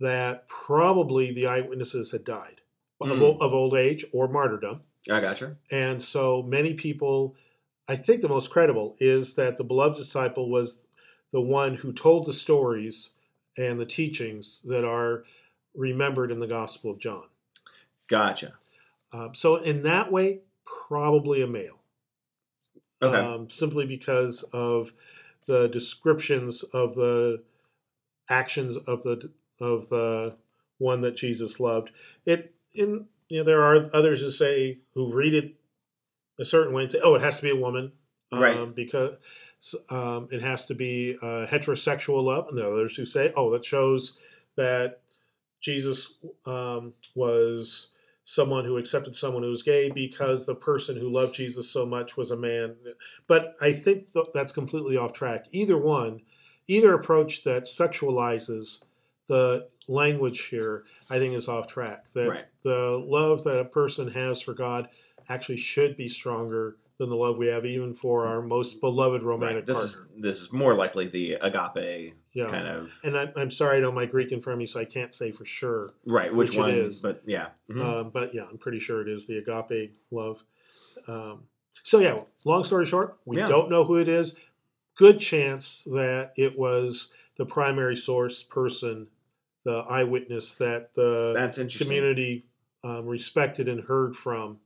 that 0.00 0.48
probably 0.48 1.32
the 1.32 1.46
eyewitnesses 1.46 2.10
had 2.10 2.24
died 2.24 2.60
Mm. 3.02 3.20
ol- 3.20 3.42
of 3.42 3.52
old 3.52 3.74
age 3.74 4.04
or 4.12 4.28
martyrdom. 4.28 4.80
I 5.10 5.20
gotcha. 5.20 5.56
And 5.70 6.00
so 6.00 6.42
many 6.42 6.72
people, 6.72 7.36
I 7.86 7.96
think 7.96 8.22
the 8.22 8.28
most 8.28 8.48
credible 8.50 8.96
is 8.98 9.34
that 9.34 9.58
the 9.58 9.64
beloved 9.64 9.98
disciple 9.98 10.48
was 10.48 10.86
the 11.30 11.40
one 11.42 11.74
who 11.74 11.92
told 11.92 12.24
the 12.24 12.32
stories 12.32 13.10
and 13.56 13.78
the 13.78 13.86
teachings 13.86 14.62
that 14.62 14.84
are 14.84 15.24
remembered 15.74 16.30
in 16.30 16.40
the 16.40 16.46
Gospel 16.46 16.90
of 16.90 16.98
John. 16.98 17.24
Gotcha. 18.08 18.52
Uh, 19.12 19.28
so 19.32 19.56
in 19.56 19.82
that 19.84 20.10
way, 20.10 20.40
probably 20.64 21.42
a 21.42 21.46
male. 21.46 21.80
Okay. 23.02 23.18
Um, 23.18 23.50
simply 23.50 23.86
because 23.86 24.42
of 24.52 24.92
the 25.46 25.68
descriptions 25.68 26.62
of 26.62 26.94
the 26.94 27.42
actions 28.30 28.76
of 28.76 29.02
the 29.02 29.30
of 29.60 29.88
the 29.88 30.36
one 30.78 31.00
that 31.02 31.16
Jesus 31.16 31.60
loved. 31.60 31.90
It 32.24 32.54
in 32.74 33.06
you 33.28 33.38
know 33.38 33.44
there 33.44 33.62
are 33.62 33.88
others 33.92 34.20
who 34.20 34.30
say 34.30 34.78
who 34.94 35.12
read 35.12 35.34
it 35.34 35.54
a 36.38 36.44
certain 36.44 36.74
way 36.74 36.82
and 36.82 36.90
say, 36.90 37.00
oh, 37.02 37.14
it 37.14 37.22
has 37.22 37.36
to 37.38 37.44
be 37.44 37.50
a 37.50 37.56
woman, 37.56 37.92
um, 38.32 38.40
Right. 38.40 38.74
Because 38.74 39.16
um, 39.90 40.28
it 40.30 40.42
has 40.42 40.66
to 40.66 40.74
be 40.74 41.16
uh, 41.22 41.46
heterosexual 41.46 42.22
love, 42.22 42.48
and 42.48 42.58
are 42.58 42.72
others 42.72 42.96
who 42.96 43.04
say, 43.04 43.32
oh, 43.36 43.50
that 43.50 43.64
shows 43.64 44.18
that 44.56 45.00
Jesus 45.60 46.18
um, 46.46 46.92
was 47.14 47.88
someone 48.24 48.64
who 48.64 48.78
accepted 48.78 49.14
someone 49.14 49.42
who 49.42 49.50
was 49.50 49.62
gay 49.62 49.90
because 49.90 50.46
the 50.46 50.54
person 50.54 50.96
who 50.96 51.10
loved 51.10 51.34
Jesus 51.34 51.70
so 51.70 51.84
much 51.84 52.16
was 52.16 52.30
a 52.30 52.36
man. 52.36 52.74
But 53.26 53.54
I 53.60 53.72
think 53.72 54.12
th- 54.12 54.28
that's 54.32 54.52
completely 54.52 54.96
off 54.96 55.12
track. 55.12 55.46
Either 55.50 55.76
one, 55.76 56.22
either 56.66 56.94
approach 56.94 57.44
that 57.44 57.64
sexualizes 57.64 58.82
the 59.28 59.68
language 59.88 60.46
here, 60.46 60.84
I 61.10 61.18
think 61.18 61.34
is 61.34 61.48
off 61.48 61.66
track. 61.66 62.10
That 62.14 62.28
Right. 62.28 62.44
the 62.62 62.98
love 62.98 63.44
that 63.44 63.58
a 63.58 63.64
person 63.64 64.08
has 64.08 64.40
for 64.40 64.54
God 64.54 64.88
actually 65.28 65.56
should 65.56 65.96
be 65.96 66.08
stronger 66.08 66.76
than 66.98 67.08
the 67.08 67.16
love 67.16 67.36
we 67.36 67.46
have 67.48 67.66
even 67.66 67.92
for 67.94 68.26
our 68.26 68.40
most 68.40 68.80
beloved 68.80 69.22
romantic 69.22 69.56
Right. 69.56 69.66
This 69.66 69.76
partner. 69.96 70.14
is 70.16 70.22
this 70.22 70.40
is 70.42 70.52
more 70.52 70.74
likely 70.74 71.08
the 71.08 71.34
agape 71.34 72.14
yeah. 72.32 72.46
kind 72.46 72.68
of 72.68 72.92
and 73.02 73.16
I, 73.16 73.32
I'm 73.36 73.50
sorry, 73.50 73.78
I 73.78 73.80
don't 73.80 73.94
my 73.94 74.06
Greek 74.06 74.30
in 74.32 74.40
front 74.40 74.54
of 74.54 74.58
me, 74.60 74.66
so 74.66 74.78
I 74.80 74.84
can't 74.84 75.12
say 75.14 75.30
for 75.32 75.44
sure. 75.44 75.94
right. 76.06 76.32
Which, 76.34 76.50
which 76.50 76.58
one 76.58 76.70
is. 76.70 77.00
But 77.00 77.22
yeah. 77.26 77.48
Mhm. 77.70 77.80
Um, 77.84 78.10
but 78.10 78.34
yeah, 78.34 78.44
I'm 78.50 78.58
pretty 78.58 78.78
sure 78.78 79.00
it 79.02 79.08
is 79.08 79.26
the 79.26 79.38
agape 79.38 79.92
love. 80.12 80.44
Um, 81.08 81.44
so 81.82 81.98
yeah, 81.98 82.20
long 82.44 82.62
story 82.64 82.86
short, 82.86 83.16
we 83.24 83.38
Yeah. 83.38 83.48
don't 83.48 83.70
know 83.70 83.84
who 83.84 83.96
it 83.96 84.08
is. 84.08 84.36
Good 84.96 85.18
chance 85.18 85.84
that 85.92 86.32
it 86.36 86.56
was 86.56 87.12
the 87.36 87.44
primary 87.44 87.96
source 87.96 88.44
person, 88.44 89.08
the 89.64 89.78
eyewitness 89.88 90.54
that 90.54 90.94
the 90.94 91.32
That's 91.34 91.58
community 91.76 92.46
um, 92.84 93.06
respected 93.08 93.68
and 93.68 93.82
heard 93.82 94.14
from. 94.14 94.60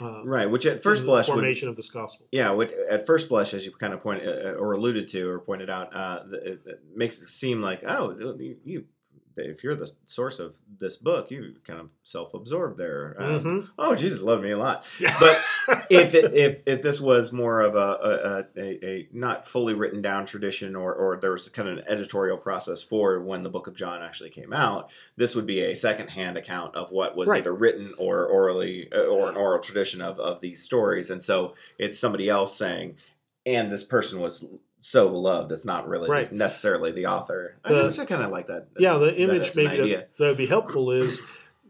Uh, 0.00 0.22
Right. 0.24 0.50
Which 0.50 0.66
at 0.66 0.82
first 0.82 1.04
blush 1.04 1.26
the 1.26 1.32
would 1.32 1.38
formation 1.40 1.68
of 1.68 1.76
this 1.76 1.88
gospel. 1.90 2.26
Yeah, 2.32 2.50
which 2.50 2.72
at 2.88 3.06
first 3.06 3.28
blush, 3.28 3.54
as 3.54 3.64
you 3.64 3.72
kind 3.72 3.92
of 3.92 4.00
pointed 4.00 4.28
uh, 4.28 4.52
or 4.52 4.72
alluded 4.72 5.08
to 5.08 5.28
or 5.28 5.38
pointed 5.38 5.70
out, 5.70 5.94
uh, 5.94 6.22
it, 6.32 6.60
it 6.66 6.80
makes 6.94 7.20
it 7.20 7.28
seem 7.28 7.60
like 7.60 7.82
oh, 7.86 8.16
you 8.64 8.84
if 9.38 9.62
you're 9.62 9.74
the 9.76 9.90
source 10.04 10.38
of 10.38 10.54
this 10.78 10.96
book, 10.96 11.30
you 11.30 11.54
kind 11.64 11.78
of 11.80 11.90
self-absorbed 12.02 12.76
there. 12.78 13.14
Um, 13.18 13.40
Mhm. 13.44 13.68
Oh, 13.78 13.94
Jesus 13.94 14.20
loved 14.22 14.42
me 14.42 14.52
a 14.52 14.56
lot. 14.58 14.86
But 15.20 15.38
if 15.90 16.14
it, 16.14 16.34
if 16.34 16.60
if 16.66 16.82
this 16.82 17.00
was 17.00 17.32
more 17.32 17.60
of 17.60 17.74
a 17.74 18.46
a, 18.56 18.60
a, 18.60 18.86
a 18.86 19.08
not 19.12 19.46
fully 19.46 19.74
written 19.74 20.00
down 20.02 20.26
tradition, 20.26 20.74
or 20.76 20.94
or 20.94 21.16
there 21.18 21.32
was 21.32 21.48
kind 21.50 21.68
of 21.68 21.78
an 21.78 21.84
editorial 21.88 22.36
process 22.36 22.82
for 22.82 23.20
when 23.20 23.42
the 23.42 23.50
Book 23.50 23.66
of 23.66 23.76
John 23.76 24.02
actually 24.02 24.30
came 24.30 24.52
out, 24.52 24.90
this 25.16 25.34
would 25.34 25.46
be 25.46 25.60
a 25.60 25.74
secondhand 25.76 26.36
account 26.36 26.74
of 26.76 26.90
what 26.90 27.16
was 27.16 27.28
Right. 27.28 27.38
either 27.38 27.54
written 27.54 27.92
or 27.98 28.26
orally 28.26 28.90
uh, 28.92 29.02
or 29.04 29.28
an 29.28 29.36
oral 29.36 29.60
tradition 29.60 30.00
of 30.00 30.18
of 30.20 30.40
these 30.40 30.62
stories, 30.62 31.10
and 31.10 31.22
so 31.22 31.54
it's 31.78 31.98
somebody 31.98 32.28
else 32.28 32.56
saying, 32.56 32.96
and 33.44 33.70
this 33.70 33.84
person 33.84 34.20
was 34.20 34.44
so 34.86 35.08
beloved. 35.08 35.50
It's 35.50 35.64
not 35.64 35.88
really 35.88 36.08
Right. 36.08 36.30
necessarily 36.32 36.92
the 36.92 37.06
author. 37.06 37.56
I, 37.64 37.72
The- 37.72 37.98
I 38.02 38.04
kind 38.04 38.22
of 38.22 38.30
like 38.30 38.46
that. 38.46 38.68
yeah, 38.78 38.96
the 38.98 39.14
image 39.16 39.56
an 39.56 39.64
maybe 39.64 39.94
that, 39.96 40.16
that 40.18 40.28
would 40.28 40.36
be 40.36 40.46
helpful 40.46 40.92
is 40.92 41.20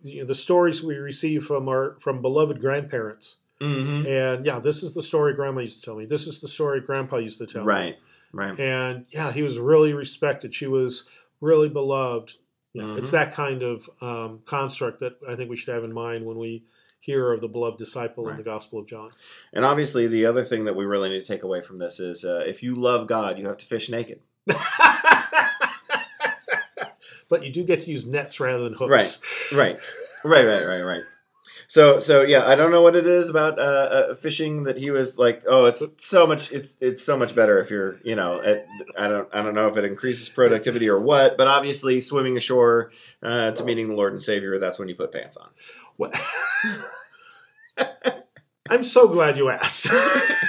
you 0.03 0.21
know, 0.21 0.27
the 0.27 0.35
stories 0.35 0.83
we 0.83 0.97
receive 0.97 1.45
from 1.45 1.67
our 1.69 1.97
from 1.99 2.21
beloved 2.21 2.61
grandparents. 2.61 3.37
Mhm. 3.61 4.07
And 4.07 4.45
yeah, 4.45 4.59
this 4.59 4.83
is 4.83 4.93
the 4.93 5.03
story 5.03 5.33
grandma 5.33 5.61
used 5.63 5.79
to 5.81 5.85
tell 5.87 5.97
me. 5.97 6.05
This 6.05 6.27
is 6.27 6.41
the 6.41 6.49
story 6.49 6.81
grandpa 6.81 7.17
used 7.17 7.39
to 7.39 7.47
tell 7.47 7.63
me. 7.63 7.67
Right. 7.69 7.97
Right. 8.33 8.61
And 8.61 9.07
yeah, 9.09 9.33
he 9.33 9.43
was 9.43 9.59
really 9.59 9.95
respected. 9.95 10.55
She 10.55 10.67
was 10.67 11.09
really 11.41 11.71
beloved. 11.71 12.35
Yeah, 12.75 12.97
It's 12.99 13.09
Mhm. 13.09 13.13
that 13.13 13.33
kind 13.33 13.63
of 13.63 13.89
um, 14.03 14.43
construct 14.45 14.99
that 15.01 15.17
I 15.27 15.37
think 15.37 15.49
we 15.49 15.57
should 15.57 15.73
have 15.73 15.85
in 15.85 15.93
mind 15.95 16.27
when 16.27 16.37
we 16.37 16.65
hear 17.07 17.33
of 17.33 17.41
the 17.41 17.49
beloved 17.49 17.79
disciple 17.79 18.29
in 18.29 18.37
the 18.37 18.43
Gospel 18.43 18.81
of 18.81 18.87
John. 18.87 19.13
And 19.53 19.65
obviously, 19.65 20.09
the 20.09 20.27
other 20.27 20.43
thing 20.43 20.65
that 20.65 20.75
we 20.75 20.85
really 20.85 21.09
need 21.09 21.21
to 21.21 21.27
take 21.27 21.45
away 21.45 21.61
from 21.61 21.79
this 21.79 22.01
is 22.01 22.25
uh, 22.25 22.43
if 22.47 22.65
you 22.65 22.75
love 22.75 23.07
God, 23.07 23.39
you 23.39 23.47
have 23.47 23.59
to 23.59 23.67
fish 23.67 23.89
naked. 23.89 24.21
but 27.29 27.45
you 27.45 27.53
do 27.53 27.63
get 27.63 27.83
to 27.83 27.91
use 27.93 28.07
nets 28.07 28.41
rather 28.41 28.65
than 28.65 28.73
hooks. 28.73 29.23
Right. 29.53 29.79
Right, 30.25 30.45
right, 30.45 30.67
right, 30.67 30.83
right. 30.83 31.03
So, 31.69 31.99
so 31.99 32.23
yeah, 32.23 32.45
I 32.47 32.55
don't 32.55 32.71
know 32.71 32.83
what 32.83 32.95
it 32.95 33.07
is 33.09 33.29
about 33.29 33.59
uh, 33.59 33.63
uh, 33.63 34.15
fishing 34.15 34.65
that 34.65 34.77
he 34.77 34.91
was 34.91 35.19
like, 35.19 35.43
oh, 35.49 35.67
it's 35.67 35.85
so 35.99 36.27
much, 36.27 36.53
it's 36.53 36.77
it's 36.81 37.03
so 37.03 37.17
much 37.17 37.35
better 37.35 37.59
if 37.59 37.71
you're, 37.71 37.99
you 38.05 38.15
know, 38.15 38.41
at, 38.41 38.67
I 38.97 39.09
don't, 39.09 39.29
I 39.33 39.43
don't 39.43 39.55
know 39.55 39.67
if 39.67 39.77
it 39.77 39.85
increases 39.85 40.29
productivity 40.29 40.89
or 40.89 41.01
what, 41.01 41.37
but 41.37 41.49
obviously, 41.49 42.01
swimming 42.01 42.37
ashore 42.37 42.93
uh, 43.23 43.51
to 43.53 43.65
meeting 43.65 43.89
the 43.89 43.95
Lord 43.95 44.13
and 44.13 44.23
Savior, 44.23 44.59
that's 44.59 44.79
when 44.79 44.89
you 44.89 44.95
put 44.95 45.13
pants 45.13 45.37
on. 45.37 45.49
What- 45.97 46.15
I'm 48.69 48.83
so 48.83 49.07
glad 49.09 49.37
you 49.39 49.49
asked. 49.49 49.91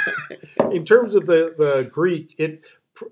in 0.72 0.84
terms 0.84 1.14
of 1.16 1.26
the, 1.26 1.54
the 1.58 1.88
Greek, 1.92 2.34
it 2.40 2.66
pr- 2.96 3.06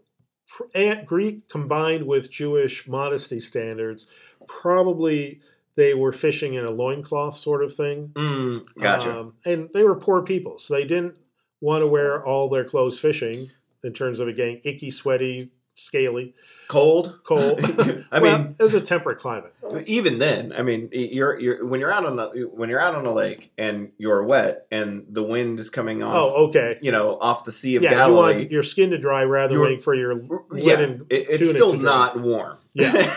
pr- 0.47 1.03
Greek 1.05 1.47
combined 1.47 2.07
with 2.07 2.31
Jewish 2.31 2.87
modesty 2.87 3.39
standards, 3.39 4.11
probably 4.47 5.41
they 5.75 5.93
were 5.93 6.11
fishing 6.11 6.55
in 6.55 6.65
a 6.65 6.71
loincloth 6.71 7.35
sort 7.35 7.63
of 7.63 7.73
thing. 7.73 8.09
Mm, 8.13 8.65
gotcha. 8.79 9.19
Um, 9.19 9.35
and 9.45 9.69
they 9.73 9.83
were 9.83 9.95
poor 9.95 10.23
people, 10.23 10.57
so 10.57 10.73
they 10.73 10.85
didn't 10.85 11.17
want 11.61 11.81
to 11.81 11.87
wear 11.87 12.23
all 12.25 12.49
their 12.49 12.63
clothes 12.63 12.99
fishing 12.99 13.49
in 13.83 13.93
terms 13.93 14.19
of 14.19 14.27
it 14.27 14.35
getting 14.35 14.59
icky, 14.65 14.89
sweaty, 14.89 15.51
scaly, 15.75 16.33
Cold, 16.67 17.19
cold. 17.23 17.59
I 18.11 18.19
Well, 18.19 18.39
mean, 18.39 18.55
it 18.57 18.63
was 18.63 18.73
a 18.73 18.81
temperate 18.81 19.19
climate. 19.19 19.53
even 19.85 20.17
then, 20.17 20.51
I 20.57 20.63
mean, 20.63 20.89
you're 20.91 21.39
you're 21.39 21.63
when 21.65 21.79
you're 21.79 21.91
out 21.91 22.05
on 22.05 22.15
the 22.15 22.49
when 22.51 22.69
you're 22.69 22.79
out 22.79 22.95
on 22.95 23.05
a 23.05 23.11
lake 23.13 23.51
and 23.57 23.91
you're 23.99 24.23
wet 24.23 24.65
and 24.71 25.05
the 25.09 25.21
wind 25.21 25.59
is 25.59 25.69
coming 25.69 26.01
off, 26.01 26.15
Oh, 26.15 26.45
okay. 26.47 26.79
you 26.81 26.91
know, 26.91 27.19
off 27.19 27.45
the 27.45 27.51
Sea 27.51 27.75
of 27.75 27.83
Yeah, 27.83 27.91
you 27.91 27.95
Galilee. 27.97 28.37
want 28.37 28.51
your 28.51 28.63
skin 28.63 28.89
to 28.89 28.97
dry 28.97 29.23
rather 29.25 29.55
than 29.59 29.79
for 29.79 29.93
your 29.93 30.13
yeah, 30.53 30.73
linen 30.75 31.05
it, 31.11 31.27
it's 31.29 31.49
still 31.51 31.73
not 31.73 32.19
warm. 32.19 32.57
Yeah. 32.73 33.13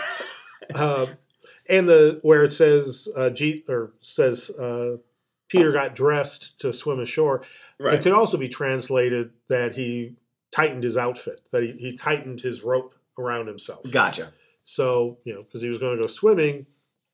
Uh, 0.74 1.06
and 1.70 1.88
the 1.88 2.18
where 2.22 2.44
it 2.44 2.52
says 2.52 3.08
uh, 3.16 3.30
G 3.30 3.64
or 3.68 3.92
says 4.00 4.50
uh, 4.50 4.98
Peter 5.48 5.72
got 5.72 5.94
dressed 5.96 6.60
to 6.60 6.72
swim 6.74 7.00
ashore. 7.00 7.42
It 7.80 8.02
could 8.02 8.12
also 8.12 8.36
be 8.36 8.48
translated 8.50 9.30
that 9.48 9.72
he 9.72 10.16
tightened 10.50 10.84
his 10.84 10.96
outfit, 10.96 11.40
that 11.52 11.62
he, 11.62 11.72
he 11.72 11.96
tightened 11.96 12.40
his 12.40 12.62
rope 12.62 12.94
around 13.18 13.48
himself. 13.48 13.90
Gotcha. 13.90 14.32
So 14.62 15.18
you 15.24 15.34
know, 15.34 15.42
because 15.42 15.62
he 15.62 15.68
was 15.68 15.78
going 15.78 15.96
to 15.96 16.02
go 16.02 16.06
swimming, 16.06 16.66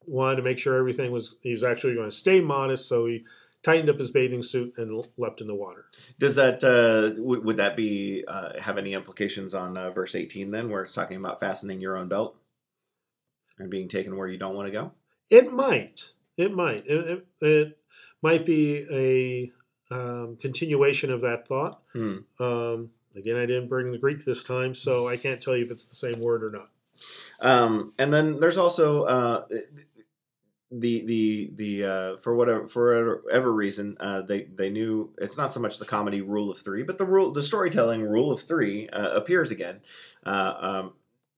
wanted 0.06 0.36
to 0.36 0.42
make 0.42 0.58
sure 0.58 0.76
everything 0.76 1.12
was. 1.12 1.36
He 1.42 1.50
was 1.50 1.64
actually 1.64 1.94
going 1.94 2.08
to 2.08 2.14
stay 2.14 2.40
modest, 2.40 2.88
so 2.88 3.06
he 3.06 3.24
tightened 3.62 3.88
up 3.88 3.96
his 3.96 4.10
bathing 4.10 4.42
suit 4.42 4.74
and 4.76 5.06
leapt 5.16 5.40
in 5.40 5.46
the 5.46 5.54
water. 5.54 5.86
Does 6.18 6.34
that 6.34 6.62
uh, 6.62 7.20
would, 7.22 7.44
would 7.44 7.56
that 7.56 7.76
be 7.76 8.22
uh, 8.28 8.60
have 8.60 8.76
any 8.76 8.92
implications 8.92 9.54
on 9.54 9.78
uh, 9.78 9.90
verse 9.90 10.14
eighteen 10.14 10.50
then, 10.50 10.68
where 10.68 10.82
it's 10.82 10.94
talking 10.94 11.16
about 11.16 11.40
fastening 11.40 11.80
your 11.80 11.96
own 11.96 12.08
belt 12.08 12.36
and 13.58 13.70
being 13.70 13.88
taken 13.88 14.16
where 14.16 14.28
you 14.28 14.36
don't 14.36 14.54
want 14.54 14.66
to 14.66 14.72
go? 14.72 14.92
It 15.30 15.52
might. 15.52 16.12
It 16.36 16.52
might. 16.52 16.84
It, 16.86 17.06
it, 17.08 17.26
it 17.40 17.78
might 18.20 18.44
be 18.44 18.84
a 18.90 19.94
um, 19.94 20.36
continuation 20.36 21.12
of 21.12 21.22
that 21.22 21.46
thought. 21.48 21.80
Hmm. 21.92 22.16
Um, 22.40 22.90
again, 23.16 23.36
I 23.36 23.46
didn't 23.46 23.68
bring 23.68 23.92
the 23.92 23.98
Greek 23.98 24.24
this 24.24 24.42
time, 24.44 24.74
so 24.74 25.08
I 25.08 25.16
can't 25.16 25.40
tell 25.40 25.56
you 25.56 25.64
if 25.64 25.70
it's 25.70 25.84
the 25.84 25.96
same 25.96 26.20
word 26.20 26.42
or 26.44 26.50
not. 26.50 26.70
Um, 27.40 27.92
and 27.98 28.12
then 28.12 28.38
there's 28.40 28.58
also 28.58 29.04
uh, 29.04 29.46
the 30.70 31.04
the 31.04 31.50
the 31.54 31.84
uh, 31.84 32.16
for 32.18 32.34
whatever 32.34 32.66
for 32.66 33.22
whatever 33.22 33.52
reason 33.52 33.96
uh, 34.00 34.22
they 34.22 34.44
they 34.44 34.70
knew 34.70 35.12
it's 35.18 35.36
not 35.36 35.52
so 35.52 35.60
much 35.60 35.78
the 35.78 35.84
comedy 35.84 36.22
rule 36.22 36.50
of 36.50 36.58
three, 36.58 36.82
but 36.82 36.98
the 36.98 37.04
rule 37.04 37.32
the 37.32 37.42
storytelling 37.42 38.02
rule 38.02 38.32
of 38.32 38.40
three 38.40 38.88
uh, 38.88 39.10
appears 39.10 39.50
again, 39.50 39.80
uh, 40.24 40.54
um, 40.58 40.92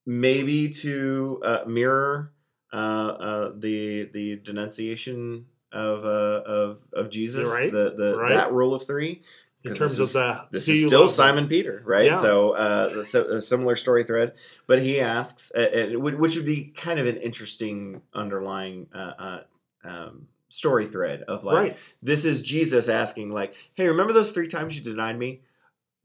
maybe 0.07 0.69
to 0.69 1.41
uh, 1.45 1.65
mirror 1.67 2.33
uh, 2.73 2.77
uh, 2.77 3.53
the 3.57 4.05
the 4.13 4.37
denunciation 4.37 5.47
of 5.73 6.05
uh, 6.05 6.43
of 6.47 6.83
of 6.93 7.11
Jesus, 7.11 7.51
Right, 7.51 7.71
the 7.71 7.95
the 7.97 8.17
right. 8.19 8.29
that 8.31 8.53
rule 8.53 8.75
of 8.75 8.87
three. 8.87 9.23
In 9.67 9.75
terms 9.75 9.99
this 9.99 10.01
of 10.01 10.07
is- 10.09 10.13
the 10.13 10.47
This 10.51 10.69
is 10.69 10.87
still? 10.87 11.09
Simon 11.09 11.49
Peter, 11.49 11.83
right? 11.85 12.07
Yeah. 12.07 12.15
So, 12.15 12.53
uh, 12.53 13.05
so 13.05 13.25
a 13.25 13.41
similar 13.41 13.77
story 13.77 14.05
thread, 14.05 14.35
but 14.67 14.81
he 14.81 15.01
asks, 15.01 15.51
uh, 15.55 15.93
uh, 15.95 15.99
which 15.99 16.37
would 16.37 16.47
be 16.47 16.69
kind 16.77 16.99
of 17.01 17.07
an 17.07 17.17
interesting 17.17 18.03
underlying 18.15 18.87
uh, 18.95 19.13
uh, 19.19 19.41
um, 19.85 20.29
story 20.49 20.87
thread 20.87 21.23
of 21.23 21.45
like, 21.45 21.57
right. 21.57 21.77
this 22.03 22.25
is 22.25 22.43
Jesus 22.43 22.89
asking, 22.89 23.31
like, 23.31 23.55
hey, 23.75 23.89
remember 23.89 24.13
those 24.13 24.33
three 24.33 24.49
times 24.49 24.77
you 24.77 24.83
denied 24.83 25.19
me? 25.19 25.43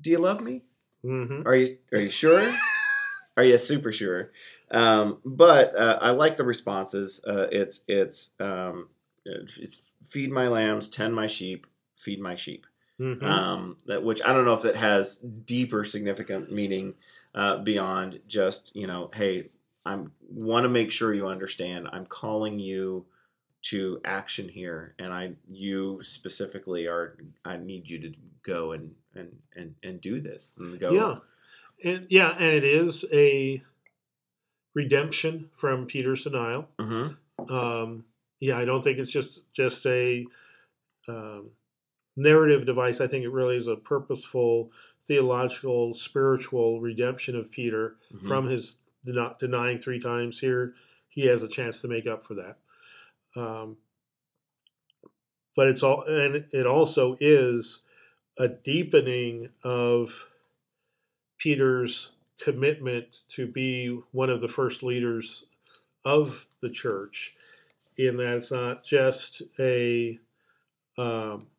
Do 0.02 0.10
you 0.10 0.18
love 0.18 0.42
me? 0.42 0.64
hmm 1.04 1.42
Are 1.46 1.56
you 1.56 1.78
are 1.94 2.00
you 2.00 2.10
sure? 2.10 2.52
are 3.38 3.44
you 3.44 3.58
super 3.58 3.92
sure? 3.92 4.32
Um, 4.72 5.20
but 5.26 5.76
uh, 5.76 6.00
I 6.02 6.12
like 6.12 6.38
the 6.38 6.44
responses. 6.44 7.22
Uh, 7.26 7.48
it's 7.52 7.82
it's 7.88 8.30
um, 8.40 8.90
it's 9.26 9.82
feed 10.04 10.32
my 10.32 10.48
lambs, 10.48 10.90
tend 10.90 11.14
my 11.14 11.28
sheep, 11.28 11.68
feed 11.96 12.20
my 12.20 12.36
sheep. 12.36 12.66
Mhm. 13.02 13.24
Um, 13.24 13.78
that 13.88 14.04
which 14.04 14.22
I 14.22 14.32
don't 14.32 14.46
know 14.46 14.54
if 14.54 14.64
it 14.66 14.76
has 14.76 15.16
deeper 15.16 15.84
significant 15.84 16.52
meaning 16.52 16.94
uh, 17.34 17.58
beyond 17.58 18.20
just 18.28 18.76
you 18.76 18.86
know, 18.86 19.10
hey, 19.14 19.50
I'm 19.86 20.12
want 20.30 20.66
to 20.66 20.70
make 20.70 20.92
sure 20.92 21.12
you 21.14 21.28
understand. 21.28 21.88
I'm 21.92 22.06
calling 22.06 22.60
you 22.60 23.06
to 23.64 24.00
action 24.06 24.48
here, 24.48 24.94
and 25.00 25.12
I 25.12 25.34
you 25.50 26.04
specifically 26.04 26.88
are. 26.88 27.18
I 27.44 27.58
need 27.58 27.90
you 27.90 28.00
to 28.02 28.14
go 28.44 28.74
and 28.74 28.94
and 29.16 29.36
and 29.56 29.74
and 29.82 30.00
do 30.00 30.20
this 30.20 30.56
and 30.60 30.80
go. 30.80 30.94
Yeah, 30.94 31.92
and 31.92 32.06
yeah, 32.10 32.34
and 32.34 32.54
it 32.56 32.64
is 32.64 33.04
a 33.12 33.64
redemption 34.76 35.50
from 35.56 35.88
Peter's 35.88 36.24
denial. 36.24 36.70
hmm 36.80 37.08
Um, 37.50 38.06
yeah, 38.40 38.60
I 38.60 38.66
don't 38.66 38.84
think 38.84 39.00
it's 39.00 39.12
just 39.12 39.52
just 39.54 39.86
a 39.88 40.26
um, 41.08 41.50
narrative 42.16 42.66
device. 42.66 43.02
I 43.02 43.08
think 43.08 43.24
it 43.24 43.30
really 43.30 43.56
is 43.58 43.68
a 43.68 43.76
purposeful 43.76 44.72
theological, 45.06 45.94
spiritual 45.94 46.82
redemption 46.82 47.36
of 47.36 47.52
Peter 47.52 47.98
Mhm. 48.14 48.28
from 48.28 48.48
his 48.48 48.78
not 49.04 49.40
denying 49.40 49.78
three 49.78 50.00
times. 50.00 50.40
Here, 50.40 50.76
he 51.08 51.26
has 51.26 51.44
a 51.44 51.48
chance 51.48 51.82
to 51.82 51.88
make 51.88 52.08
up 52.08 52.24
for 52.24 52.36
that. 52.36 52.60
Um, 53.36 53.78
but 55.56 55.68
it's 55.68 55.84
all, 55.84 56.04
and 56.04 56.46
it 56.54 56.66
also 56.68 57.18
is 57.20 57.84
a 58.38 58.48
deepening 58.48 59.50
of 59.64 60.30
Peter's 61.38 62.12
commitment 62.38 63.24
to 63.30 63.48
be 63.48 63.88
one 64.12 64.30
of 64.30 64.42
the 64.42 64.48
first 64.48 64.84
leaders 64.84 65.46
of 66.06 66.48
the 66.62 66.70
church, 66.70 67.36
in 67.98 68.18
that 68.18 68.38
it's 68.38 68.52
not 68.52 68.84
just 68.84 69.42
a, 69.60 70.20
um, 70.98 71.51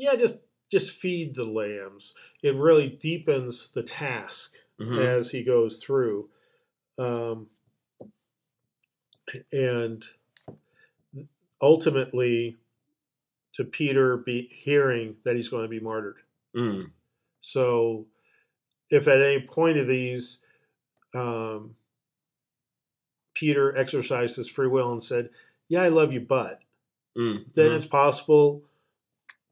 yeah, 0.00 0.16
just 0.16 0.40
just 0.70 0.92
feed 0.92 1.34
the 1.34 1.44
lambs. 1.44 2.14
It 2.42 2.54
really 2.54 2.88
deepens 2.88 3.70
the 3.72 3.82
task 3.82 4.56
Mhm. 4.80 5.02
as 5.02 5.30
he 5.30 5.42
goes 5.44 5.76
through. 5.82 6.30
Um, 6.98 7.50
and 9.52 10.04
ultimately, 11.60 12.56
to 13.52 13.64
Peter 13.64 14.16
be 14.16 14.42
hearing 14.48 15.16
that 15.24 15.36
he's 15.36 15.48
going 15.48 15.64
to 15.64 15.68
be 15.68 15.80
martyred. 15.80 16.22
Mm. 16.56 16.92
So, 17.40 18.06
if 18.90 19.08
at 19.08 19.22
any 19.22 19.46
point 19.46 19.78
of 19.78 19.86
these, 19.86 20.42
um, 21.14 21.76
Peter 23.34 23.76
exercised 23.76 24.36
his 24.36 24.48
free 24.48 24.68
will 24.68 24.92
and 24.92 25.02
said, 25.02 25.30
"Yeah, 25.68 25.82
I 25.82 25.88
love 25.88 26.12
you, 26.12 26.20
but," 26.20 26.62
Mm. 27.16 27.52
then 27.54 27.72
Mhm. 27.72 27.76
it's 27.76 27.86
possible 27.86 28.64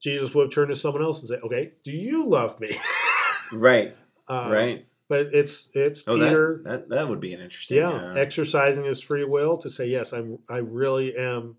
Jesus 0.01 0.34
would 0.34 0.44
have 0.44 0.53
turned 0.53 0.68
to 0.68 0.76
someone 0.76 1.03
else 1.03 1.20
and 1.20 1.28
say, 1.28 1.36
"Okay, 1.42 1.72
do 1.82 1.90
you 1.90 2.24
love 2.26 2.59
me?" 2.61 2.70
right, 3.53 3.96
Uh, 4.28 4.51
right. 4.53 4.86
But 5.09 5.28
it's 5.32 5.70
it's 5.72 6.05
Oh, 6.07 6.18
Peter, 6.18 6.61
that, 6.64 6.88
that 6.88 6.94
that 6.96 7.09
would 7.09 7.20
be 7.20 7.32
an 7.32 7.40
interesting. 7.40 7.78
yeah, 7.78 7.90
uh, 7.90 8.12
exercising 8.14 8.84
his 8.84 9.01
free 9.01 9.24
will 9.24 9.57
to 9.59 9.70
say, 9.70 9.86
"Yes, 9.86 10.12
I'm. 10.12 10.38
I 10.49 10.59
really 10.59 11.16
am 11.16 11.57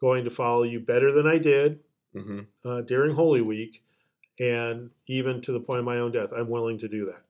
going 0.00 0.24
to 0.24 0.30
follow 0.30 0.64
you 0.64 0.80
better 0.80 1.12
than 1.12 1.26
I 1.26 1.38
did 1.38 1.80
mhm. 2.14 2.46
uh, 2.64 2.80
during 2.80 3.14
Holy 3.14 3.42
Week, 3.42 3.84
and 4.40 4.90
even 5.06 5.40
to 5.42 5.52
the 5.52 5.60
point 5.60 5.78
of 5.78 5.84
my 5.84 5.98
own 5.98 6.10
death, 6.10 6.32
I'm 6.36 6.50
willing 6.50 6.78
to 6.80 6.88
do 6.88 7.04
that." 7.06 7.22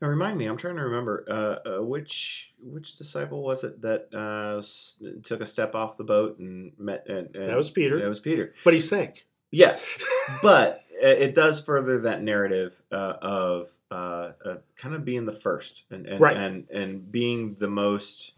Now 0.00 0.08
remind 0.08 0.36
me, 0.38 0.46
I'm 0.46 0.56
trying 0.56 0.76
to 0.76 0.82
remember 0.82 1.24
uh, 1.28 1.78
uh, 1.78 1.82
which 1.82 2.52
which 2.62 2.96
disciple 2.98 3.42
was 3.42 3.64
it 3.64 3.80
that 3.82 4.08
uh, 4.14 4.58
s- 4.58 5.02
took 5.22 5.40
a 5.40 5.46
step 5.46 5.74
off 5.74 5.96
the 5.96 6.04
boat 6.04 6.38
and 6.38 6.72
met. 6.78 7.06
And, 7.08 7.34
and 7.34 7.48
That 7.48 7.56
was 7.56 7.70
Peter. 7.70 7.98
That 7.98 8.08
was 8.08 8.20
Peter. 8.20 8.52
But 8.64 8.74
he 8.74 8.80
sank. 8.80 9.26
Yes, 9.50 9.98
but 10.42 10.82
it, 10.90 11.34
does 11.34 11.60
further 11.60 12.00
that 12.00 12.22
narrative 12.22 12.80
uh, 12.90 13.14
of 13.22 13.68
uh, 13.90 14.32
uh, 14.44 14.56
kind 14.76 14.94
of 14.94 15.04
being 15.04 15.26
the 15.26 15.32
first 15.32 15.84
and 15.90 16.06
and, 16.06 16.20
Right. 16.20 16.36
and 16.36 16.68
and 16.70 17.12
being 17.12 17.56
the 17.58 17.68
most 17.68 18.34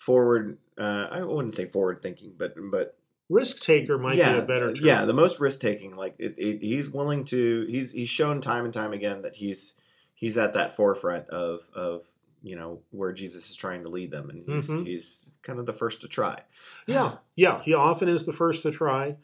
forward. 0.00 0.58
Uh, 0.76 1.08
I 1.10 1.22
wouldn't 1.22 1.54
say 1.54 1.66
forward 1.66 2.02
thinking, 2.02 2.32
but 2.36 2.54
but 2.70 2.96
Risk 3.28 3.62
taker 3.62 3.98
might 3.98 4.16
yeah, 4.16 4.32
be 4.34 4.38
a 4.38 4.42
better 4.42 4.68
uh, 4.70 4.74
term. 4.74 4.84
yeah, 4.84 5.04
the 5.04 5.12
most 5.12 5.38
risk 5.38 5.60
taking. 5.60 5.94
Like 5.94 6.14
it, 6.18 6.34
it, 6.38 6.62
he's 6.62 6.90
willing 6.90 7.24
to. 7.26 7.66
He's 7.68 7.90
he's 7.90 8.08
shown 8.08 8.40
time 8.40 8.64
and 8.64 8.72
time 8.72 8.92
again 8.94 9.22
that 9.22 9.36
he's 9.36 9.74
he's 10.14 10.38
at 10.38 10.54
that 10.54 10.74
forefront 10.74 11.28
of 11.28 11.60
of 11.74 12.06
you 12.42 12.56
know 12.56 12.80
where 12.90 13.12
Jesus 13.12 13.50
is 13.50 13.56
trying 13.56 13.82
to 13.82 13.88
lead 13.88 14.10
them, 14.10 14.30
and 14.30 14.44
he's 14.46 14.68
Mhm. 14.70 14.86
he's 14.86 15.30
kind 15.42 15.58
of 15.58 15.66
the 15.66 15.72
first 15.72 16.00
to 16.02 16.08
try. 16.08 16.42
yeah, 16.86 17.16
yeah. 17.36 17.60
He 17.62 17.74
often 17.74 18.08
is 18.08 18.24
the 18.24 18.32
first 18.32 18.62
to 18.62 18.70
try, 18.70 19.16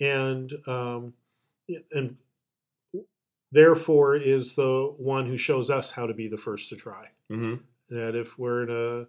and 0.00 0.52
um, 0.66 1.14
and 1.92 2.16
therefore 3.52 4.16
is 4.16 4.54
the 4.54 4.94
one 4.98 5.26
who 5.26 5.36
shows 5.36 5.70
us 5.70 5.90
how 5.90 6.06
to 6.06 6.14
be 6.14 6.28
the 6.28 6.36
first 6.36 6.68
to 6.70 6.76
try. 6.76 7.08
hmm 7.28 7.56
That 7.90 8.14
if 8.14 8.38
we're 8.38 8.62
in 8.64 8.70
a 8.70 9.08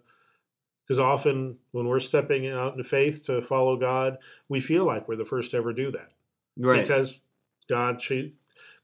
because 0.86 0.98
often 0.98 1.58
when 1.72 1.86
we're 1.86 2.00
stepping 2.00 2.48
out 2.48 2.76
in 2.76 2.82
faith 2.82 3.24
to 3.26 3.40
follow 3.42 3.76
God, 3.76 4.18
we 4.48 4.58
feel 4.60 4.84
like 4.84 5.06
we're 5.06 5.14
the 5.16 5.24
first 5.24 5.52
to 5.52 5.56
ever 5.58 5.72
do 5.72 5.90
that 5.92 6.12
Right. 6.58 6.82
because 6.82 7.20
God 7.68 8.00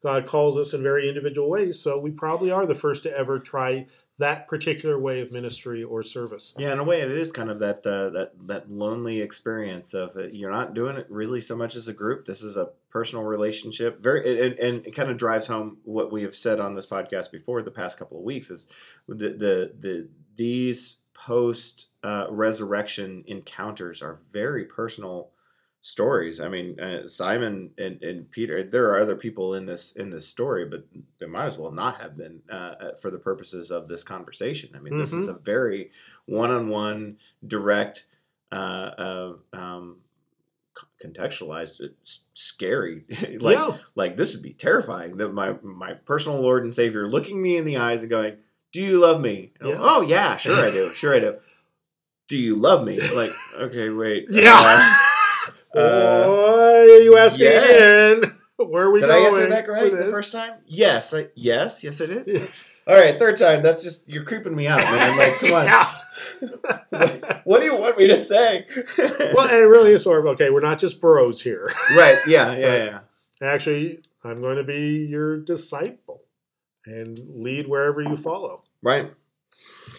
God 0.07 0.25
calls 0.25 0.57
us 0.57 0.73
in 0.73 0.85
very 0.85 1.09
individual 1.09 1.51
ways. 1.51 1.81
So 1.81 1.99
we 1.99 2.13
probably 2.13 2.53
are 2.53 2.65
the 2.65 2.77
first 2.77 3.03
to 3.03 3.19
ever 3.19 3.41
try 3.41 3.87
that 4.19 4.47
particular 4.47 5.01
way 5.01 5.21
of 5.21 5.33
ministry 5.33 5.83
or 5.83 6.05
service. 6.05 6.55
Yeah, 6.57 6.73
in 6.73 6.79
a 6.79 6.85
way, 6.85 7.01
it 7.01 7.11
is 7.11 7.33
kind 7.33 7.51
of 7.51 7.59
that 7.59 7.85
uh, 7.85 8.11
that 8.11 8.31
that 8.47 8.71
lonely 8.71 9.21
experience 9.21 9.95
of 9.95 10.17
uh, 10.17 10.29
you're 10.29 10.53
not 10.53 10.75
doing 10.75 10.97
it 10.97 11.09
really 11.11 11.41
so 11.41 11.57
much 11.57 11.75
as 11.75 11.89
a 11.89 11.93
group. 11.93 12.25
This 12.25 12.43
is 12.43 12.57
a 12.57 12.69
personal 12.89 13.25
relationship. 13.25 14.01
Very, 14.01 14.47
and, 14.47 14.57
and 14.61 14.87
it 14.87 14.95
kind 14.95 15.11
of 15.11 15.17
drives 15.17 15.49
home 15.49 15.79
what 15.83 16.13
we 16.13 16.23
have 16.23 16.37
said 16.37 16.61
on 16.61 16.73
this 16.73 16.87
podcast 16.87 17.33
before 17.33 17.63
the 17.63 17.73
past 17.73 17.99
couple 17.99 18.17
of 18.17 18.23
weeks 18.23 18.49
is 18.53 18.69
the 19.09 19.31
the 19.31 19.73
the 19.81 20.09
these 20.37 20.99
post 21.15 21.89
uh, 22.05 22.29
resurrection 22.31 23.25
encounters 23.27 24.03
are 24.03 24.21
very 24.31 24.67
personal 24.67 25.33
stories. 25.87 26.41
I 26.41 26.49
mean, 26.49 26.79
uh, 26.81 27.07
Simon 27.07 27.71
and, 27.79 28.03
and 28.03 28.29
Peter. 28.33 28.65
There 28.65 28.91
are 28.91 28.99
other 28.99 29.15
people 29.15 29.55
in 29.55 29.65
this 29.65 29.93
in 29.93 30.11
this 30.11 30.27
story, 30.27 30.67
but 30.67 30.85
there 31.19 31.29
might 31.29 31.45
as 31.47 31.59
well 31.59 31.71
not 31.71 32.01
have 32.01 32.17
been 32.17 32.41
uh, 32.51 32.75
uh, 32.81 32.95
for 32.97 33.13
the 33.13 33.19
purposes 33.19 33.71
of 33.71 33.87
this 33.87 34.03
conversation. 34.03 34.71
I 34.75 34.81
mean, 34.81 34.99
this 34.99 35.13
is 35.13 35.29
a 35.29 35.35
very 35.35 35.93
one-on-one, 36.27 37.19
direct, 37.47 38.07
uh, 38.51 38.91
uh, 38.99 39.33
um, 39.53 39.99
contextualized, 41.01 41.85
uh, 41.85 41.89
scary. 42.03 43.05
like, 43.41 43.57
yeah, 43.57 43.77
like 43.95 44.17
this 44.17 44.35
would 44.35 44.43
be 44.43 44.55
terrifying. 44.55 45.17
That 45.19 45.29
my 45.29 45.55
my 45.63 45.95
personal 45.95 46.41
Lord 46.41 46.65
and 46.65 46.75
Savior 46.75 47.07
looking 47.07 47.41
me 47.41 47.59
in 47.59 47.65
the 47.65 47.77
eyes 47.77 48.01
and 48.01 48.11
going, 48.11 48.39
"Do 48.73 48.83
you 48.83 48.99
love 48.99 49.21
me?" 49.21 49.53
Yeah. 49.63 49.77
Oh 49.79 50.01
yeah, 50.01 50.37
sure 50.37 50.65
I 50.65 50.73
do. 50.73 50.93
Sure 50.95 51.15
I 51.15 51.21
do. 51.21 51.37
Do 52.29 52.37
you 52.37 52.57
love 52.57 52.85
me? 52.85 52.99
Like, 53.15 53.31
okay, 53.55 53.89
wait. 53.89 54.27
Yeah. 54.29 54.97
Uh, 55.77 56.27
Why 56.29 56.79
are 56.81 57.01
you 57.01 57.17
asking 57.17 57.47
yes. 57.47 58.19
again? 58.19 58.37
Where 58.57 58.85
are 58.85 58.91
we 58.91 59.01
going? 59.01 59.13
did 59.13 59.23
I 59.23 59.29
answer 59.29 59.49
that 59.49 59.69
right 59.69 59.93
the 59.93 60.13
first 60.13 60.33
time? 60.33 60.55
Yes. 60.67 61.13
I, 61.13 61.29
yes. 61.35 61.85
Yes, 61.85 62.01
I 62.01 62.07
did. 62.07 62.25
Yeah. 62.27 62.47
All 62.89 62.95
right, 62.95 63.19
third 63.19 63.37
time. 63.37 63.63
That's 63.63 63.83
just 63.83 64.09
you're 64.09 64.23
creeping 64.23 64.55
me 64.55 64.69
out, 64.69 64.79
man. 64.79 65.19
Like, 65.19 65.33
come 65.41 65.53
on. 65.53 65.67
Yeah. 65.67 65.93
What 67.45 67.61
do 67.61 67.67
you 67.67 67.77
want 67.77 67.99
me 67.99 68.09
to 68.09 68.17
say? 68.17 68.67
well, 68.99 69.49
and 69.49 69.57
it 69.57 69.67
really 69.67 69.93
is 69.93 70.03
sort 70.03 70.21
of 70.21 70.27
okay. 70.33 70.51
We're 70.51 70.61
not 70.61 70.79
just 70.79 71.01
bros 71.01 71.41
here. 71.41 71.73
right. 71.97 72.19
Yeah. 72.27 72.57
Yeah. 72.57 72.85
Yeah. 72.85 72.99
Actually, 73.43 74.03
I'm 74.25 74.41
going 74.41 74.57
to 74.57 74.65
be 74.65 75.07
your 75.07 75.39
disciple 75.39 76.23
and 76.85 77.19
lead 77.35 77.69
wherever 77.69 78.01
you 78.01 78.17
follow. 78.17 78.65
Right. 78.83 79.13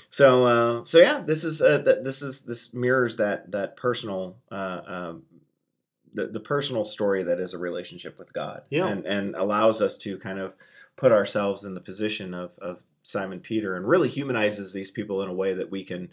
So, 0.09 0.45
uh, 0.45 0.85
so 0.85 0.99
yeah, 0.99 1.21
this 1.21 1.43
is 1.43 1.61
uh, 1.61 1.79
that. 1.79 2.03
This 2.03 2.21
is 2.21 2.41
this 2.41 2.73
mirrors 2.73 3.17
that 3.17 3.51
that 3.51 3.75
personal, 3.75 4.37
uh, 4.51 4.81
um, 4.85 5.23
the 6.17 6.27
the 6.27 6.39
personal 6.41 6.83
story 6.83 7.23
that 7.23 7.39
is 7.39 7.53
a 7.53 7.57
relationship 7.57 8.19
with 8.19 8.33
God, 8.33 8.63
Yeah. 8.69 8.87
and 8.89 9.05
and 9.05 9.35
allows 9.35 9.81
us 9.81 9.97
to 9.99 10.17
kind 10.17 10.39
of 10.39 10.53
put 10.97 11.11
ourselves 11.11 11.63
in 11.63 11.73
the 11.73 11.79
position 11.81 12.33
of 12.33 12.51
of 12.59 12.83
Simon 13.03 13.39
Peter, 13.39 13.75
and 13.77 13.87
really 13.87 14.09
humanizes 14.09 14.73
these 14.73 14.91
people 14.91 15.23
in 15.23 15.29
a 15.29 15.33
way 15.33 15.53
that 15.53 15.71
we 15.71 15.83
can 15.85 16.09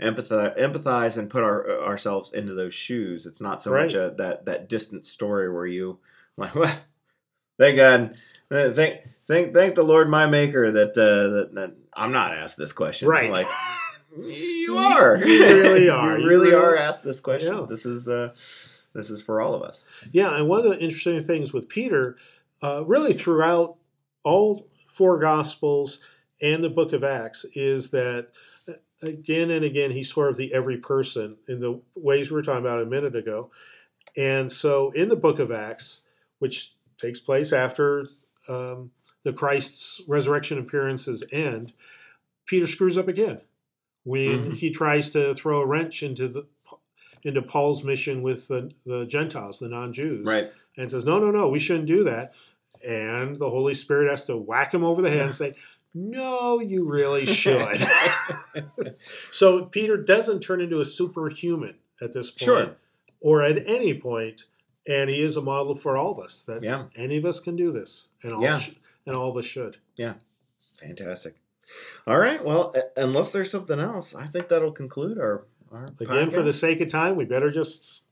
empathize, 0.00 0.58
empathize, 0.58 1.18
and 1.18 1.28
put 1.28 1.44
our 1.44 1.82
ourselves 1.82 2.32
into 2.32 2.54
those 2.54 2.72
shoes. 2.72 3.26
It's 3.26 3.40
not 3.42 3.60
so 3.60 3.72
much 3.72 3.92
a 3.94 4.14
that 4.16 4.46
that 4.46 4.68
distant 4.70 5.04
story 5.04 5.52
where 5.52 5.66
you 5.66 5.98
like, 6.38 6.54
well, 6.54 6.74
thank 7.58 7.76
God, 7.76 8.14
uh, 8.50 8.70
thank 8.72 9.00
thank 9.26 9.52
thank 9.52 9.74
the 9.74 9.82
Lord, 9.84 10.08
my 10.08 10.26
Maker, 10.26 10.72
that 10.72 10.90
uh, 10.96 11.28
that, 11.36 11.54
that 11.54 11.72
I'm 11.94 12.12
not 12.12 12.32
asked 12.32 12.56
this 12.56 12.72
question. 12.72 13.08
Right. 13.08 13.30
Like 13.32 13.48
you 14.16 14.78
are. 14.78 15.16
You 15.18 15.44
really 15.44 15.90
are. 15.90 16.12
you 16.18 16.22
You 16.24 16.28
really 16.30 16.50
really- 16.52 16.54
are 16.54 16.76
asked 16.76 17.04
this 17.04 17.20
question. 17.20 17.54
Yeah. 17.54 17.66
This 17.68 17.84
is 17.84 18.08
uh, 18.08 18.32
this 18.94 19.10
is 19.10 19.22
for 19.22 19.40
all 19.40 19.54
of 19.54 19.62
us. 19.62 19.84
Yeah, 20.12 20.36
and 20.36 20.48
one 20.48 20.60
of 20.66 20.72
the 20.72 20.80
interesting 20.80 21.22
things 21.22 21.52
with 21.52 21.68
Peter, 21.68 22.16
uh, 22.62 22.84
really 22.86 23.12
throughout 23.12 23.76
all 24.24 24.68
four 24.88 25.18
Gospels 25.18 26.00
and 26.42 26.62
the 26.64 26.70
book 26.70 26.92
of 26.92 27.04
Acts, 27.04 27.44
is 27.54 27.90
that 27.90 28.28
again 29.02 29.50
and 29.50 29.64
again, 29.64 29.90
he's 29.90 30.12
sort 30.12 30.30
of 30.30 30.36
the 30.36 30.52
every 30.52 30.78
person 30.78 31.36
in 31.48 31.60
the 31.60 31.80
ways 31.94 32.30
we 32.30 32.34
were 32.34 32.42
talking 32.42 32.64
about 32.64 32.82
a 32.82 32.86
minute 32.86 33.14
ago. 33.14 33.50
And 34.16 34.50
so 34.50 34.90
in 34.92 35.08
the 35.08 35.16
book 35.16 35.38
of 35.38 35.52
Acts, 35.52 36.02
which 36.40 36.74
takes 36.96 37.20
place 37.20 37.52
after 37.52 38.08
um, 38.48 38.90
the 39.22 39.32
Christ's 39.32 40.00
resurrection 40.08 40.58
appearances 40.58 41.22
end, 41.30 41.72
Peter 42.46 42.66
screws 42.66 42.98
up 42.98 43.08
again 43.08 43.40
when 44.04 44.50
Mhm. 44.50 44.52
he 44.54 44.70
tries 44.70 45.10
to 45.10 45.34
throw 45.34 45.60
a 45.60 45.66
wrench 45.66 46.02
into 46.02 46.26
the 46.28 46.46
into 47.22 47.42
Paul's 47.42 47.82
mission 47.84 48.22
with 48.22 48.48
the, 48.48 48.70
the 48.86 49.04
Gentiles, 49.06 49.58
the 49.58 49.68
non-Jews, 49.68 50.26
Right. 50.26 50.50
and 50.76 50.90
says, 50.90 51.04
"No, 51.04 51.18
no, 51.18 51.30
no, 51.30 51.48
we 51.48 51.58
shouldn't 51.58 51.86
do 51.86 52.04
that." 52.04 52.32
And 52.86 53.38
the 53.38 53.50
Holy 53.50 53.74
Spirit 53.74 54.08
has 54.10 54.24
to 54.26 54.36
whack 54.36 54.72
him 54.74 54.84
over 54.84 55.02
the 55.02 55.10
head 55.10 55.20
and 55.22 55.34
say, 55.34 55.54
"No, 55.94 56.60
you 56.60 56.84
really 56.88 57.26
should." 57.26 57.78
so 59.32 59.64
Peter 59.66 59.96
doesn't 59.96 60.40
turn 60.40 60.60
into 60.60 60.80
a 60.80 60.84
superhuman 60.84 61.76
at 62.00 62.12
this 62.12 62.30
point, 62.30 62.44
Sure. 62.44 62.76
or 63.20 63.42
at 63.42 63.66
any 63.66 63.98
point, 63.98 64.44
and 64.86 65.10
he 65.10 65.20
is 65.22 65.36
a 65.36 65.42
model 65.42 65.74
for 65.74 65.96
all 65.96 66.12
of 66.12 66.18
us 66.18 66.44
that 66.44 66.62
Yeah. 66.62 66.86
any 66.96 67.16
of 67.16 67.24
us 67.24 67.40
can 67.40 67.56
do 67.56 67.70
this, 67.70 68.08
and 68.22 68.32
all 68.32 68.42
Yeah. 68.42 68.58
sh- 68.58 68.70
and 69.06 69.16
all 69.16 69.30
of 69.30 69.36
us 69.36 69.44
should. 69.44 69.78
Yeah. 69.96 70.14
Fantastic. 70.80 71.34
All 72.06 72.18
right. 72.18 72.42
Well, 72.42 72.74
unless 72.96 73.32
there's 73.32 73.50
something 73.50 73.80
else, 73.80 74.14
I 74.14 74.26
think 74.26 74.48
that'll 74.48 74.72
conclude 74.72 75.18
our 75.18 75.44
our 75.72 75.90
Again, 76.00 76.30
for 76.30 76.42
the 76.42 76.52
sake 76.52 76.80
of 76.80 76.88
time, 76.88 77.16
we 77.16 77.24
better 77.24 77.50
just 77.50 78.06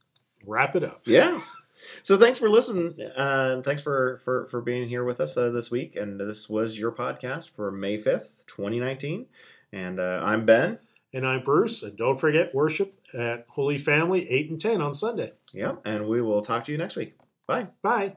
wrap 0.47 0.77
it 0.77 0.85
up. 0.85 1.03
Yes. 1.05 1.57
So 2.03 2.17
thanks 2.17 2.39
for 2.39 2.49
listening. 2.49 2.95
Uh, 3.17 3.51
and 3.53 3.65
thanks 3.65 3.83
for, 3.83 4.21
for, 4.25 4.47
for 4.47 4.61
being 4.61 4.89
here 4.89 5.05
with 5.05 5.21
us 5.21 5.37
uh, 5.37 5.51
this 5.51 5.71
week. 5.71 5.97
And 5.97 6.19
this 6.19 6.49
was 6.49 6.79
your 6.79 6.93
podcast 6.93 7.51
for 7.51 7.71
May 7.71 7.99
5th, 7.99 8.47
2019. 8.47 9.27
And 9.73 10.01
uh, 10.01 10.23
I'm 10.25 10.45
Ben. 10.45 10.79
And 11.13 11.27
I'm 11.27 11.43
Bruce, 11.43 11.83
and 11.83 11.97
don't 11.97 12.21
forget 12.21 12.55
worship 12.55 12.93
at 13.15 13.47
Holy 13.49 13.79
Family 13.79 14.29
eight 14.29 14.51
and 14.51 14.61
ten 14.61 14.83
on 14.83 14.93
Sunday. 14.93 15.33
Yep. 15.55 15.81
And 15.87 16.07
we 16.07 16.21
will 16.21 16.43
talk 16.43 16.65
to 16.65 16.73
you 16.73 16.77
next 16.77 16.97
week. 16.97 17.17
Bye. 17.47 17.69
Bye. 17.81 18.17